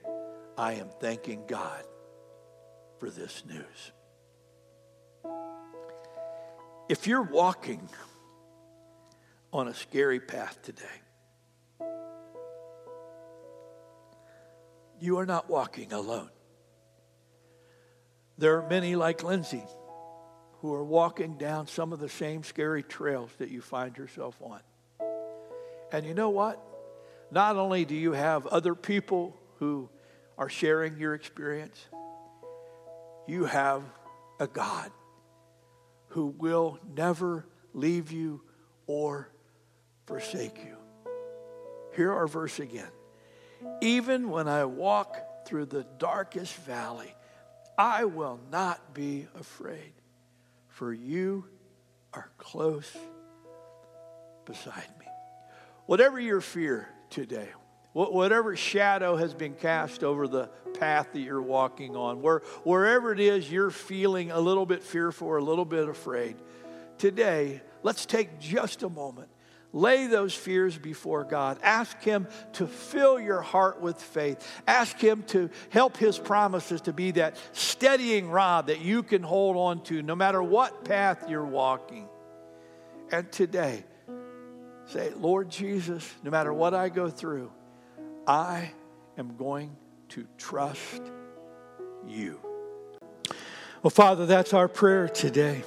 I 0.59 0.74
am 0.74 0.90
thanking 1.01 1.44
God 1.46 1.84
for 2.98 3.09
this 3.09 3.44
news. 3.46 3.92
If 6.88 7.07
you're 7.07 7.22
walking 7.22 7.88
on 9.53 9.68
a 9.68 9.74
scary 9.74 10.20
path 10.20 10.61
today, 10.62 10.84
you 15.01 15.18
are 15.18 15.26
not 15.26 15.48
walking 15.48 15.92
alone. 15.92 16.30
There 18.41 18.57
are 18.57 18.66
many 18.66 18.97
like 18.97 19.22
Lindsay 19.22 19.62
who 20.62 20.72
are 20.72 20.82
walking 20.82 21.36
down 21.36 21.66
some 21.66 21.93
of 21.93 21.99
the 21.99 22.09
same 22.09 22.43
scary 22.43 22.82
trails 22.82 23.30
that 23.36 23.51
you 23.51 23.61
find 23.61 23.95
yourself 23.99 24.34
on. 24.41 24.61
And 25.93 26.07
you 26.07 26.14
know 26.14 26.30
what? 26.30 26.59
Not 27.30 27.57
only 27.57 27.84
do 27.84 27.95
you 27.95 28.12
have 28.12 28.47
other 28.47 28.74
people 28.74 29.36
who 29.59 29.91
are 30.38 30.49
sharing 30.49 30.97
your 30.97 31.12
experience, 31.12 31.78
you 33.28 33.45
have 33.45 33.82
a 34.38 34.47
God 34.47 34.91
who 36.09 36.28
will 36.28 36.78
never 36.97 37.45
leave 37.74 38.11
you 38.11 38.41
or 38.86 39.28
forsake 40.07 40.64
you. 40.64 40.78
Hear 41.95 42.11
our 42.11 42.26
verse 42.26 42.59
again. 42.59 42.91
Even 43.82 44.30
when 44.30 44.49
I 44.49 44.64
walk 44.64 45.47
through 45.47 45.66
the 45.66 45.84
darkest 45.99 46.55
valley, 46.55 47.14
I 47.81 48.05
will 48.05 48.39
not 48.53 48.93
be 48.93 49.26
afraid, 49.35 49.95
for 50.68 50.93
you 50.93 51.47
are 52.12 52.31
close 52.37 52.95
beside 54.45 54.91
me. 54.99 55.07
Whatever 55.87 56.20
your 56.20 56.43
fear 56.43 56.91
today, 57.09 57.49
whatever 57.95 58.55
shadow 58.55 59.16
has 59.16 59.33
been 59.33 59.55
cast 59.55 60.05
over 60.05 60.28
the 60.28 60.51
path 60.78 61.14
that 61.14 61.20
you're 61.20 61.41
walking 61.41 61.97
on, 61.97 62.20
where, 62.20 62.41
wherever 62.64 63.12
it 63.14 63.20
is 63.20 63.51
you're 63.51 63.70
feeling 63.70 64.31
a 64.31 64.39
little 64.39 64.66
bit 64.66 64.83
fearful 64.83 65.28
or 65.28 65.39
a 65.39 65.43
little 65.43 65.64
bit 65.64 65.89
afraid, 65.89 66.37
today, 66.99 67.62
let's 67.83 68.05
take 68.05 68.39
just 68.39 68.83
a 68.83 68.91
moment. 68.91 69.31
Lay 69.72 70.06
those 70.08 70.34
fears 70.34 70.76
before 70.76 71.22
God. 71.24 71.58
Ask 71.62 72.02
Him 72.02 72.26
to 72.54 72.66
fill 72.66 73.20
your 73.20 73.40
heart 73.40 73.80
with 73.80 74.00
faith. 74.00 74.44
Ask 74.66 74.98
Him 74.98 75.22
to 75.28 75.50
help 75.68 75.96
His 75.96 76.18
promises 76.18 76.80
to 76.82 76.92
be 76.92 77.12
that 77.12 77.36
steadying 77.52 78.30
rod 78.30 78.66
that 78.66 78.80
you 78.80 79.02
can 79.02 79.22
hold 79.22 79.56
on 79.56 79.82
to 79.84 80.02
no 80.02 80.16
matter 80.16 80.42
what 80.42 80.84
path 80.84 81.26
you're 81.28 81.44
walking. 81.44 82.08
And 83.12 83.30
today, 83.30 83.84
say, 84.86 85.12
Lord 85.16 85.50
Jesus, 85.50 86.08
no 86.24 86.30
matter 86.30 86.52
what 86.52 86.74
I 86.74 86.88
go 86.88 87.08
through, 87.08 87.52
I 88.26 88.72
am 89.18 89.36
going 89.36 89.76
to 90.10 90.26
trust 90.36 91.02
you. 92.06 92.40
Well, 93.82 93.90
Father, 93.90 94.26
that's 94.26 94.52
our 94.52 94.68
prayer 94.68 95.08
today. 95.08 95.62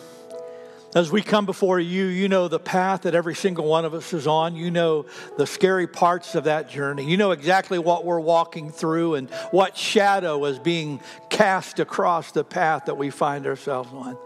As 0.95 1.11
we 1.11 1.23
come 1.23 1.47
before 1.47 1.79
you, 1.79 2.05
you 2.05 2.29
know 2.29 2.47
the 2.47 2.59
path 2.59 3.01
that 3.01 3.15
every 3.15 3.33
single 3.33 3.65
one 3.65 3.83
of 3.83 3.95
us 3.95 4.13
is 4.13 4.27
on. 4.27 4.55
You 4.55 4.69
know 4.69 5.07
the 5.37 5.47
scary 5.47 5.87
parts 5.87 6.35
of 6.35 6.43
that 6.43 6.69
journey. 6.69 7.09
You 7.09 7.17
know 7.17 7.31
exactly 7.31 7.79
what 7.79 8.05
we're 8.05 8.19
walking 8.19 8.69
through 8.69 9.15
and 9.15 9.29
what 9.49 9.75
shadow 9.75 10.45
is 10.45 10.59
being 10.59 11.01
cast 11.31 11.79
across 11.79 12.31
the 12.31 12.43
path 12.43 12.85
that 12.85 12.95
we 12.95 13.09
find 13.09 13.47
ourselves 13.47 13.89
on. 13.91 14.17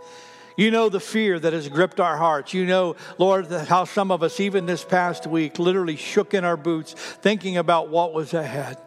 You 0.57 0.71
know 0.71 0.89
the 0.89 0.99
fear 0.99 1.39
that 1.39 1.53
has 1.53 1.69
gripped 1.69 2.01
our 2.01 2.17
hearts. 2.17 2.53
You 2.53 2.65
know, 2.65 2.97
Lord, 3.17 3.45
how 3.45 3.85
some 3.85 4.11
of 4.11 4.21
us, 4.21 4.41
even 4.41 4.65
this 4.65 4.83
past 4.83 5.25
week, 5.25 5.59
literally 5.59 5.95
shook 5.95 6.33
in 6.33 6.43
our 6.43 6.57
boots 6.57 6.93
thinking 6.93 7.55
about 7.55 7.89
what 7.89 8.13
was 8.13 8.33
ahead. 8.33 8.77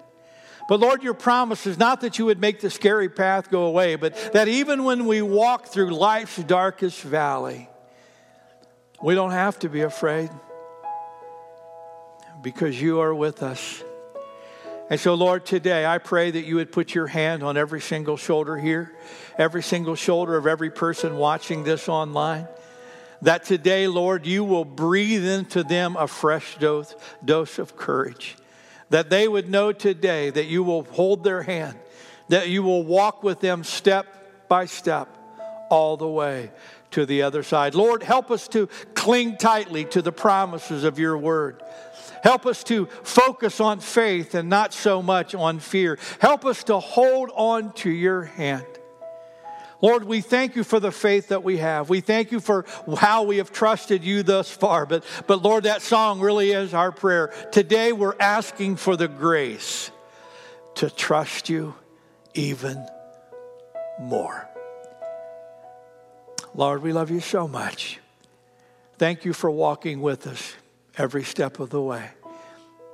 But 0.69 0.81
Lord, 0.81 1.03
your 1.03 1.15
promise 1.15 1.67
is 1.67 1.79
not 1.79 2.03
that 2.03 2.19
you 2.19 2.27
would 2.27 2.41
make 2.41 2.61
the 2.61 2.71
scary 2.71 3.09
path 3.09 3.51
go 3.51 3.65
away, 3.65 3.97
but 3.97 4.15
that 4.33 4.47
even 4.47 4.85
when 4.85 5.07
we 5.07 5.23
walk 5.23 5.67
through 5.67 5.91
life's 5.91 6.37
darkest 6.37 7.03
valley, 7.03 7.70
we 9.03 9.15
don't 9.15 9.31
have 9.31 9.59
to 9.61 9.69
be 9.69 9.81
afraid 9.81 10.31
because 12.43 12.81
you 12.81 13.01
are 13.01 13.15
with 13.15 13.43
us. 13.43 13.83
And 14.91 14.99
so, 14.99 15.15
Lord, 15.15 15.47
today 15.47 15.87
I 15.87 15.99
pray 15.99 16.31
that 16.33 16.45
you 16.45 16.57
would 16.57 16.73
put 16.73 16.95
your 16.95 17.07
hand 17.07 17.43
on 17.43 17.57
every 17.57 17.81
single 17.81 18.17
shoulder 18.17 18.57
here, 18.57 18.93
every 19.39 19.63
single 19.63 19.95
shoulder 19.95 20.37
of 20.37 20.47
every 20.47 20.71
person 20.71 21.17
watching 21.17 21.63
this 21.63 21.89
online. 21.89 22.49
That 23.23 23.45
today, 23.45 23.87
Lord, 23.87 24.27
you 24.27 24.43
will 24.45 24.65
breathe 24.65 25.27
into 25.27 25.63
them 25.63 25.97
a 25.97 26.09
fresh 26.09 26.57
dose, 26.59 26.95
dose 27.25 27.59
of 27.59 27.77
courage. 27.77 28.37
That 28.89 29.11
they 29.11 29.29
would 29.29 29.49
know 29.49 29.73
today 29.73 30.31
that 30.31 30.47
you 30.47 30.65
will 30.65 30.83
hold 30.85 31.23
their 31.23 31.43
hand, 31.43 31.79
that 32.29 32.49
you 32.49 32.63
will 32.63 32.83
walk 32.83 33.23
with 33.23 33.41
them 33.41 33.63
step 33.63 34.49
by 34.49 34.65
step 34.67 35.09
all 35.71 35.97
the 35.97 36.09
way 36.09 36.51
to 36.93 37.07
the 37.07 37.23
other 37.23 37.43
side. 37.43 37.75
Lord, 37.75 38.03
help 38.03 38.31
us 38.31 38.49
to 38.49 38.69
cling 38.95 39.37
tightly 39.37 39.85
to 39.87 40.03
the 40.03 40.13
promises 40.13 40.85
of 40.85 40.99
your 40.99 41.17
word. 41.17 41.63
Help 42.23 42.47
us 42.47 42.63
to 42.65 42.87
focus 43.03 43.61
on 43.61 43.81
faith 43.81 44.35
and 44.35 44.49
not 44.49 44.75
so 44.75 45.03
much 45.03 45.35
on 45.35 45.59
fear. 45.59 45.99
Help 46.21 46.45
us 46.45 46.65
to 46.65 46.79
hold 46.79 47.31
on 47.35 47.73
to 47.73 47.91
your 47.91 48.25
hand. 48.25 48.67
Lord, 49.83 50.05
we 50.05 50.21
thank 50.21 50.57
you 50.57 50.65
for 50.65 50.79
the 50.79 50.93
faith 50.93 51.29
that 51.29 51.43
we 51.43 51.57
have. 51.57 51.89
We 51.89 52.01
thank 52.01 52.33
you 52.33 52.41
for 52.41 52.67
how 52.99 53.23
we 53.23 53.39
have 53.39 53.51
trusted 53.51 54.05
you 54.05 54.23
thus 54.23 54.51
far. 54.51 54.85
But, 54.85 55.05
but 55.27 55.43
Lord, 55.43 55.65
that 55.65 55.81
song 55.81 56.21
really 56.21 56.51
is 56.51 56.75
our 56.75 56.93
prayer. 56.93 57.33
Today 57.51 57.93
we're 57.93 58.17
asking 58.21 58.77
for 58.77 58.97
the 58.97 59.09
grace 59.09 59.91
to 60.75 60.91
trust 60.91 61.49
you 61.49 61.75
even 62.35 62.87
more. 63.99 64.50
Lord, 66.55 66.83
we 66.83 66.93
love 66.93 67.11
you 67.11 67.21
so 67.21 67.47
much. 67.47 67.99
Thank 68.99 69.25
you 69.25 69.33
for 69.33 69.51
walking 69.51 70.01
with 70.01 70.27
us 70.27 70.55
every 70.99 71.25
step 71.25 71.61
of 71.61 71.71
the 71.71 71.81
way. 71.81 72.11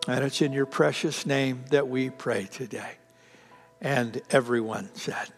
And 0.06 0.24
it's 0.24 0.40
in 0.40 0.52
your 0.52 0.66
precious 0.66 1.26
name 1.26 1.64
that 1.70 1.88
we 1.88 2.10
pray 2.10 2.44
today. 2.44 2.92
And 3.80 4.22
everyone 4.30 4.90
said, 4.94 5.28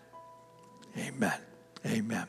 Amen. 0.96 1.40
Amen. 1.86 2.26